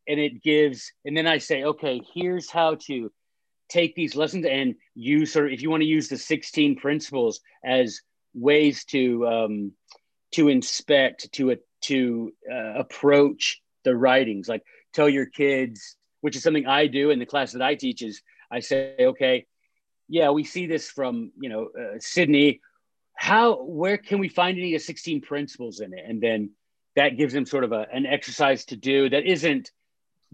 and 0.10 0.20
it 0.20 0.44
gives, 0.44 0.92
and 1.06 1.16
then 1.16 1.28
I 1.28 1.38
say, 1.38 1.64
okay, 1.64 2.02
here's 2.14 2.50
how 2.50 2.76
to 2.88 3.12
take 3.70 3.96
these 3.96 4.16
lessons 4.16 4.46
and 4.46 4.76
use, 4.96 5.36
or 5.36 5.48
if 5.48 5.62
you 5.62 5.70
want 5.70 5.82
to 5.82 5.88
use 5.88 6.10
the 6.10 6.18
16 6.18 6.76
principles 6.78 7.40
as 7.64 8.02
ways 8.34 8.84
to 8.86 9.28
um, 9.28 9.72
to 10.34 10.50
inspect, 10.50 11.32
to 11.34 11.56
to 11.82 12.34
uh, 12.52 12.80
approach 12.80 13.62
the 13.84 13.96
writings, 13.96 14.50
like 14.50 14.64
tell 14.94 15.08
your 15.08 15.26
kids 15.26 15.96
which 16.22 16.36
is 16.36 16.44
something 16.44 16.68
I 16.68 16.88
do 16.88 17.10
in 17.12 17.20
the 17.20 17.26
class 17.26 17.54
that 17.54 17.62
I 17.62 17.76
teach 17.76 18.02
is 18.02 18.22
I 18.52 18.60
say, 18.60 18.96
okay, 19.00 19.46
yeah, 20.08 20.32
we 20.32 20.44
see 20.44 20.66
this 20.66 20.90
from, 20.90 21.32
you 21.40 21.50
know, 21.50 21.70
uh, 21.80 22.00
Sidney, 22.00 22.62
how, 23.14 23.62
where 23.64 23.98
can 23.98 24.20
we 24.20 24.28
find 24.28 24.58
any 24.58 24.74
of 24.76 24.82
the 24.82 24.86
16 24.86 25.22
principles 25.22 25.82
in 25.82 25.94
it? 25.94 26.04
And 26.08 26.22
then 26.22 26.52
that 26.96 27.18
gives 27.18 27.34
them 27.34 27.46
sort 27.46 27.64
of 27.64 27.72
a, 27.72 27.86
an 27.94 28.06
exercise 28.06 28.66
to 28.66 28.76
do 28.76 29.10
that 29.10 29.26
isn't 29.26 29.72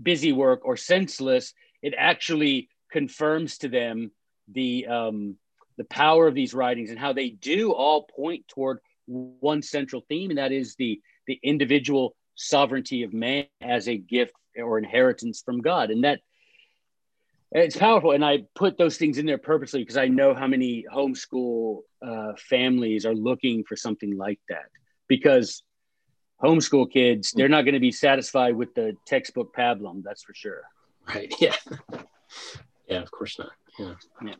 busy 0.02 0.32
work 0.32 0.62
or 0.64 0.78
senseless. 0.78 1.54
It 1.82 1.94
actually 1.98 2.70
confirms 2.92 3.58
to 3.60 3.70
them 3.70 4.12
the, 4.52 4.88
um, 4.88 5.36
the 5.78 5.86
power 5.86 6.28
of 6.28 6.36
these 6.36 6.54
writings 6.54 6.90
and 6.90 7.00
how 7.00 7.14
they 7.14 7.30
do 7.30 7.72
all 7.72 8.04
point 8.04 8.48
toward 8.48 8.80
one 9.06 9.62
central 9.62 10.04
theme, 10.08 10.32
and 10.32 10.40
that 10.40 10.52
is 10.52 10.76
the, 10.76 11.00
the 11.28 11.40
individual 11.44 12.16
sovereignty 12.36 13.04
of 13.04 13.14
man 13.14 13.46
as 13.62 13.88
a 13.88 13.98
gift 13.98 14.34
or 14.58 14.78
inheritance 14.78 15.42
from 15.46 15.62
God. 15.62 15.92
And 15.92 16.04
that 16.04 16.22
it's 17.52 17.78
powerful. 17.78 18.12
And 18.12 18.26
I 18.26 18.44
put 18.56 18.78
those 18.78 18.98
things 18.98 19.18
in 19.18 19.26
there 19.26 19.38
purposely 19.38 19.82
because 19.82 19.98
I 19.98 20.08
know 20.08 20.34
how 20.34 20.48
many 20.48 20.86
homeschool 20.94 21.82
uh, 22.06 22.34
families 22.38 23.06
are 23.06 23.16
looking 23.16 23.64
for 23.64 23.76
something 23.76 24.18
like 24.18 24.40
that. 24.50 24.66
Because 25.08 25.64
homeschool 26.44 26.92
kids, 26.92 27.32
they're 27.32 27.50
not 27.50 27.64
going 27.64 27.74
to 27.74 27.80
be 27.80 27.92
satisfied 27.92 28.56
with 28.56 28.74
the 28.76 28.96
textbook 29.06 29.56
pablum, 29.56 30.04
that's 30.04 30.24
for 30.24 30.34
sure. 30.34 30.62
Right. 31.08 31.34
Yeah. 31.40 31.56
Yeah, 32.88 33.02
of 33.02 33.10
course 33.10 33.40
not. 33.40 33.52
Yeah. 33.80 33.94
yeah. 34.24 34.34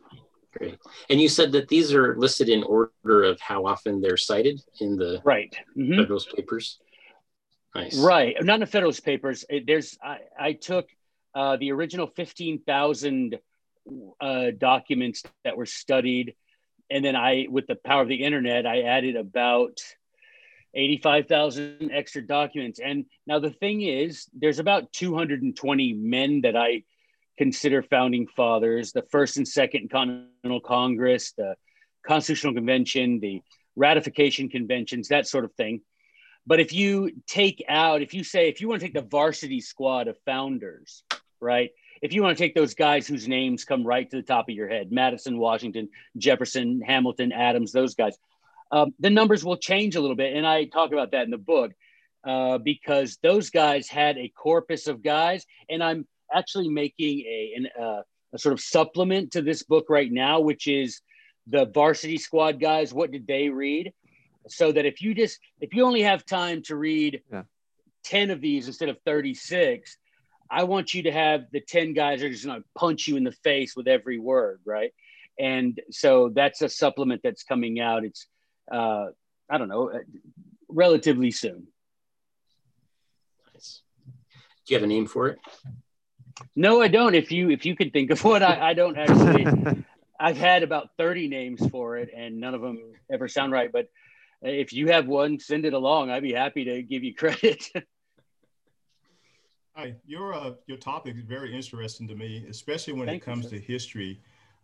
Great. 0.56 0.78
And 1.10 1.20
you 1.20 1.28
said 1.28 1.52
that 1.52 1.68
these 1.68 1.92
are 1.92 2.16
listed 2.16 2.48
in 2.48 2.62
order 2.62 3.24
of 3.24 3.40
how 3.40 3.66
often 3.66 4.00
they're 4.00 4.16
cited 4.16 4.60
in 4.80 4.96
the 4.96 5.20
right 5.24 5.54
mm-hmm. 5.76 5.98
Federalist 5.98 6.34
Papers. 6.34 6.78
Nice. 7.74 7.98
Right. 7.98 8.36
Not 8.42 8.54
in 8.54 8.60
the 8.60 8.66
Federalist 8.66 9.04
Papers. 9.04 9.44
There's 9.66 9.98
I, 10.02 10.18
I 10.38 10.52
took 10.52 10.88
uh, 11.34 11.56
the 11.56 11.72
original 11.72 12.06
fifteen 12.06 12.62
thousand 12.62 13.38
uh, 14.20 14.46
documents 14.56 15.22
that 15.44 15.56
were 15.56 15.66
studied, 15.66 16.34
and 16.90 17.04
then 17.04 17.16
I, 17.16 17.46
with 17.50 17.66
the 17.66 17.76
power 17.76 18.02
of 18.02 18.08
the 18.08 18.24
internet, 18.24 18.66
I 18.66 18.82
added 18.82 19.16
about 19.16 19.80
eighty-five 20.76 21.26
thousand 21.26 21.90
extra 21.92 22.24
documents. 22.24 22.78
And 22.78 23.06
now 23.26 23.40
the 23.40 23.50
thing 23.50 23.82
is, 23.82 24.28
there's 24.32 24.60
about 24.60 24.92
two 24.92 25.16
hundred 25.16 25.42
and 25.42 25.56
twenty 25.56 25.92
men 25.92 26.42
that 26.42 26.56
I 26.56 26.82
consider 27.38 27.82
founding 27.82 28.26
fathers: 28.36 28.92
the 28.92 29.06
first 29.10 29.38
and 29.38 29.48
second 29.48 29.90
Continental 29.90 30.60
Congress, 30.60 31.32
the 31.32 31.56
Constitutional 32.06 32.54
Convention, 32.54 33.18
the 33.20 33.42
ratification 33.74 34.48
conventions, 34.48 35.08
that 35.08 35.26
sort 35.26 35.44
of 35.44 35.52
thing. 35.54 35.80
But 36.46 36.60
if 36.60 36.72
you 36.72 37.10
take 37.26 37.64
out, 37.68 38.02
if 38.02 38.14
you 38.14 38.22
say, 38.22 38.48
if 38.48 38.60
you 38.60 38.68
want 38.68 38.80
to 38.80 38.86
take 38.86 38.94
the 38.94 39.02
varsity 39.02 39.60
squad 39.60 40.06
of 40.06 40.16
founders, 40.24 41.02
right? 41.40 41.70
If 42.02 42.12
you 42.12 42.22
want 42.22 42.38
to 42.38 42.44
take 42.44 42.54
those 42.54 42.74
guys 42.74 43.08
whose 43.08 43.26
names 43.26 43.64
come 43.64 43.84
right 43.84 44.08
to 44.10 44.16
the 44.16 44.22
top 44.22 44.48
of 44.48 44.54
your 44.54 44.68
head, 44.68 44.92
Madison, 44.92 45.38
Washington, 45.38 45.88
Jefferson, 46.16 46.82
Hamilton, 46.86 47.32
Adams, 47.32 47.72
those 47.72 47.94
guys, 47.94 48.16
um, 48.72 48.94
the 48.98 49.10
numbers 49.10 49.44
will 49.44 49.56
change 49.56 49.96
a 49.96 50.00
little 50.00 50.16
bit. 50.16 50.34
And 50.34 50.46
I 50.46 50.64
talk 50.64 50.92
about 50.92 51.12
that 51.12 51.24
in 51.24 51.30
the 51.30 51.38
book 51.38 51.72
uh, 52.26 52.58
because 52.58 53.18
those 53.22 53.50
guys 53.50 53.88
had 53.88 54.18
a 54.18 54.28
corpus 54.28 54.86
of 54.86 55.02
guys. 55.02 55.44
And 55.68 55.82
I'm 55.82 56.06
actually 56.34 56.68
making 56.68 57.20
a, 57.20 57.52
an, 57.56 57.68
uh, 57.80 58.02
a 58.32 58.38
sort 58.38 58.52
of 58.52 58.60
supplement 58.60 59.32
to 59.32 59.42
this 59.42 59.62
book 59.62 59.86
right 59.88 60.10
now, 60.10 60.40
which 60.40 60.66
is 60.66 61.00
the 61.46 61.66
varsity 61.66 62.18
squad 62.18 62.60
guys. 62.60 62.92
What 62.92 63.12
did 63.12 63.26
they 63.26 63.48
read? 63.48 63.92
so 64.48 64.72
that 64.72 64.86
if 64.86 65.02
you 65.02 65.14
just 65.14 65.38
if 65.60 65.74
you 65.74 65.84
only 65.84 66.02
have 66.02 66.24
time 66.24 66.62
to 66.62 66.76
read 66.76 67.22
yeah. 67.32 67.42
10 68.04 68.30
of 68.30 68.40
these 68.40 68.66
instead 68.66 68.88
of 68.88 68.98
36 69.04 69.96
i 70.50 70.64
want 70.64 70.94
you 70.94 71.04
to 71.04 71.12
have 71.12 71.44
the 71.52 71.60
10 71.60 71.92
guys 71.94 72.22
are 72.22 72.30
just 72.30 72.44
going 72.44 72.60
to 72.60 72.66
punch 72.76 73.08
you 73.08 73.16
in 73.16 73.24
the 73.24 73.32
face 73.32 73.74
with 73.76 73.88
every 73.88 74.18
word 74.18 74.60
right 74.64 74.92
and 75.38 75.80
so 75.90 76.30
that's 76.34 76.62
a 76.62 76.68
supplement 76.68 77.20
that's 77.22 77.42
coming 77.42 77.80
out 77.80 78.04
it's 78.04 78.26
uh 78.70 79.06
i 79.50 79.58
don't 79.58 79.68
know 79.68 79.90
uh, 79.90 79.98
relatively 80.68 81.30
soon 81.30 81.66
nice 83.52 83.82
do 84.66 84.74
you 84.74 84.76
have 84.76 84.84
a 84.84 84.86
name 84.86 85.06
for 85.06 85.28
it 85.28 85.38
no 86.54 86.80
i 86.82 86.88
don't 86.88 87.14
if 87.14 87.30
you 87.30 87.50
if 87.50 87.64
you 87.64 87.76
could 87.76 87.92
think 87.92 88.10
of 88.10 88.22
one 88.24 88.42
i, 88.42 88.68
I 88.68 88.74
don't 88.74 88.96
actually 88.96 89.84
i've 90.20 90.36
had 90.36 90.62
about 90.62 90.90
30 90.98 91.28
names 91.28 91.66
for 91.68 91.96
it 91.96 92.10
and 92.16 92.40
none 92.40 92.54
of 92.54 92.60
them 92.60 92.94
ever 93.10 93.28
sound 93.28 93.52
right 93.52 93.70
but 93.70 93.88
if 94.42 94.72
you 94.72 94.88
have 94.88 95.06
one, 95.06 95.38
send 95.38 95.64
it 95.64 95.72
along. 95.72 96.10
I'd 96.10 96.22
be 96.22 96.32
happy 96.32 96.64
to 96.64 96.82
give 96.82 97.04
you 97.04 97.14
credit. 97.14 97.64
Hi, 99.74 99.94
your 100.06 100.32
uh, 100.32 100.52
your 100.66 100.78
topic 100.78 101.16
is 101.16 101.24
very 101.24 101.54
interesting 101.54 102.08
to 102.08 102.14
me, 102.14 102.46
especially 102.48 102.94
when 102.94 103.08
Thank 103.08 103.22
it 103.22 103.26
comes 103.26 103.44
you, 103.44 103.58
to 103.58 103.60
history. 103.60 104.20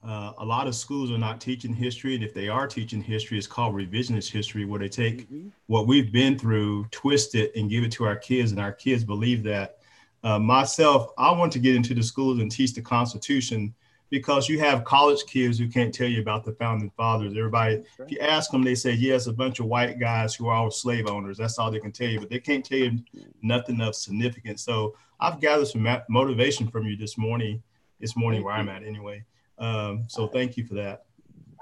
Uh, 0.07 0.33
a 0.39 0.45
lot 0.45 0.67
of 0.67 0.75
schools 0.75 1.11
are 1.13 1.19
not 1.19 1.41
teaching 1.41 1.73
history, 1.73 2.15
and 2.15 2.25
if 2.25 2.35
they 2.35 2.49
are 2.49 2.67
teaching 2.67 3.03
history, 3.03 3.39
it's 3.39 3.47
called 3.47 3.75
revisionist 3.75 4.31
history, 4.31 4.65
where 4.65 4.81
they 4.81 4.89
take 4.89 5.23
mm-hmm. 5.31 5.49
what 5.67 5.87
we've 5.87 6.13
been 6.13 6.39
through, 6.39 6.87
twist 6.91 7.35
it, 7.35 7.53
and 7.55 7.71
give 7.71 7.85
it 7.85 7.93
to 7.93 8.05
our 8.05 8.17
kids, 8.17 8.51
and 8.51 8.61
our 8.61 8.73
kids 8.73 9.05
believe 9.05 9.43
that. 9.45 9.79
Uh, 10.25 10.39
myself, 10.39 11.11
I 11.19 11.33
want 11.33 11.53
to 11.53 11.59
get 11.59 11.75
into 11.75 11.95
the 11.95 12.03
schools 12.03 12.39
and 12.39 12.51
teach 12.51 12.75
the 12.75 12.83
Constitution 12.83 13.75
because 14.09 14.49
you 14.49 14.61
have 14.61 14.85
college 14.85 15.25
kids 15.27 15.59
who 15.59 15.69
can't 15.69 15.93
tell 15.93 16.07
you 16.07 16.21
about 16.21 16.45
the 16.45 16.53
founding 16.53 16.91
fathers. 16.91 17.35
Everybody, 17.37 17.77
right. 17.77 17.85
if 17.99 18.11
you 18.13 18.19
ask 18.21 18.51
them, 18.51 18.63
they 18.63 18.75
say, 18.75 18.93
yes, 18.93 19.27
a 19.27 19.33
bunch 19.33 19.59
of 19.59 19.67
white 19.67 19.99
guys 19.99 20.35
who 20.35 20.49
are 20.49 20.55
all 20.55 20.71
slave 20.71 21.09
owners. 21.09 21.39
That's 21.39 21.59
all 21.59 21.71
they 21.71 21.81
can 21.81 21.93
tell 21.93 22.09
you, 22.09 22.21
but 22.21 22.29
they 22.29 22.39
can't 22.39 22.65
tell 22.65 22.79
you 22.79 22.99
nothing 23.41 23.81
of 23.81 23.97
significance. 23.97 24.63
So 24.63 24.95
I've 25.19 25.41
gathered 25.41 25.69
some 25.69 25.89
motivation 26.09 26.69
from 26.69 26.87
you 26.87 26.95
this 26.95 27.17
morning, 27.17 27.63
this 28.01 28.15
morning 28.15 28.45
where 28.45 28.55
I'm 28.55 28.69
at 28.69 28.85
anyway. 28.85 29.25
Um, 29.59 30.05
so 30.09 30.27
thank 30.27 30.57
you 30.57 30.65
for 30.65 30.75
that. 30.75 31.05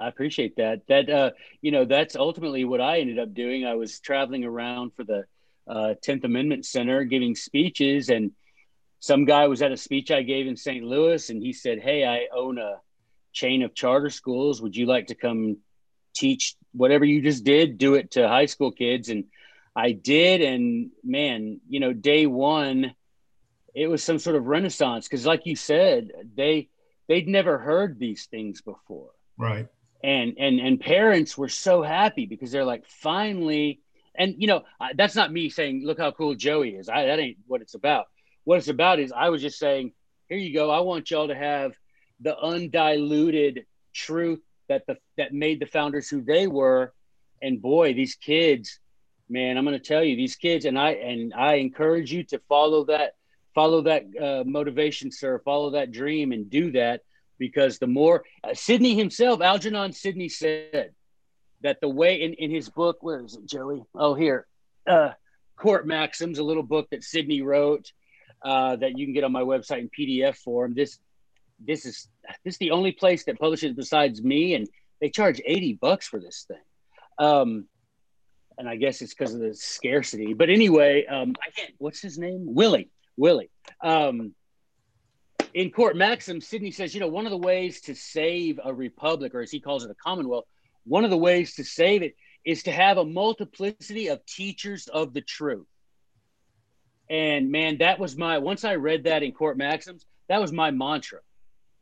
I 0.00 0.08
appreciate 0.08 0.56
that. 0.56 0.86
That 0.88 1.10
uh, 1.10 1.30
you 1.60 1.70
know, 1.70 1.84
that's 1.84 2.16
ultimately 2.16 2.64
what 2.64 2.80
I 2.80 3.00
ended 3.00 3.18
up 3.18 3.34
doing. 3.34 3.66
I 3.66 3.74
was 3.74 4.00
traveling 4.00 4.44
around 4.44 4.92
for 4.94 5.04
the 5.04 5.24
uh, 5.68 5.94
10th 6.04 6.24
Amendment 6.24 6.64
Center 6.64 7.04
giving 7.04 7.34
speeches, 7.34 8.08
and 8.08 8.32
some 8.98 9.26
guy 9.26 9.46
was 9.46 9.60
at 9.60 9.72
a 9.72 9.76
speech 9.76 10.10
I 10.10 10.22
gave 10.22 10.46
in 10.46 10.56
St. 10.56 10.84
Louis, 10.84 11.28
and 11.28 11.42
he 11.42 11.52
said, 11.52 11.80
"Hey, 11.80 12.04
I 12.04 12.34
own 12.34 12.58
a 12.58 12.76
chain 13.32 13.62
of 13.62 13.74
charter 13.74 14.10
schools. 14.10 14.62
Would 14.62 14.74
you 14.74 14.86
like 14.86 15.08
to 15.08 15.14
come 15.14 15.58
teach 16.14 16.56
whatever 16.72 17.04
you 17.04 17.20
just 17.20 17.44
did? 17.44 17.76
Do 17.76 17.94
it 17.94 18.12
to 18.12 18.26
high 18.26 18.46
school 18.46 18.72
kids." 18.72 19.10
And 19.10 19.24
I 19.76 19.92
did, 19.92 20.40
and 20.40 20.90
man, 21.04 21.60
you 21.68 21.78
know, 21.78 21.92
day 21.92 22.26
one, 22.26 22.94
it 23.74 23.86
was 23.86 24.02
some 24.02 24.18
sort 24.18 24.36
of 24.36 24.46
renaissance 24.46 25.06
because, 25.06 25.26
like 25.26 25.44
you 25.44 25.56
said, 25.56 26.08
they 26.34 26.68
they'd 27.10 27.26
never 27.26 27.58
heard 27.58 27.98
these 27.98 28.26
things 28.26 28.60
before. 28.62 29.10
Right. 29.36 29.66
And 30.02 30.36
and 30.38 30.60
and 30.60 30.80
parents 30.80 31.36
were 31.36 31.48
so 31.48 31.82
happy 31.82 32.24
because 32.24 32.52
they're 32.52 32.64
like, 32.64 32.86
finally. 32.86 33.80
And 34.14 34.36
you 34.38 34.46
know, 34.46 34.62
that's 34.94 35.16
not 35.16 35.32
me 35.32 35.50
saying, 35.50 35.84
"Look 35.84 35.98
how 35.98 36.12
cool 36.12 36.34
Joey 36.34 36.70
is." 36.70 36.88
I, 36.88 37.06
that 37.06 37.18
ain't 37.18 37.38
what 37.46 37.62
it's 37.62 37.74
about. 37.74 38.06
What 38.44 38.58
it's 38.58 38.68
about 38.68 39.00
is 39.00 39.12
I 39.12 39.28
was 39.28 39.42
just 39.42 39.58
saying, 39.58 39.92
"Here 40.28 40.38
you 40.38 40.54
go. 40.54 40.70
I 40.70 40.80
want 40.80 41.10
y'all 41.10 41.28
to 41.28 41.34
have 41.34 41.72
the 42.20 42.38
undiluted 42.38 43.66
truth 43.92 44.40
that 44.68 44.86
the 44.86 44.96
that 45.16 45.32
made 45.34 45.60
the 45.60 45.66
founders 45.66 46.08
who 46.08 46.22
they 46.22 46.46
were." 46.46 46.92
And 47.42 47.60
boy, 47.62 47.94
these 47.94 48.14
kids, 48.14 48.78
man, 49.28 49.56
I'm 49.56 49.64
going 49.64 49.78
to 49.78 49.84
tell 49.84 50.04
you, 50.04 50.16
these 50.16 50.36
kids, 50.36 50.64
and 50.64 50.78
I 50.78 50.90
and 50.92 51.34
I 51.34 51.54
encourage 51.54 52.12
you 52.12 52.24
to 52.24 52.38
follow 52.48 52.84
that 52.84 53.14
follow 53.54 53.82
that 53.82 54.04
uh, 54.20 54.44
motivation, 54.44 55.10
sir. 55.10 55.40
Follow 55.44 55.70
that 55.70 55.92
dream 55.92 56.32
and 56.32 56.50
do 56.50 56.72
that 56.72 57.02
because 57.38 57.78
the 57.78 57.86
more 57.86 58.24
uh, 58.44 58.54
Sidney 58.54 58.94
himself, 58.94 59.40
Algernon 59.40 59.92
Sidney 59.92 60.28
said 60.28 60.92
that 61.62 61.80
the 61.80 61.88
way 61.88 62.22
in, 62.22 62.34
in 62.34 62.50
his 62.50 62.68
book, 62.68 62.98
where 63.00 63.24
is 63.24 63.34
it, 63.36 63.46
Joey? 63.46 63.82
Oh, 63.94 64.14
here, 64.14 64.46
uh, 64.86 65.12
Court 65.56 65.86
Maxims, 65.86 66.38
a 66.38 66.42
little 66.42 66.62
book 66.62 66.88
that 66.90 67.04
Sidney 67.04 67.42
wrote 67.42 67.92
uh, 68.42 68.76
that 68.76 68.96
you 68.96 69.06
can 69.06 69.14
get 69.14 69.24
on 69.24 69.32
my 69.32 69.42
website 69.42 69.80
in 69.80 69.90
PDF 69.90 70.36
form. 70.36 70.74
This 70.74 70.98
this 71.66 71.84
is 71.84 72.08
this 72.44 72.54
is 72.54 72.58
the 72.58 72.70
only 72.70 72.92
place 72.92 73.24
that 73.24 73.38
publishes 73.38 73.74
besides 73.74 74.22
me, 74.22 74.54
and 74.54 74.68
they 75.00 75.10
charge 75.10 75.40
eighty 75.44 75.74
bucks 75.74 76.06
for 76.06 76.18
this 76.18 76.46
thing. 76.48 76.62
Um, 77.18 77.66
and 78.56 78.68
I 78.68 78.76
guess 78.76 79.02
it's 79.02 79.14
because 79.14 79.34
of 79.34 79.40
the 79.40 79.54
scarcity. 79.54 80.34
But 80.34 80.50
anyway, 80.50 81.06
um, 81.06 81.34
I 81.46 81.50
can't. 81.50 81.74
What's 81.78 82.00
his 82.00 82.18
name? 82.18 82.54
Willie. 82.54 82.90
Willie. 83.20 83.50
Um, 83.82 84.34
in 85.52 85.70
court 85.70 85.96
maxim, 85.96 86.40
Sidney 86.40 86.70
says, 86.70 86.94
you 86.94 87.00
know, 87.00 87.08
one 87.08 87.26
of 87.26 87.30
the 87.30 87.38
ways 87.38 87.82
to 87.82 87.94
save 87.94 88.58
a 88.64 88.72
republic, 88.72 89.34
or 89.34 89.40
as 89.40 89.50
he 89.50 89.60
calls 89.60 89.84
it, 89.84 89.90
a 89.90 89.94
commonwealth, 89.94 90.46
one 90.84 91.04
of 91.04 91.10
the 91.10 91.18
ways 91.18 91.54
to 91.56 91.64
save 91.64 92.02
it 92.02 92.16
is 92.44 92.62
to 92.62 92.72
have 92.72 92.96
a 92.96 93.04
multiplicity 93.04 94.08
of 94.08 94.24
teachers 94.24 94.88
of 94.88 95.12
the 95.12 95.20
truth. 95.20 95.66
And 97.10 97.50
man, 97.50 97.78
that 97.78 97.98
was 97.98 98.16
my, 98.16 98.38
once 98.38 98.64
I 98.64 98.76
read 98.76 99.04
that 99.04 99.22
in 99.22 99.32
court 99.32 99.58
maxims, 99.58 100.06
that 100.28 100.40
was 100.40 100.52
my 100.52 100.70
mantra. 100.70 101.18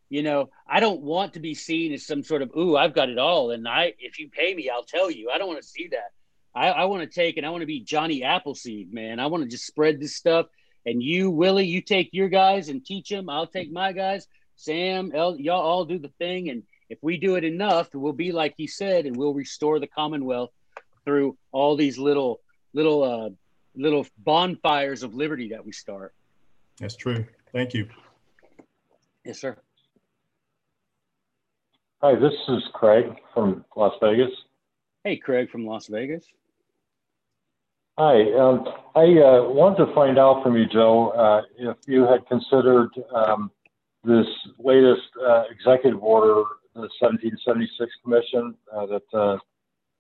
You 0.09 0.23
know, 0.23 0.49
I 0.67 0.81
don't 0.81 1.03
want 1.03 1.35
to 1.35 1.41
be 1.41 1.55
seen 1.55 1.93
as 1.93 2.07
some 2.07 2.23
sort 2.25 2.41
of, 2.41 2.51
ooh, 2.57 2.77
I've 2.77 2.95
got 2.95 3.11
it 3.11 3.19
all. 3.19 3.51
And 3.51 3.69
I, 3.69 3.93
if 3.99 4.19
you 4.19 4.31
pay 4.31 4.55
me, 4.55 4.71
I'll 4.71 4.83
tell 4.83 5.11
you. 5.11 5.31
I 5.31 5.37
don't 5.37 5.49
want 5.49 5.61
to 5.61 5.69
see 5.69 5.89
that. 5.89 6.13
I, 6.55 6.71
I 6.71 6.85
want 6.87 7.03
to 7.03 7.15
take 7.15 7.37
and 7.37 7.45
I 7.45 7.51
want 7.51 7.61
to 7.61 7.67
be 7.67 7.81
Johnny 7.81 8.25
Appleseed, 8.25 8.93
man. 8.93 9.21
I 9.21 9.27
want 9.27 9.45
to 9.45 9.51
just 9.51 9.67
spread 9.67 10.01
this 10.01 10.17
stuff 10.17 10.47
and 10.89 11.03
you, 11.03 11.31
Willie, 11.31 11.67
you 11.67 11.83
take 11.83 12.09
your 12.13 12.29
guys 12.29 12.71
and 12.71 12.85
teach 12.85 13.11
them. 13.11 13.29
I'll 13.29 13.47
take 13.47 13.71
my 13.71 13.93
guys. 13.93 14.27
Sam, 14.57 15.13
El, 15.15 15.39
y'all 15.39 15.61
all 15.61 15.85
do 15.85 15.99
the 15.99 16.13
thing. 16.19 16.49
And 16.49 16.63
if 16.89 16.99
we 17.03 17.19
do 17.19 17.35
it 17.37 17.45
enough, 17.45 17.95
we'll 17.95 18.15
be 18.15 18.33
like 18.33 18.55
he 18.57 18.67
said, 18.67 19.05
and 19.05 19.15
we'll 19.15 19.35
restore 19.35 19.79
the 19.79 19.87
Commonwealth 19.87 20.51
through 21.05 21.37
all 21.53 21.77
these 21.77 21.99
little, 21.99 22.41
little, 22.73 23.03
uh, 23.03 23.29
little 23.77 24.07
bonfires 24.17 25.03
of 25.03 25.15
liberty 25.15 25.51
that 25.51 25.65
we 25.65 25.73
start. 25.73 26.15
That's 26.81 26.97
true. 26.97 27.27
Thank 27.53 27.75
you. 27.75 27.89
Yes, 29.25 29.41
sir. 29.41 29.59
Hi, 32.01 32.15
this 32.15 32.33
is 32.49 32.63
Craig 32.73 33.07
from 33.35 33.65
Las 33.77 33.93
Vegas. 34.01 34.31
Hey, 35.05 35.19
Craig 35.19 35.51
from 35.51 35.67
Las 35.67 35.89
Vegas. 35.89 36.25
Hi. 37.99 38.31
Um, 38.39 38.65
I 38.95 39.07
uh, 39.19 39.51
wanted 39.51 39.85
to 39.85 39.93
find 39.93 40.21
out 40.21 40.45
from 40.45 40.57
you, 40.57 40.67
Joe, 40.67 41.09
uh, 41.09 41.43
if 41.59 41.77
you 41.89 42.05
had 42.05 42.25
considered 42.29 42.91
um, 43.13 43.51
this 44.05 44.27
latest 44.57 45.03
uh, 45.21 45.43
executive 45.51 46.01
order, 46.01 46.45
the 46.75 46.87
1776 47.01 47.91
Commission 48.05 48.55
uh, 48.73 48.87
that 48.87 49.03
the 49.13 49.19
uh, 49.19 49.39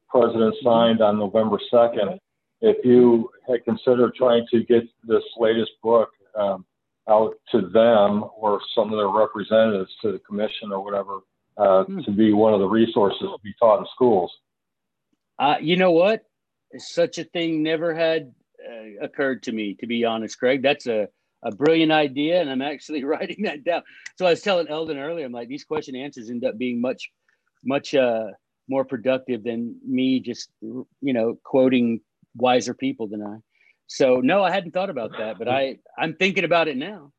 President 0.08 0.54
signed 0.62 1.00
on 1.00 1.18
November 1.18 1.58
2nd, 1.72 2.20
if 2.60 2.76
you 2.84 3.30
had 3.48 3.64
considered 3.64 4.14
trying 4.14 4.46
to 4.52 4.62
get 4.62 4.84
this 5.02 5.24
latest 5.36 5.72
book 5.82 6.10
um, 6.38 6.64
out 7.08 7.34
to 7.50 7.62
them 7.62 8.24
or 8.36 8.60
some 8.76 8.92
of 8.92 8.96
their 8.96 9.08
representatives 9.08 9.90
to 10.02 10.12
the 10.12 10.20
commission 10.20 10.70
or 10.70 10.84
whatever 10.84 11.18
uh, 11.56 11.82
hmm. 11.82 12.02
to 12.02 12.12
be 12.12 12.32
one 12.32 12.54
of 12.54 12.60
the 12.60 12.68
resources 12.68 13.18
to 13.22 13.38
be 13.42 13.52
taught 13.58 13.80
in 13.80 13.86
schools. 13.92 14.30
you 15.60 15.76
know 15.76 15.90
what? 15.90 16.24
Such 16.76 17.18
a 17.18 17.24
thing 17.24 17.62
never 17.62 17.94
had 17.94 18.32
uh, 18.64 19.04
occurred 19.04 19.42
to 19.44 19.52
me, 19.52 19.74
to 19.74 19.86
be 19.86 20.04
honest, 20.04 20.38
Craig. 20.38 20.62
That's 20.62 20.86
a, 20.86 21.08
a 21.42 21.52
brilliant 21.52 21.92
idea, 21.92 22.40
and 22.40 22.50
I'm 22.50 22.62
actually 22.62 23.04
writing 23.12 23.44
that 23.44 23.64
down. 23.64 23.82
So 24.16 24.26
I 24.26 24.30
was 24.30 24.42
telling 24.42 24.68
Eldon 24.68 24.98
earlier, 24.98 25.26
I'm 25.26 25.32
like, 25.32 25.48
these 25.48 25.64
question 25.64 25.96
answers 25.96 26.30
end 26.30 26.44
up 26.44 26.58
being 26.58 26.80
much, 26.80 27.10
much 27.64 27.94
uh, 27.94 28.26
more 28.68 28.84
productive 28.84 29.44
than 29.44 29.76
me 29.86 30.20
just, 30.20 30.50
you 30.60 30.86
know, 31.00 31.38
quoting 31.44 32.00
wiser 32.36 32.74
people 32.74 33.06
than 33.08 33.22
I. 33.22 33.36
So 33.86 34.16
no, 34.16 34.44
I 34.44 34.50
hadn't 34.50 34.72
thought 34.72 34.90
about 34.90 35.12
that, 35.18 35.38
but 35.38 35.48
I 35.48 35.78
I'm 35.96 36.14
thinking 36.14 36.44
about 36.44 36.68
it 36.68 36.76
now. 36.76 37.10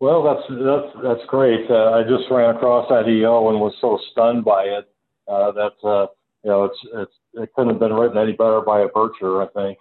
Well, 0.00 0.24
that's 0.24 0.42
that's 0.50 1.04
that's 1.04 1.26
great. 1.28 1.70
Uh, 1.70 1.92
I 1.92 2.02
just 2.02 2.28
ran 2.28 2.56
across 2.56 2.88
that 2.88 3.08
EO 3.08 3.50
and 3.50 3.60
was 3.60 3.72
so 3.80 4.00
stunned 4.10 4.44
by 4.44 4.64
it 4.64 4.88
uh, 5.28 5.52
that 5.52 5.72
uh, 5.84 6.08
you 6.46 6.52
know, 6.52 6.64
it's 6.64 6.78
it's 6.94 7.14
it 7.36 7.52
couldn't 7.54 7.70
have 7.70 7.80
been 7.80 7.92
written 7.92 8.18
any 8.18 8.32
better 8.32 8.60
by 8.60 8.80
a 8.80 8.88
Bircher, 8.88 9.46
I 9.46 9.52
think, 9.52 9.78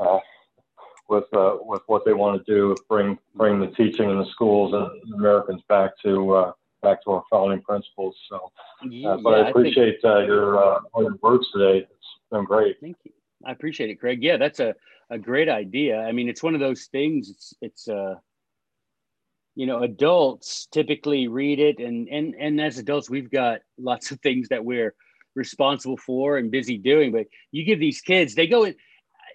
uh, 0.00 0.18
with 1.08 1.24
uh, 1.34 1.56
with 1.60 1.82
what 1.86 2.04
they 2.04 2.12
want 2.12 2.44
to 2.44 2.52
do, 2.52 2.74
bring 2.88 3.18
bring 3.34 3.60
the 3.60 3.68
teaching 3.68 4.10
in 4.10 4.18
the 4.18 4.26
schools 4.30 4.72
and 4.72 5.14
Americans 5.14 5.62
back 5.68 5.92
to 6.02 6.34
uh, 6.34 6.52
back 6.82 7.02
to 7.04 7.12
our 7.12 7.24
founding 7.30 7.62
principles. 7.62 8.16
So, 8.28 8.50
uh, 9.06 9.16
but 9.18 9.34
I 9.34 9.48
appreciate 9.48 9.98
I 9.98 10.00
think, 10.00 10.04
uh, 10.04 10.18
your 10.20 10.76
uh, 10.76 10.80
your 10.98 11.16
words 11.22 11.46
today. 11.52 11.78
It's 11.78 12.08
been 12.30 12.44
great. 12.44 12.76
Thank 12.80 12.96
you. 13.04 13.12
I 13.44 13.52
appreciate 13.52 13.90
it, 13.90 13.96
Craig. 13.96 14.22
Yeah, 14.22 14.36
that's 14.36 14.60
a, 14.60 14.74
a 15.10 15.18
great 15.18 15.48
idea. 15.48 16.00
I 16.00 16.12
mean, 16.12 16.28
it's 16.28 16.42
one 16.42 16.54
of 16.54 16.60
those 16.60 16.84
things. 16.84 17.28
It's 17.28 17.54
it's 17.60 17.88
uh, 17.88 18.14
you 19.56 19.66
know, 19.66 19.82
adults 19.82 20.66
typically 20.72 21.28
read 21.28 21.60
it, 21.60 21.78
and 21.80 22.08
and 22.08 22.34
and 22.34 22.60
as 22.60 22.78
adults, 22.78 23.10
we've 23.10 23.30
got 23.30 23.60
lots 23.78 24.10
of 24.10 24.20
things 24.20 24.48
that 24.48 24.64
we're 24.64 24.94
responsible 25.34 25.96
for 25.96 26.36
and 26.38 26.50
busy 26.50 26.78
doing. 26.78 27.12
But 27.12 27.26
you 27.52 27.64
give 27.64 27.80
these 27.80 28.00
kids, 28.00 28.34
they 28.34 28.46
go 28.46 28.64
in, 28.64 28.74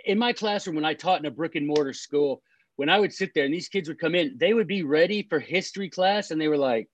in 0.05 0.17
my 0.17 0.33
classroom 0.33 0.75
when 0.75 0.85
I 0.85 0.93
taught 0.93 1.19
in 1.19 1.25
a 1.25 1.31
brick 1.31 1.55
and 1.55 1.67
mortar 1.67 1.93
school, 1.93 2.41
when 2.75 2.89
I 2.89 2.99
would 2.99 3.13
sit 3.13 3.33
there 3.33 3.45
and 3.45 3.53
these 3.53 3.69
kids 3.69 3.89
would 3.89 3.99
come 3.99 4.15
in, 4.15 4.37
they 4.37 4.53
would 4.53 4.67
be 4.67 4.83
ready 4.83 5.23
for 5.23 5.39
history 5.39 5.89
class 5.89 6.31
and 6.31 6.39
they 6.39 6.47
were 6.47 6.57
like, 6.57 6.87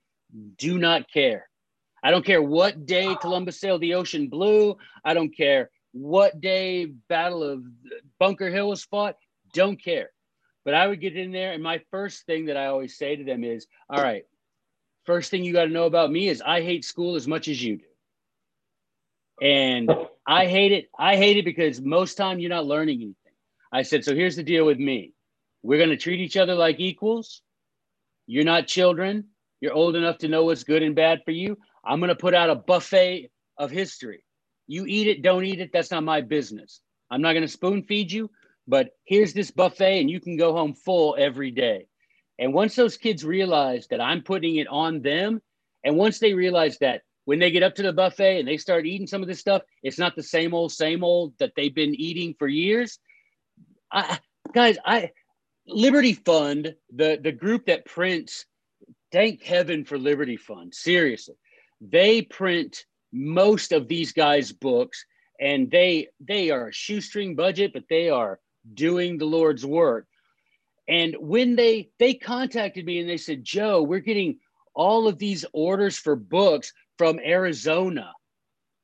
do 0.58 0.78
not 0.78 1.12
care. 1.12 1.47
I 2.03 2.12
don't 2.12 2.26
care 2.26 2.41
what 2.41 2.86
day 2.86 3.16
Columbus 3.22 3.60
sailed 3.60 3.82
the 3.82 3.95
ocean 3.95 4.28
blue. 4.28 4.78
I 5.03 5.14
don't 5.14 5.36
care 5.36 5.70
what 5.91 6.41
day 6.41 6.86
Battle 6.86 7.41
of 7.41 7.64
Bunker 8.20 8.49
Hill 8.49 8.70
was 8.70 8.84
fought. 8.84 9.16
Don't 9.53 9.82
care. 9.82 10.10
But 10.66 10.74
I 10.74 10.88
would 10.88 10.99
get 10.99 11.16
in 11.16 11.32
there, 11.32 11.53
and 11.53 11.64
my 11.64 11.80
first 11.89 12.26
thing 12.26 12.45
that 12.45 12.58
I 12.58 12.66
always 12.66 12.97
say 12.97 13.16
to 13.16 13.24
them 13.24 13.43
is, 13.43 13.66
All 13.89 14.01
right, 14.01 14.24
first 15.06 15.32
thing 15.32 15.43
you 15.43 15.53
got 15.53 15.66
to 15.66 15.72
know 15.72 15.86
about 15.86 16.12
me 16.12 16.28
is 16.28 16.41
I 16.41 16.62
hate 16.62 16.84
school 16.84 17.16
as 17.16 17.28
much 17.28 17.47
as 17.47 17.64
you 17.64 17.78
do. 17.78 17.86
And 19.41 19.91
I 20.27 20.47
hate 20.47 20.71
it. 20.71 20.89
I 20.97 21.15
hate 21.17 21.38
it 21.38 21.45
because 21.45 21.81
most 21.81 22.15
time 22.15 22.39
you're 22.39 22.49
not 22.49 22.65
learning 22.65 22.97
anything. 22.97 23.15
I 23.71 23.81
said, 23.83 24.05
so 24.05 24.15
here's 24.15 24.36
the 24.36 24.43
deal 24.43 24.65
with 24.65 24.79
me. 24.79 25.13
We're 25.63 25.77
going 25.77 25.89
to 25.89 25.97
treat 25.97 26.19
each 26.21 26.38
other 26.38 26.55
like 26.55 26.79
equals. 26.79 27.41
You're 28.27 28.45
not 28.45 28.67
children. 28.67 29.25
You're 29.61 29.73
old 29.73 29.95
enough 29.95 30.19
to 30.19 30.27
know 30.27 30.45
what's 30.45 30.63
good 30.63 30.83
and 30.83 30.95
bad 30.95 31.21
for 31.25 31.31
you. 31.31 31.57
I'm 31.83 31.99
going 31.99 32.09
to 32.09 32.15
put 32.15 32.33
out 32.33 32.49
a 32.49 32.55
buffet 32.55 33.31
of 33.57 33.71
history. 33.71 34.23
You 34.67 34.86
eat 34.86 35.07
it, 35.07 35.21
don't 35.21 35.45
eat 35.45 35.59
it. 35.59 35.71
That's 35.73 35.91
not 35.91 36.03
my 36.03 36.21
business. 36.21 36.81
I'm 37.11 37.21
not 37.21 37.33
going 37.33 37.43
to 37.43 37.47
spoon 37.47 37.83
feed 37.83 38.11
you, 38.11 38.31
but 38.67 38.89
here's 39.05 39.33
this 39.33 39.51
buffet 39.51 40.01
and 40.01 40.09
you 40.09 40.19
can 40.19 40.38
go 40.38 40.53
home 40.53 40.73
full 40.73 41.15
every 41.17 41.51
day. 41.51 41.88
And 42.39 42.53
once 42.53 42.75
those 42.75 42.97
kids 42.97 43.23
realize 43.23 43.88
that 43.88 44.01
I'm 44.01 44.21
putting 44.21 44.57
it 44.57 44.67
on 44.67 45.01
them, 45.01 45.41
and 45.83 45.95
once 45.97 46.19
they 46.19 46.33
realize 46.33 46.77
that 46.79 47.03
when 47.26 47.39
they 47.39 47.51
get 47.51 47.63
up 47.63 47.76
to 47.76 47.84
the 47.84 47.93
buffet 47.93 48.39
and 48.39 48.47
they 48.47 48.57
start 48.57 48.86
eating 48.86 49.07
some 49.07 49.21
of 49.21 49.28
this 49.28 49.39
stuff, 49.39 49.63
it's 49.84 49.99
not 49.99 50.15
the 50.15 50.23
same 50.23 50.53
old, 50.53 50.71
same 50.71 51.03
old 51.03 51.34
that 51.39 51.51
they've 51.55 51.76
been 51.76 51.95
eating 51.95 52.36
for 52.38 52.47
years. 52.47 52.99
I, 53.91 54.19
guys, 54.53 54.78
I 54.86 55.11
Liberty 55.67 56.13
Fund, 56.13 56.76
the 56.93 57.19
the 57.21 57.32
group 57.32 57.65
that 57.65 57.86
prints, 57.86 58.45
thank 59.11 59.43
heaven 59.43 59.84
for 59.84 59.97
Liberty 59.97 60.38
Fund. 60.38 60.73
Seriously, 60.73 61.36
they 61.82 62.21
print 62.21 62.86
most 63.11 63.71
of 63.71 63.88
these 63.88 64.11
guys' 64.11 64.51
books, 64.51 65.05
and 65.39 65.69
they 65.71 66.09
they 66.19 66.51
are 66.51 66.69
a 66.69 66.73
shoestring 66.73 67.36
budget, 67.36 67.73
but 67.73 67.86
they 67.89 68.09
are 68.09 68.39
doing 68.73 69.17
the 69.17 69.26
Lord's 69.26 69.65
work. 69.65 70.07
And 70.88 71.15
when 71.19 71.55
they 71.55 71.89
they 71.97 72.13
contacted 72.13 72.86
me 72.86 72.99
and 72.99 73.09
they 73.09 73.17
said, 73.17 73.43
Joe, 73.43 73.82
we're 73.82 73.99
getting 73.99 74.39
all 74.76 75.07
of 75.07 75.17
these 75.17 75.45
orders 75.53 75.97
for 75.97 76.15
books 76.15 76.73
from 76.97 77.19
Arizona. 77.19 78.11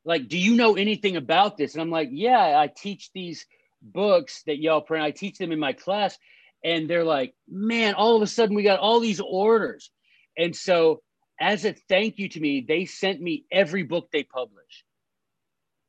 Like, 0.03 0.27
do 0.27 0.37
you 0.37 0.55
know 0.55 0.75
anything 0.75 1.15
about 1.15 1.57
this? 1.57 1.73
And 1.73 1.81
I'm 1.81 1.91
like, 1.91 2.09
yeah, 2.11 2.59
I 2.59 2.67
teach 2.67 3.11
these 3.13 3.45
books 3.81 4.43
that 4.47 4.57
y'all 4.57 4.81
print. 4.81 5.03
I 5.03 5.11
teach 5.11 5.37
them 5.37 5.51
in 5.51 5.59
my 5.59 5.73
class. 5.73 6.17
And 6.63 6.89
they're 6.89 7.03
like, 7.03 7.33
man, 7.47 7.93
all 7.95 8.15
of 8.15 8.21
a 8.21 8.27
sudden 8.27 8.55
we 8.55 8.63
got 8.63 8.79
all 8.79 8.99
these 8.99 9.19
orders. 9.19 9.91
And 10.37 10.55
so, 10.55 11.01
as 11.39 11.65
a 11.65 11.73
thank 11.89 12.19
you 12.19 12.29
to 12.29 12.39
me, 12.39 12.65
they 12.67 12.85
sent 12.85 13.19
me 13.19 13.45
every 13.51 13.83
book 13.83 14.09
they 14.11 14.23
publish. 14.23 14.85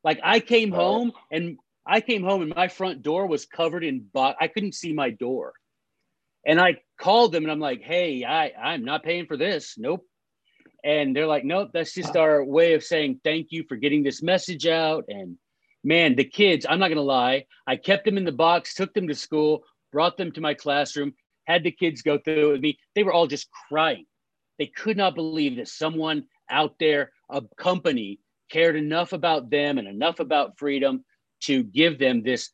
Like, 0.02 0.20
I 0.24 0.40
came 0.40 0.72
home 0.72 1.12
and 1.30 1.58
I 1.86 2.00
came 2.00 2.22
home 2.22 2.42
and 2.42 2.54
my 2.54 2.68
front 2.68 3.02
door 3.02 3.26
was 3.26 3.44
covered 3.44 3.84
in 3.84 4.00
box. 4.00 4.38
I 4.40 4.48
couldn't 4.48 4.74
see 4.74 4.92
my 4.92 5.10
door. 5.10 5.52
And 6.46 6.60
I 6.60 6.78
called 6.98 7.32
them 7.32 7.44
and 7.44 7.52
I'm 7.52 7.60
like, 7.60 7.82
hey, 7.82 8.24
I, 8.24 8.50
I'm 8.50 8.84
not 8.84 9.04
paying 9.04 9.26
for 9.26 9.36
this. 9.36 9.74
Nope. 9.78 10.06
And 10.84 11.14
they're 11.14 11.26
like, 11.26 11.44
nope, 11.44 11.70
that's 11.72 11.94
just 11.94 12.16
our 12.16 12.44
way 12.44 12.74
of 12.74 12.82
saying 12.82 13.20
thank 13.22 13.48
you 13.50 13.64
for 13.68 13.76
getting 13.76 14.02
this 14.02 14.22
message 14.22 14.66
out. 14.66 15.04
And 15.08 15.36
man, 15.84 16.16
the 16.16 16.24
kids, 16.24 16.66
I'm 16.68 16.78
not 16.78 16.88
going 16.88 16.96
to 16.96 17.02
lie, 17.02 17.46
I 17.66 17.76
kept 17.76 18.04
them 18.04 18.16
in 18.16 18.24
the 18.24 18.32
box, 18.32 18.74
took 18.74 18.92
them 18.94 19.08
to 19.08 19.14
school, 19.14 19.62
brought 19.92 20.16
them 20.16 20.32
to 20.32 20.40
my 20.40 20.54
classroom, 20.54 21.14
had 21.46 21.62
the 21.62 21.70
kids 21.70 22.02
go 22.02 22.18
through 22.18 22.50
it 22.50 22.52
with 22.52 22.60
me. 22.60 22.78
They 22.94 23.02
were 23.02 23.12
all 23.12 23.26
just 23.26 23.48
crying. 23.68 24.06
They 24.58 24.66
could 24.66 24.96
not 24.96 25.14
believe 25.14 25.56
that 25.56 25.68
someone 25.68 26.24
out 26.50 26.74
there, 26.78 27.12
a 27.30 27.42
company, 27.56 28.20
cared 28.50 28.76
enough 28.76 29.12
about 29.12 29.50
them 29.50 29.78
and 29.78 29.88
enough 29.88 30.20
about 30.20 30.58
freedom 30.58 31.04
to 31.42 31.62
give 31.62 31.98
them 31.98 32.22
this, 32.22 32.50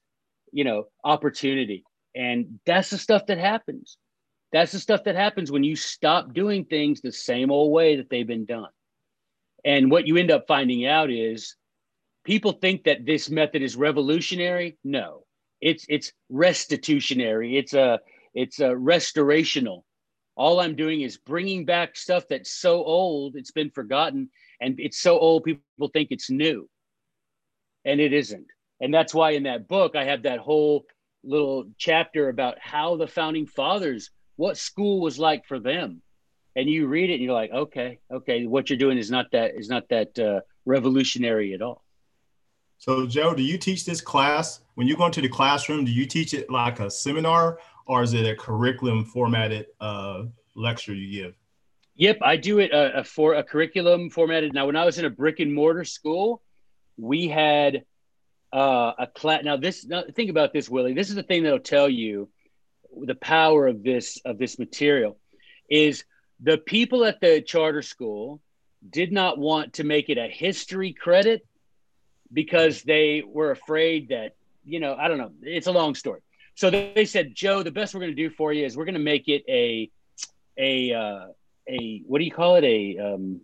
you 0.53 0.65
know, 0.65 0.85
opportunity. 1.05 1.85
And 2.15 2.61
that's 2.65 2.91
the 2.91 2.99
stuff 2.99 3.27
that 3.27 3.39
happens. 3.39 3.99
That's 4.53 4.73
the 4.73 4.79
stuff 4.79 5.05
that 5.05 5.15
happens 5.15 5.53
when 5.53 5.65
you 5.65 5.77
stop 5.77 6.33
doing 6.33 6.65
things 6.65 7.01
the 7.01 7.13
same 7.13 7.51
old 7.51 7.73
way 7.73 7.97
that 7.97 8.09
they've 8.09 8.27
been 8.27 8.47
done. 8.47 8.71
And 9.65 9.91
what 9.91 10.07
you 10.07 10.17
end 10.17 10.31
up 10.31 10.47
finding 10.47 10.87
out 10.87 11.11
is 11.11 11.57
people 12.25 12.53
think 12.53 12.85
that 12.85 13.05
this 13.05 13.29
method 13.29 13.63
is 13.63 13.77
revolutionary. 13.77 14.79
No, 14.85 15.25
it's 15.61 15.85
it's 15.89 16.13
restitutionary. 16.33 17.59
It's 17.59 17.75
a 17.75 18.01
it's 18.35 18.61
a 18.61 18.69
restorational. 18.69 19.83
All 20.37 20.61
I'm 20.61 20.77
doing 20.77 21.01
is 21.01 21.17
bringing 21.19 21.65
back 21.65 21.97
stuff 21.97 22.25
that's 22.29 22.51
so 22.51 22.85
old 22.85 23.35
it's 23.37 23.51
been 23.51 23.71
forgotten, 23.71 24.31
and 24.61 24.79
it's 24.79 25.01
so 25.01 25.19
old 25.19 25.45
people 25.45 25.89
think 25.93 26.09
it's 26.11 26.31
new, 26.31 26.69
and 27.85 28.01
it 28.01 28.13
isn't. 28.13 28.47
And 28.81 28.95
that's 28.95 29.13
why 29.13 29.33
in 29.33 29.43
that 29.43 29.67
book 29.67 29.97
I 29.97 30.05
have 30.05 30.23
that 30.23 30.39
whole 30.39 30.87
little 31.25 31.65
chapter 31.77 32.29
about 32.29 32.59
how 32.61 32.97
the 32.97 33.09
founding 33.09 33.47
fathers 33.47 34.11
what 34.39 34.57
school 34.57 35.01
was 35.01 35.19
like 35.19 35.45
for 35.47 35.59
them? 35.59 36.01
And 36.57 36.71
you 36.71 36.87
read 36.87 37.11
it 37.11 37.15
and 37.15 37.23
you're 37.23 37.35
like 37.35 37.51
okay 37.51 37.99
okay 38.11 38.47
what 38.47 38.71
you're 38.71 38.79
doing 38.79 38.99
is 38.99 39.11
not 39.11 39.27
that 39.33 39.55
is 39.57 39.69
not 39.69 39.89
that 39.91 40.19
uh, 40.19 40.41
revolutionary 40.65 41.53
at 41.55 41.61
all. 41.61 41.85
So 42.79 43.07
joe 43.07 43.35
do 43.35 43.43
you 43.43 43.59
teach 43.59 43.85
this 43.85 44.01
class? 44.01 44.61
When 44.77 44.87
you 44.87 44.97
go 44.97 45.07
into 45.07 45.21
the 45.21 45.29
classroom 45.29 45.85
do 45.85 45.93
you 45.93 46.07
teach 46.07 46.35
it 46.35 46.51
like 46.51 46.81
a 46.81 46.91
seminar 46.91 47.59
or 47.87 48.03
is 48.03 48.15
it 48.15 48.27
a 48.27 48.35
curriculum 48.35 49.05
formatted 49.05 49.67
uh, 49.81 50.25
lecture 50.55 50.95
you 50.95 51.23
give? 51.23 51.35
Yep 51.97 52.19
i 52.23 52.37
do 52.37 52.61
it 52.61 52.73
uh, 52.73 53.03
for 53.03 53.35
a 53.35 53.43
curriculum 53.43 54.09
formatted. 54.09 54.55
Now 54.55 54.67
when 54.67 54.77
i 54.77 54.85
was 54.85 54.99
in 54.99 55.05
a 55.05 55.11
brick 55.11 55.41
and 55.41 55.53
mortar 55.53 55.85
school 55.85 56.43
we 56.97 57.29
had 57.29 57.85
uh, 58.53 58.93
a 58.99 59.07
class 59.07 59.45
now 59.45 59.57
this 59.57 59.85
now 59.85 60.05
think 60.15 60.31
about 60.31 60.53
this 60.53 60.69
willie. 60.69 60.95
This 60.95 61.09
is 61.09 61.17
the 61.17 61.25
thing 61.25 61.43
that'll 61.43 61.59
tell 61.59 61.89
you 61.89 62.29
the 63.03 63.15
power 63.15 63.67
of 63.67 63.83
this 63.83 64.21
of 64.25 64.39
this 64.39 64.59
material 64.59 65.19
is 65.71 66.05
the 66.41 66.59
people 66.59 67.05
at 67.05 67.21
the 67.21 67.41
charter 67.43 67.83
school 67.83 68.41
did 68.89 69.13
not 69.13 69.39
want 69.39 69.75
to 69.75 69.85
make 69.85 70.09
it 70.09 70.19
a 70.19 70.29
history 70.29 70.93
credit 70.93 71.47
because 72.33 72.83
they 72.83 73.23
were 73.27 73.51
afraid 73.51 74.09
that 74.11 74.37
you 74.65 74.81
know 74.81 74.95
i 74.95 75.09
don't 75.09 75.19
know 75.19 75.33
it's 75.43 75.67
a 75.67 75.73
long 75.73 75.95
story. 75.95 76.21
So 76.55 76.71
they 76.71 77.05
said 77.05 77.35
joe 77.35 77.63
the 77.63 77.71
best 77.71 77.95
we're 77.95 78.01
going 78.01 78.17
to 78.17 78.23
do 78.29 78.31
for 78.31 78.53
you 78.53 78.65
is 78.65 78.77
we're 78.77 78.85
going 78.85 78.95
to 78.95 79.01
make 79.01 79.29
it 79.29 79.45
a 79.49 79.91
a 80.59 80.93
uh, 80.93 81.27
a 81.69 82.03
what 82.07 82.19
do 82.19 82.25
you 82.25 82.33
call 82.33 82.57
it? 82.57 82.65
A 82.65 82.99
um 82.99 83.41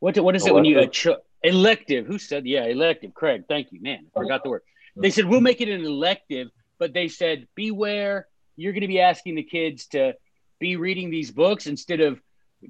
what 0.00 0.16
what 0.18 0.34
is 0.36 0.46
it 0.46 0.54
when 0.54 0.64
you 0.64 0.78
a 0.78 0.86
ch- 0.86 1.08
elective 1.42 2.06
who 2.06 2.18
said 2.18 2.46
yeah 2.46 2.64
elective 2.64 3.12
craig 3.12 3.44
thank 3.48 3.70
you 3.70 3.80
man 3.82 4.06
i 4.16 4.20
forgot 4.20 4.42
the 4.42 4.50
word. 4.50 4.62
They 4.96 5.10
said 5.10 5.24
we'll 5.24 5.40
make 5.40 5.60
it 5.60 5.68
an 5.68 5.84
elective 5.84 6.48
but 6.84 6.92
they 6.92 7.08
said, 7.08 7.48
beware, 7.54 8.28
you're 8.56 8.74
going 8.74 8.82
to 8.82 8.88
be 8.88 9.00
asking 9.00 9.36
the 9.36 9.42
kids 9.42 9.86
to 9.86 10.12
be 10.60 10.76
reading 10.76 11.08
these 11.08 11.30
books 11.30 11.66
instead 11.66 12.00
of 12.00 12.20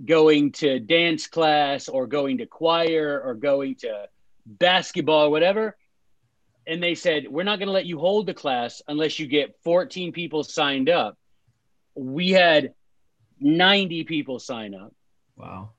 going 0.04 0.52
to 0.52 0.78
dance 0.78 1.26
class 1.26 1.88
or 1.88 2.06
going 2.06 2.38
to 2.38 2.46
choir 2.46 3.20
or 3.20 3.34
going 3.34 3.74
to 3.74 4.06
basketball 4.46 5.24
or 5.24 5.30
whatever. 5.30 5.76
And 6.64 6.80
they 6.80 6.94
said, 6.94 7.26
we're 7.28 7.42
not 7.42 7.58
going 7.58 7.66
to 7.66 7.72
let 7.72 7.86
you 7.86 7.98
hold 7.98 8.26
the 8.26 8.34
class 8.34 8.82
unless 8.86 9.18
you 9.18 9.26
get 9.26 9.56
14 9.64 10.12
people 10.12 10.44
signed 10.44 10.88
up. 10.88 11.18
We 11.96 12.30
had 12.30 12.72
90 13.40 14.04
people 14.04 14.38
sign 14.38 14.76
up. 14.76 14.94
Wow. 15.36 15.70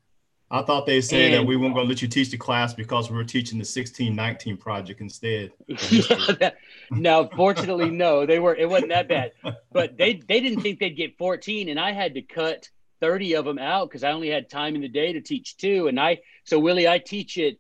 I 0.52 0.62
thought 0.62 0.86
they 0.86 1.02
said 1.02 1.22
and, 1.22 1.34
that 1.34 1.44
we 1.44 1.56
weren't 1.56 1.74
going 1.74 1.88
to 1.88 1.90
let 1.90 2.02
you 2.04 2.08
teach 2.08 2.30
the 2.30 2.38
class 2.38 2.74
because 2.74 3.10
we 3.10 3.18
were 3.18 3.24
teaching 3.24 3.58
the 3.58 3.64
1619 3.64 4.58
project 4.58 5.02
instead. 5.02 5.52
now, 6.92 7.28
fortunately, 7.36 7.90
no, 7.90 8.28
they 8.28 8.38
were. 8.38 8.56
It 8.56 8.70
wasn't 8.70 8.92
that 8.92 9.08
bad, 9.08 9.32
but 9.72 9.98
they 9.98 10.22
they 10.28 10.40
didn't 10.40 10.62
think 10.62 10.80
they'd 10.80 10.92
get 10.92 11.18
14, 11.18 11.70
and 11.70 11.80
I 11.80 11.94
had 11.94 12.14
to 12.14 12.22
cut 12.22 12.70
30 13.02 13.36
of 13.36 13.46
them 13.46 13.58
out 13.58 13.90
because 13.90 14.04
I 14.04 14.12
only 14.12 14.30
had 14.30 14.50
time 14.50 14.76
in 14.76 14.82
the 14.82 14.88
day 14.88 15.14
to 15.14 15.22
teach 15.22 15.58
two. 15.58 15.88
And 15.88 16.00
I 16.00 16.20
so 16.44 16.60
Willie, 16.60 16.88
I 16.88 17.00
teach 17.00 17.38
it 17.38 17.60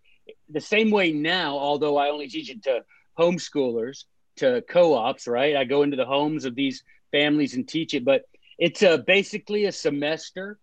the 0.50 0.62
same 0.62 0.92
way 0.92 1.12
now, 1.12 1.58
although 1.58 1.98
I 1.98 2.10
only 2.10 2.28
teach 2.28 2.52
it 2.52 2.64
to 2.64 2.86
homeschoolers, 3.18 4.04
to 4.38 4.64
co-ops. 4.70 5.28
Right, 5.28 5.56
I 5.56 5.64
go 5.64 5.82
into 5.82 5.98
the 5.98 6.06
homes 6.06 6.46
of 6.46 6.54
these 6.54 6.84
families 7.12 7.56
and 7.56 7.68
teach 7.68 7.96
it, 7.96 8.06
but 8.06 8.26
it's 8.60 8.84
a 8.84 9.00
basically 9.00 9.66
a 9.66 9.72
semester 9.72 10.60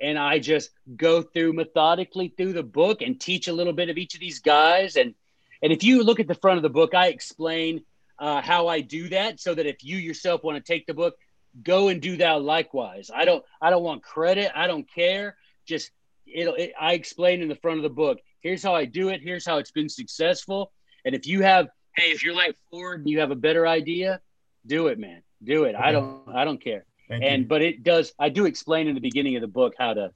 and 0.00 0.18
I 0.18 0.38
just 0.38 0.70
go 0.96 1.22
through 1.22 1.54
methodically 1.54 2.32
through 2.36 2.52
the 2.52 2.62
book 2.62 3.02
and 3.02 3.20
teach 3.20 3.48
a 3.48 3.52
little 3.52 3.72
bit 3.72 3.88
of 3.88 3.96
each 3.96 4.14
of 4.14 4.20
these 4.20 4.40
guys. 4.40 4.96
And 4.96 5.14
and 5.62 5.72
if 5.72 5.82
you 5.82 6.02
look 6.02 6.20
at 6.20 6.28
the 6.28 6.34
front 6.34 6.58
of 6.58 6.62
the 6.62 6.70
book, 6.70 6.94
I 6.94 7.08
explain 7.08 7.82
uh, 8.18 8.40
how 8.40 8.68
I 8.68 8.80
do 8.80 9.08
that, 9.10 9.40
so 9.40 9.54
that 9.54 9.66
if 9.66 9.84
you 9.84 9.96
yourself 9.96 10.44
want 10.44 10.56
to 10.56 10.72
take 10.72 10.86
the 10.86 10.94
book, 10.94 11.16
go 11.62 11.88
and 11.88 12.00
do 12.00 12.16
that 12.18 12.42
likewise. 12.42 13.10
I 13.14 13.24
don't 13.24 13.44
I 13.60 13.70
don't 13.70 13.82
want 13.82 14.02
credit. 14.02 14.52
I 14.54 14.66
don't 14.66 14.90
care. 14.90 15.36
Just 15.66 15.90
it'll 16.26 16.54
it, 16.54 16.72
I 16.78 16.92
explain 16.94 17.42
in 17.42 17.48
the 17.48 17.56
front 17.56 17.78
of 17.78 17.82
the 17.82 17.90
book. 17.90 18.18
Here's 18.40 18.62
how 18.62 18.74
I 18.74 18.84
do 18.84 19.08
it. 19.08 19.20
Here's 19.22 19.46
how 19.46 19.58
it's 19.58 19.70
been 19.72 19.88
successful. 19.88 20.72
And 21.04 21.14
if 21.14 21.26
you 21.26 21.42
have, 21.42 21.68
hey, 21.96 22.10
if 22.10 22.22
you're 22.24 22.34
like 22.34 22.56
Ford 22.70 23.00
and 23.00 23.08
you 23.08 23.20
have 23.20 23.30
a 23.30 23.36
better 23.36 23.66
idea, 23.66 24.20
do 24.66 24.88
it, 24.88 24.98
man. 24.98 25.22
Do 25.42 25.64
it. 25.64 25.74
I 25.74 25.92
don't 25.92 26.22
I 26.28 26.44
don't 26.44 26.62
care. 26.62 26.84
Thank 27.08 27.22
and 27.22 27.42
you. 27.42 27.48
but 27.48 27.62
it 27.62 27.82
does. 27.82 28.12
I 28.18 28.28
do 28.28 28.46
explain 28.46 28.88
in 28.88 28.94
the 28.94 29.00
beginning 29.00 29.36
of 29.36 29.40
the 29.40 29.48
book 29.48 29.74
how 29.78 29.94
to 29.94 30.12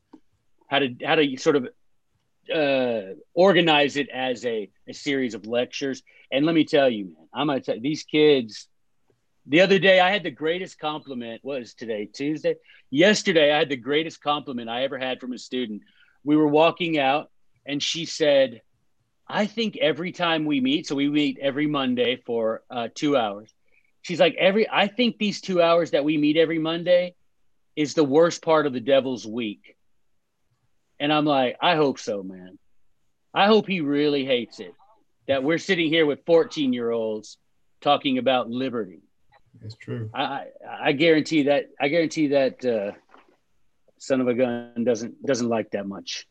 how 0.69 0.81
to 0.81 0.95
how 1.05 1.15
to 1.17 1.37
sort 1.37 1.57
of 1.57 1.69
uh, 2.53 3.15
organize 3.35 3.97
it 3.97 4.09
as 4.09 4.45
a, 4.45 4.71
a 4.89 4.95
series 4.95 5.35
of 5.35 5.47
lectures. 5.47 6.03
And 6.33 6.47
let 6.47 6.55
me 6.55 6.65
tell 6.65 6.89
you, 6.89 7.07
man, 7.07 7.29
I'm 7.33 7.47
gonna 7.47 7.61
tell 7.61 7.81
these 7.81 8.03
kids. 8.05 8.67
The 9.47 9.63
other 9.63 9.79
day, 9.79 10.01
I 10.01 10.11
had 10.11 10.23
the 10.23 10.31
greatest 10.31 10.79
compliment. 10.79 11.45
Was 11.45 11.75
today 11.75 12.07
Tuesday? 12.07 12.57
Yesterday, 12.91 13.53
I 13.53 13.59
had 13.59 13.69
the 13.69 13.77
greatest 13.77 14.21
compliment 14.21 14.69
I 14.69 14.85
ever 14.85 14.99
had 14.99 15.21
from 15.21 15.33
a 15.33 15.39
student. 15.39 15.83
We 16.25 16.37
were 16.37 16.49
walking 16.49 16.99
out, 16.99 17.31
and 17.65 17.83
she 17.83 18.05
said, 18.05 18.63
"I 19.29 19.47
think 19.47 19.77
every 19.77 20.13
time 20.13 20.45
we 20.45 20.61
meet, 20.61 20.87
so 20.87 20.97
we 20.97 21.09
meet 21.09 21.39
every 21.41 21.67
Monday 21.67 22.17
for 22.27 22.63
uh, 22.69 22.89
two 22.95 23.17
hours 23.17 23.53
she's 24.03 24.21
like 24.21 24.35
every 24.39 24.69
i 24.71 24.87
think 24.87 25.19
these 25.19 25.41
two 25.41 25.61
hours 25.63 25.91
that 25.93 26.05
we 26.05 26.17
meet 26.17 26.37
every 26.37 26.59
monday 26.59 27.15
is 27.77 27.95
the 27.95 28.05
worst 28.05 28.43
part 28.43 28.67
of 28.67 28.73
the 28.73 28.81
devil's 28.81 29.27
week 29.27 29.77
And 31.01 31.11
I'm 31.13 31.25
like, 31.25 31.57
I 31.63 31.77
hope 31.77 31.99
so, 31.99 32.23
man. 32.23 32.59
I 33.33 33.47
hope 33.47 33.67
he 33.67 33.81
really 33.81 34.25
hates 34.27 34.61
it 34.61 34.75
that 35.29 35.43
we're 35.43 35.59
sitting 35.59 35.89
here 35.89 36.05
with 36.05 36.27
14 36.27 36.73
year 36.75 36.91
olds 36.91 37.39
talking 37.81 38.19
about 38.19 38.51
liberty. 38.51 39.01
It's 39.65 39.77
true. 39.77 40.11
I, 40.13 40.49
I 40.69 40.93
guarantee 40.93 41.45
that 41.45 41.71
I 41.81 41.89
guarantee 41.89 42.29
that 42.29 42.65
uh, 42.65 42.93
son 43.99 44.21
of 44.21 44.29
a 44.29 44.35
gun 44.35 44.85
doesn't 44.85 45.25
doesn't 45.25 45.49
like 45.49 45.71
that 45.71 45.87
much. 45.87 46.27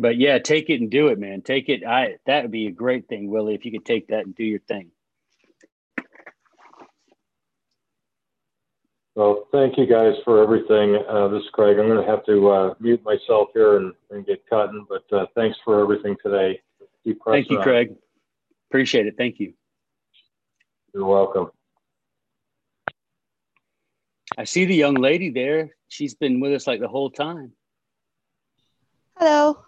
But 0.00 0.16
yeah, 0.16 0.38
take 0.38 0.70
it 0.70 0.80
and 0.80 0.88
do 0.88 1.08
it, 1.08 1.18
man. 1.18 1.42
Take 1.42 1.68
it. 1.68 1.84
I 1.84 2.18
that 2.26 2.42
would 2.42 2.52
be 2.52 2.68
a 2.68 2.70
great 2.70 3.08
thing, 3.08 3.28
Willie, 3.28 3.56
if 3.56 3.64
you 3.64 3.72
could 3.72 3.84
take 3.84 4.08
that 4.08 4.24
and 4.24 4.34
do 4.34 4.44
your 4.44 4.60
thing. 4.60 4.92
Well, 9.16 9.48
thank 9.50 9.76
you 9.76 9.86
guys 9.86 10.14
for 10.24 10.40
everything. 10.40 11.02
Uh, 11.08 11.26
this 11.26 11.42
is 11.42 11.48
Craig. 11.52 11.76
I'm 11.76 11.88
going 11.88 12.00
to 12.00 12.08
have 12.08 12.24
to 12.26 12.48
uh, 12.48 12.74
mute 12.78 13.02
myself 13.04 13.48
here 13.52 13.78
and, 13.78 13.92
and 14.12 14.24
get 14.24 14.48
cutting, 14.48 14.86
but 14.88 15.02
uh, 15.12 15.26
thanks 15.34 15.58
for 15.64 15.82
everything 15.82 16.16
today. 16.22 16.60
Thank 17.26 17.50
you, 17.50 17.58
on. 17.58 17.64
Craig. 17.64 17.96
Appreciate 18.70 19.08
it. 19.08 19.16
Thank 19.18 19.40
you. 19.40 19.54
You're 20.94 21.04
welcome. 21.04 21.50
I 24.36 24.44
see 24.44 24.66
the 24.66 24.76
young 24.76 24.94
lady 24.94 25.30
there. 25.30 25.70
She's 25.88 26.14
been 26.14 26.38
with 26.38 26.52
us 26.52 26.68
like 26.68 26.78
the 26.78 26.86
whole 26.86 27.10
time. 27.10 27.50
Hello. 29.16 29.64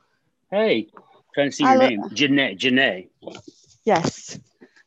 Hey, 0.50 0.88
trying 1.34 1.50
to 1.50 1.56
see 1.56 1.64
your 1.64 1.78
name. 1.78 2.02
Janae. 2.10 2.58
Janae. 2.58 3.08
Yes, 3.84 4.38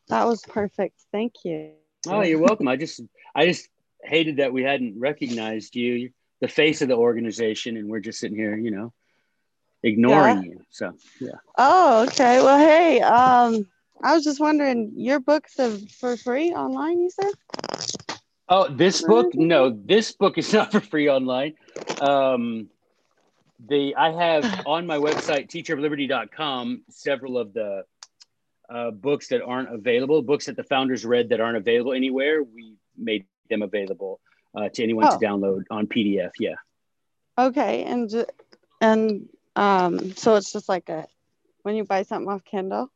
that 0.09 0.25
was 0.25 0.41
perfect. 0.41 0.99
Thank 1.11 1.33
you. 1.45 1.71
Oh, 2.07 2.21
you're 2.21 2.39
welcome. 2.39 2.67
I 2.67 2.75
just, 2.75 3.01
I 3.33 3.45
just 3.45 3.69
hated 4.03 4.37
that 4.37 4.51
we 4.51 4.63
hadn't 4.63 4.99
recognized 4.99 5.75
you, 5.75 6.11
the 6.41 6.49
face 6.49 6.81
of 6.81 6.89
the 6.89 6.97
organization, 6.97 7.77
and 7.77 7.87
we're 7.87 8.01
just 8.01 8.19
sitting 8.19 8.37
here, 8.37 8.57
you 8.57 8.71
know, 8.71 8.93
ignoring 9.83 10.43
yeah. 10.43 10.49
you. 10.49 10.61
So 10.69 10.93
yeah. 11.21 11.35
Oh, 11.57 12.03
okay. 12.07 12.41
Well, 12.41 12.59
hey, 12.59 12.99
um, 12.99 13.65
I 14.03 14.13
was 14.13 14.25
just 14.25 14.41
wondering, 14.41 14.91
your 14.97 15.21
books 15.21 15.57
are 15.59 15.77
for 15.99 16.17
free 16.17 16.51
online, 16.51 16.99
you 16.99 17.09
said? 17.09 17.31
Oh, 18.49 18.67
this 18.67 19.01
book? 19.01 19.33
No, 19.33 19.69
this 19.69 20.11
book 20.11 20.37
is 20.37 20.51
not 20.53 20.73
for 20.73 20.81
free 20.81 21.09
online. 21.09 21.53
Um, 22.01 22.69
the 23.67 23.95
I 23.95 24.11
have 24.11 24.63
on 24.65 24.85
my 24.85 24.97
website, 24.97 25.49
teacherofliberty.com, 25.49 26.83
several 26.89 27.37
of 27.37 27.53
the 27.53 27.85
uh, 28.69 28.91
books 28.91 29.27
that 29.27 29.41
aren't 29.41 29.73
available, 29.73 30.21
books 30.21 30.45
that 30.45 30.55
the 30.55 30.63
founders 30.63 31.05
read 31.05 31.29
that 31.29 31.41
aren't 31.41 31.57
available 31.57 31.93
anywhere. 31.93 32.43
We 32.43 32.77
made 32.97 33.25
them 33.49 33.61
available 33.61 34.19
uh, 34.55 34.69
to 34.69 34.83
anyone 34.83 35.05
oh. 35.07 35.17
to 35.17 35.25
download 35.25 35.63
on 35.69 35.87
PDF. 35.87 36.31
Yeah. 36.39 36.55
Okay, 37.37 37.83
and 37.83 38.25
and 38.81 39.29
um, 39.55 40.13
so 40.13 40.35
it's 40.35 40.51
just 40.51 40.69
like 40.69 40.89
a 40.89 41.07
when 41.63 41.75
you 41.75 41.83
buy 41.83 42.03
something 42.03 42.29
off 42.29 42.43
Kindle. 42.43 42.91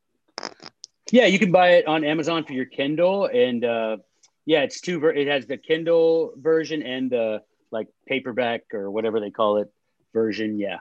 Yeah, 1.12 1.26
you 1.26 1.40
can 1.40 1.52
buy 1.52 1.70
it 1.70 1.88
on 1.88 2.04
Amazon 2.04 2.44
for 2.44 2.54
your 2.54 2.66
Kindle, 2.66 3.26
and 3.28 3.64
uh, 3.64 3.98
yeah, 4.46 4.62
it's 4.62 4.82
two. 4.82 5.00
Ver- 5.00 5.14
it 5.14 5.28
has 5.28 5.48
the 5.48 5.58
Kindle 5.58 6.34
version 6.36 6.84
and 6.84 7.10
the 7.10 7.42
like 7.72 7.88
paperback 8.08 8.74
or 8.74 8.92
whatever 8.92 9.20
they 9.20 9.32
call 9.32 9.58
it 9.58 9.72
version. 10.18 10.58
Yeah, 10.58 10.80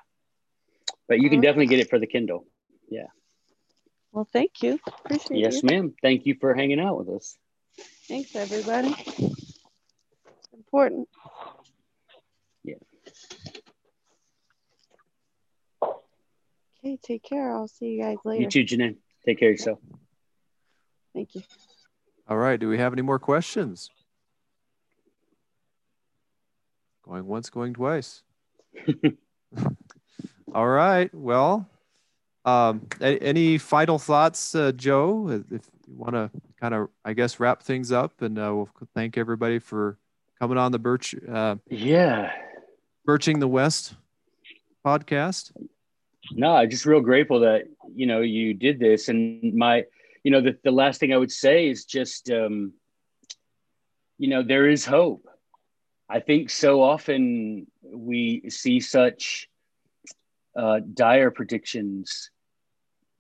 but 1.09 1.20
you 1.20 1.28
can 1.28 1.39
okay. 1.39 1.47
definitely 1.47 1.66
get 1.66 1.80
it 1.80 1.91
for 1.91 1.99
the 1.99 2.07
Kindle. 2.07 2.47
Yeah. 2.91 3.11
Well, 4.12 4.28
thank 4.32 4.62
you. 4.62 4.78
Appreciate 5.05 5.39
it. 5.39 5.41
yes, 5.41 5.62
you. 5.62 5.68
ma'am. 5.68 5.95
Thank 6.01 6.26
you 6.26 6.37
for 6.41 6.55
hanging 6.55 6.80
out 6.80 6.99
with 6.99 7.09
us. 7.16 7.37
Thanks, 8.09 8.34
everybody 8.34 8.95
important. 10.66 11.09
Yeah. 12.64 12.74
Okay, 15.82 16.99
take 17.03 17.22
care. 17.22 17.51
I'll 17.51 17.68
see 17.68 17.87
you 17.87 18.03
guys 18.03 18.16
later. 18.24 18.43
You 18.43 18.49
too, 18.51 18.64
Janine. 18.64 18.97
Take 19.24 19.39
care 19.39 19.49
of 19.49 19.55
yourself. 19.55 19.78
Thank 21.14 21.34
you. 21.34 21.43
All 22.28 22.37
right. 22.37 22.61
Do 22.61 22.68
we 22.68 22.78
have 22.78 22.93
any 22.93 23.03
more 23.03 23.18
questions? 23.18 23.91
Going 27.03 27.26
once, 27.26 27.49
going 27.51 27.72
twice. 27.72 28.22
All 30.55 30.66
right. 30.66 31.12
Well, 31.14 31.68
um, 32.44 32.86
any 33.01 33.59
final 33.59 33.99
thoughts, 33.99 34.55
uh, 34.55 34.72
Joe? 34.72 35.42
If 35.51 35.68
you 35.86 35.97
want 35.97 36.14
to 36.14 36.30
kind 36.61 36.74
of, 36.74 36.88
I 37.05 37.12
guess, 37.12 37.40
wrap 37.40 37.62
things 37.62 37.92
up, 37.92 38.22
and 38.22 38.38
uh, 38.38 38.53
we'll 38.55 38.70
thank 38.94 39.18
everybody 39.18 39.59
for 39.59 39.99
coming 40.38 40.59
on 40.59 40.72
the 40.72 40.78
Birch. 40.78 41.14
Uh, 41.28 41.57
yeah. 41.68 42.32
Birching 43.07 43.40
the 43.40 43.49
West 43.49 43.94
podcast. 44.84 45.53
No, 46.32 46.57
I'm 46.57 46.70
just 46.70 46.86
real 46.86 47.01
grateful 47.01 47.40
that, 47.40 47.64
you 47.94 48.07
know, 48.07 48.20
you 48.20 48.55
did 48.55 48.78
this. 48.78 49.09
And 49.09 49.55
my, 49.55 49.84
you 50.22 50.30
know, 50.30 50.40
the, 50.40 50.57
the 50.64 50.70
last 50.70 51.01
thing 51.01 51.12
I 51.12 51.16
would 51.16 51.32
say 51.32 51.68
is 51.68 51.84
just, 51.84 52.30
um, 52.30 52.72
you 54.18 54.28
know, 54.28 54.42
there 54.42 54.68
is 54.68 54.84
hope. 54.84 55.26
I 56.09 56.20
think 56.20 56.50
so 56.50 56.82
often 56.82 57.66
we 57.82 58.48
see 58.48 58.80
such 58.80 59.48
uh, 60.57 60.80
dire 60.94 61.30
predictions. 61.30 62.30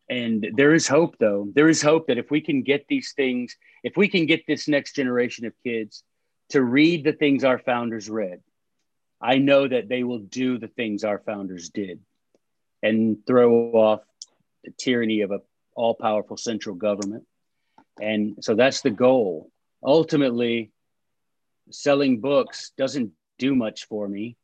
And 0.08 0.46
there 0.54 0.72
is 0.72 0.86
hope, 0.86 1.16
though. 1.18 1.48
There 1.52 1.68
is 1.68 1.82
hope 1.82 2.06
that 2.06 2.18
if 2.18 2.30
we 2.30 2.40
can 2.40 2.62
get 2.62 2.86
these 2.88 3.12
things, 3.12 3.56
if 3.82 3.96
we 3.96 4.08
can 4.08 4.26
get 4.26 4.46
this 4.46 4.68
next 4.68 4.94
generation 4.94 5.46
of 5.46 5.52
kids 5.64 6.04
to 6.50 6.62
read 6.62 7.02
the 7.02 7.12
things 7.12 7.42
our 7.42 7.58
founders 7.58 8.08
read, 8.08 8.40
I 9.20 9.38
know 9.38 9.66
that 9.66 9.88
they 9.88 10.04
will 10.04 10.20
do 10.20 10.58
the 10.58 10.68
things 10.68 11.02
our 11.02 11.18
founders 11.18 11.70
did 11.70 12.00
and 12.82 13.18
throw 13.26 13.72
off 13.72 14.00
the 14.62 14.70
tyranny 14.70 15.22
of 15.22 15.32
a 15.32 15.40
all 15.74 15.94
powerful 15.94 16.36
central 16.36 16.74
government. 16.74 17.24
And 18.00 18.38
so 18.40 18.54
that's 18.54 18.80
the 18.80 18.90
goal. 18.90 19.50
Ultimately, 19.82 20.70
selling 21.70 22.20
books 22.20 22.72
doesn't 22.76 23.12
do 23.38 23.54
much 23.54 23.86
for 23.86 24.08
me, 24.08 24.36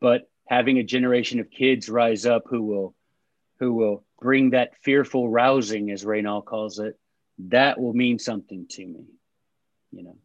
but 0.00 0.28
having 0.46 0.78
a 0.78 0.82
generation 0.82 1.40
of 1.40 1.50
kids 1.50 1.88
rise 1.88 2.26
up 2.26 2.44
who 2.48 2.62
will 2.62 2.94
who 3.60 3.72
will 3.72 4.04
bring 4.20 4.50
that 4.50 4.76
fearful 4.82 5.28
rousing 5.28 5.90
as 5.90 6.04
Raynal 6.04 6.42
calls 6.42 6.78
it, 6.80 6.98
that 7.38 7.80
will 7.80 7.92
mean 7.92 8.18
something 8.18 8.66
to 8.70 8.84
me, 8.84 9.04
you 9.92 10.02
know. 10.02 10.16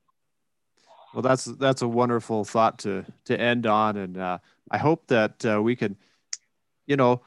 Well, 1.13 1.21
that's 1.21 1.45
that's 1.45 1.81
a 1.81 1.87
wonderful 1.87 2.43
thought 2.43 2.79
to 2.79 3.05
to 3.25 3.39
end 3.39 3.65
on, 3.65 3.97
and 3.97 4.17
uh, 4.17 4.37
I 4.69 4.77
hope 4.77 5.07
that 5.07 5.45
uh, 5.45 5.61
we 5.61 5.75
can, 5.75 5.95
you 6.85 6.97
know, 6.97 7.21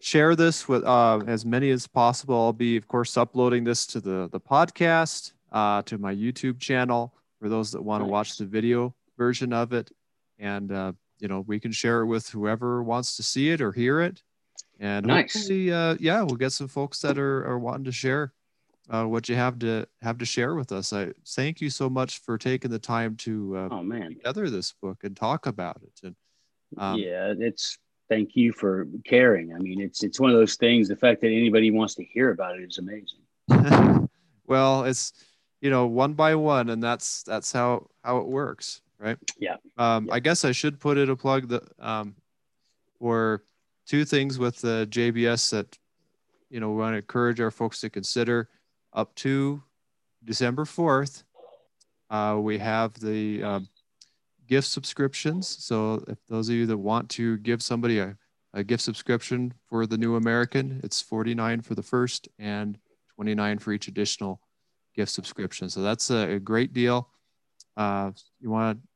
share 0.00 0.34
this 0.34 0.68
with 0.68 0.84
uh, 0.84 1.20
as 1.26 1.44
many 1.44 1.70
as 1.70 1.86
possible. 1.86 2.36
I'll 2.36 2.52
be, 2.52 2.76
of 2.76 2.88
course, 2.88 3.16
uploading 3.16 3.64
this 3.64 3.86
to 3.88 4.00
the 4.00 4.28
the 4.30 4.40
podcast, 4.40 5.32
uh, 5.52 5.82
to 5.82 5.98
my 5.98 6.14
YouTube 6.14 6.58
channel 6.58 7.14
for 7.40 7.48
those 7.48 7.72
that 7.72 7.82
want 7.82 8.02
to 8.02 8.06
watch 8.06 8.36
the 8.36 8.46
video 8.46 8.94
version 9.16 9.52
of 9.52 9.72
it, 9.72 9.90
and 10.38 10.72
uh, 10.72 10.92
you 11.18 11.28
know, 11.28 11.40
we 11.40 11.60
can 11.60 11.72
share 11.72 12.02
it 12.02 12.06
with 12.06 12.28
whoever 12.28 12.82
wants 12.82 13.16
to 13.16 13.22
see 13.22 13.50
it 13.50 13.60
or 13.60 13.72
hear 13.72 14.00
it. 14.00 14.22
And 14.80 15.06
nice. 15.06 15.48
uh, 15.50 15.96
yeah, 16.00 16.22
we'll 16.22 16.36
get 16.36 16.52
some 16.52 16.68
folks 16.68 17.00
that 17.00 17.18
are, 17.18 17.46
are 17.46 17.58
wanting 17.58 17.84
to 17.84 17.92
share 17.92 18.32
uh, 18.90 19.04
what 19.04 19.28
you 19.28 19.34
have 19.34 19.58
to 19.60 19.86
have 20.02 20.18
to 20.18 20.24
share 20.24 20.54
with 20.54 20.72
us. 20.72 20.92
I 20.92 21.12
thank 21.28 21.60
you 21.60 21.70
so 21.70 21.88
much 21.88 22.18
for 22.18 22.36
taking 22.36 22.70
the 22.70 22.78
time 22.78 23.16
to 23.18 23.56
uh, 23.56 23.68
oh 23.70 23.82
man 23.82 24.10
together 24.10 24.50
this 24.50 24.74
book 24.82 25.04
and 25.04 25.16
talk 25.16 25.46
about 25.46 25.80
it. 25.82 26.06
And 26.06 26.16
um, 26.76 26.98
yeah, 26.98 27.32
it's 27.38 27.78
thank 28.08 28.36
you 28.36 28.52
for 28.52 28.86
caring. 29.06 29.54
I 29.54 29.58
mean, 29.58 29.80
it's 29.80 30.02
it's 30.02 30.20
one 30.20 30.30
of 30.30 30.36
those 30.36 30.56
things. 30.56 30.88
The 30.88 30.96
fact 30.96 31.20
that 31.22 31.28
anybody 31.28 31.70
wants 31.70 31.94
to 31.94 32.04
hear 32.04 32.30
about 32.30 32.58
it 32.58 32.64
is 32.64 32.78
amazing. 32.78 34.08
well, 34.46 34.84
it's 34.84 35.12
you 35.64 35.70
know 35.70 35.86
one 35.86 36.12
by 36.12 36.34
one, 36.34 36.68
and 36.68 36.82
that's 36.82 37.22
that's 37.22 37.50
how 37.50 37.86
how 38.04 38.18
it 38.18 38.26
works, 38.26 38.82
right? 38.98 39.16
Yeah. 39.38 39.56
Um, 39.78 40.06
yeah. 40.06 40.12
I 40.12 40.20
guess 40.20 40.44
I 40.44 40.52
should 40.52 40.78
put 40.78 40.98
it 40.98 41.08
a 41.08 41.16
plug 41.16 41.48
that 41.48 41.62
um, 41.80 42.14
for 42.98 43.42
two 43.86 44.04
things 44.04 44.38
with 44.38 44.60
the 44.60 44.86
JBS 44.90 45.50
that 45.52 45.78
you 46.50 46.60
know 46.60 46.68
we 46.68 46.76
want 46.76 46.92
to 46.92 46.98
encourage 46.98 47.40
our 47.40 47.50
folks 47.50 47.80
to 47.80 47.88
consider 47.88 48.50
up 48.92 49.14
to 49.16 49.62
December 50.22 50.64
4th, 50.64 51.24
uh, 52.10 52.38
we 52.38 52.58
have 52.58 52.92
the 53.00 53.42
um, 53.42 53.68
gift 54.46 54.68
subscriptions. 54.68 55.48
So 55.48 56.04
if 56.08 56.18
those 56.28 56.50
of 56.50 56.56
you 56.56 56.66
that 56.66 56.76
want 56.76 57.08
to 57.10 57.38
give 57.38 57.62
somebody 57.62 58.00
a, 58.00 58.16
a 58.52 58.62
gift 58.62 58.82
subscription 58.82 59.54
for 59.70 59.86
the 59.86 59.96
New 59.96 60.16
American, 60.16 60.82
it's 60.84 61.00
49 61.00 61.62
for 61.62 61.74
the 61.74 61.82
first 61.82 62.28
and 62.38 62.78
29 63.16 63.58
for 63.58 63.72
each 63.72 63.88
additional 63.88 64.40
gift 64.94 65.12
subscription. 65.12 65.68
So 65.68 65.82
that's 65.82 66.10
a, 66.10 66.34
a 66.34 66.38
great 66.38 66.72
deal. 66.72 67.08
Uh, 67.76 68.12
you 68.40 68.50
want 68.50 68.78
to 68.78 68.86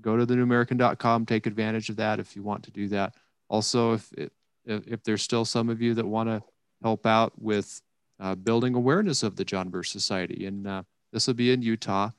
go 0.00 0.16
to 0.16 0.26
thenewamerican.com, 0.26 1.26
take 1.26 1.46
advantage 1.46 1.88
of 1.88 1.96
that 1.96 2.20
if 2.20 2.36
you 2.36 2.42
want 2.42 2.64
to 2.64 2.70
do 2.70 2.88
that. 2.88 3.14
Also, 3.48 3.94
if, 3.94 4.12
if, 4.16 4.30
if 4.64 5.02
there's 5.02 5.22
still 5.22 5.44
some 5.44 5.68
of 5.68 5.82
you 5.82 5.94
that 5.94 6.06
want 6.06 6.28
to 6.28 6.42
help 6.82 7.06
out 7.06 7.32
with 7.40 7.82
uh, 8.20 8.34
building 8.34 8.74
awareness 8.74 9.22
of 9.22 9.36
the 9.36 9.44
John 9.44 9.68
Birch 9.70 9.90
Society. 9.90 10.46
And 10.46 10.66
uh, 10.66 10.82
this 11.12 11.26
will 11.26 11.34
be 11.34 11.52
in 11.52 11.62
Utah, 11.62 12.10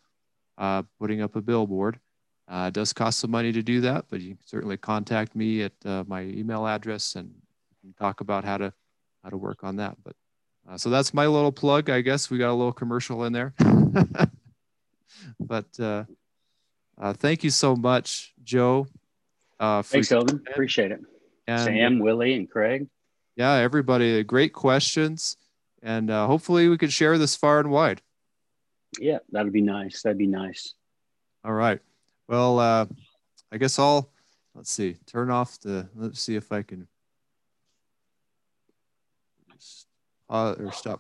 uh, 0.58 0.84
putting 1.00 1.22
up 1.22 1.36
a 1.36 1.42
billboard. 1.42 2.00
Uh, 2.48 2.66
it 2.68 2.74
does 2.74 2.92
cost 2.92 3.20
some 3.20 3.32
money 3.32 3.52
to 3.52 3.62
do 3.62 3.82
that, 3.82 4.06
but 4.10 4.20
you 4.20 4.36
can 4.36 4.46
certainly 4.46 4.78
contact 4.78 5.36
me 5.36 5.64
at 5.64 5.74
uh, 5.86 6.04
my 6.08 6.24
email 6.24 6.68
address 6.68 7.16
and 7.16 7.34
talk 7.98 8.20
about 8.20 8.44
how 8.44 8.58
to 8.58 8.74
how 9.24 9.30
to 9.30 9.38
work 9.38 9.64
on 9.64 9.76
that. 9.78 9.96
But 10.04 10.16
uh, 10.72 10.78
so 10.78 10.90
that's 10.90 11.14
my 11.14 11.28
little 11.28 11.52
plug. 11.52 11.90
I 11.90 12.02
guess 12.02 12.30
we 12.30 12.38
got 12.38 12.52
a 12.52 12.54
little 12.54 12.72
commercial 12.72 13.26
in 13.26 13.34
there. 13.34 13.54
but 15.40 15.68
uh, 15.80 16.06
uh, 16.98 17.14
thank 17.14 17.44
you 17.44 17.50
so 17.50 17.76
much, 17.76 18.34
Joe. 18.44 18.88
Uh, 19.60 19.82
Thanks, 19.82 20.12
Eldon. 20.12 20.42
Appreciate 20.50 20.92
it. 20.92 21.02
And, 21.48 21.62
Sam, 21.62 22.00
Willie, 22.00 22.34
and 22.34 22.50
Craig. 22.50 22.88
Yeah, 23.36 23.54
everybody, 23.56 24.24
great 24.24 24.54
questions. 24.54 25.38
And 25.84 26.10
uh, 26.10 26.28
hopefully 26.28 26.70
we 26.70 26.78
could 26.78 26.94
share 26.94 27.18
this 27.18 27.36
far 27.36 27.60
and 27.60 27.70
wide. 27.70 28.02
Yeah, 29.00 29.20
that'd 29.32 29.52
be 29.52 29.62
nice. 29.62 30.02
That'd 30.04 30.18
be 30.18 30.28
nice. 30.28 30.74
All 31.44 31.54
right. 31.54 31.80
Well, 32.28 32.60
uh, 32.60 32.86
I 33.52 33.58
guess 33.58 33.78
I'll, 33.78 34.10
let's 34.56 34.72
see, 34.72 34.98
turn 35.06 35.32
off 35.32 35.60
the, 35.60 35.90
let's 35.96 36.22
see 36.22 36.36
if 36.36 36.52
I 36.52 36.62
can 36.62 36.88
uh, 40.32 40.56
or 40.60 40.72
stop 40.72 41.00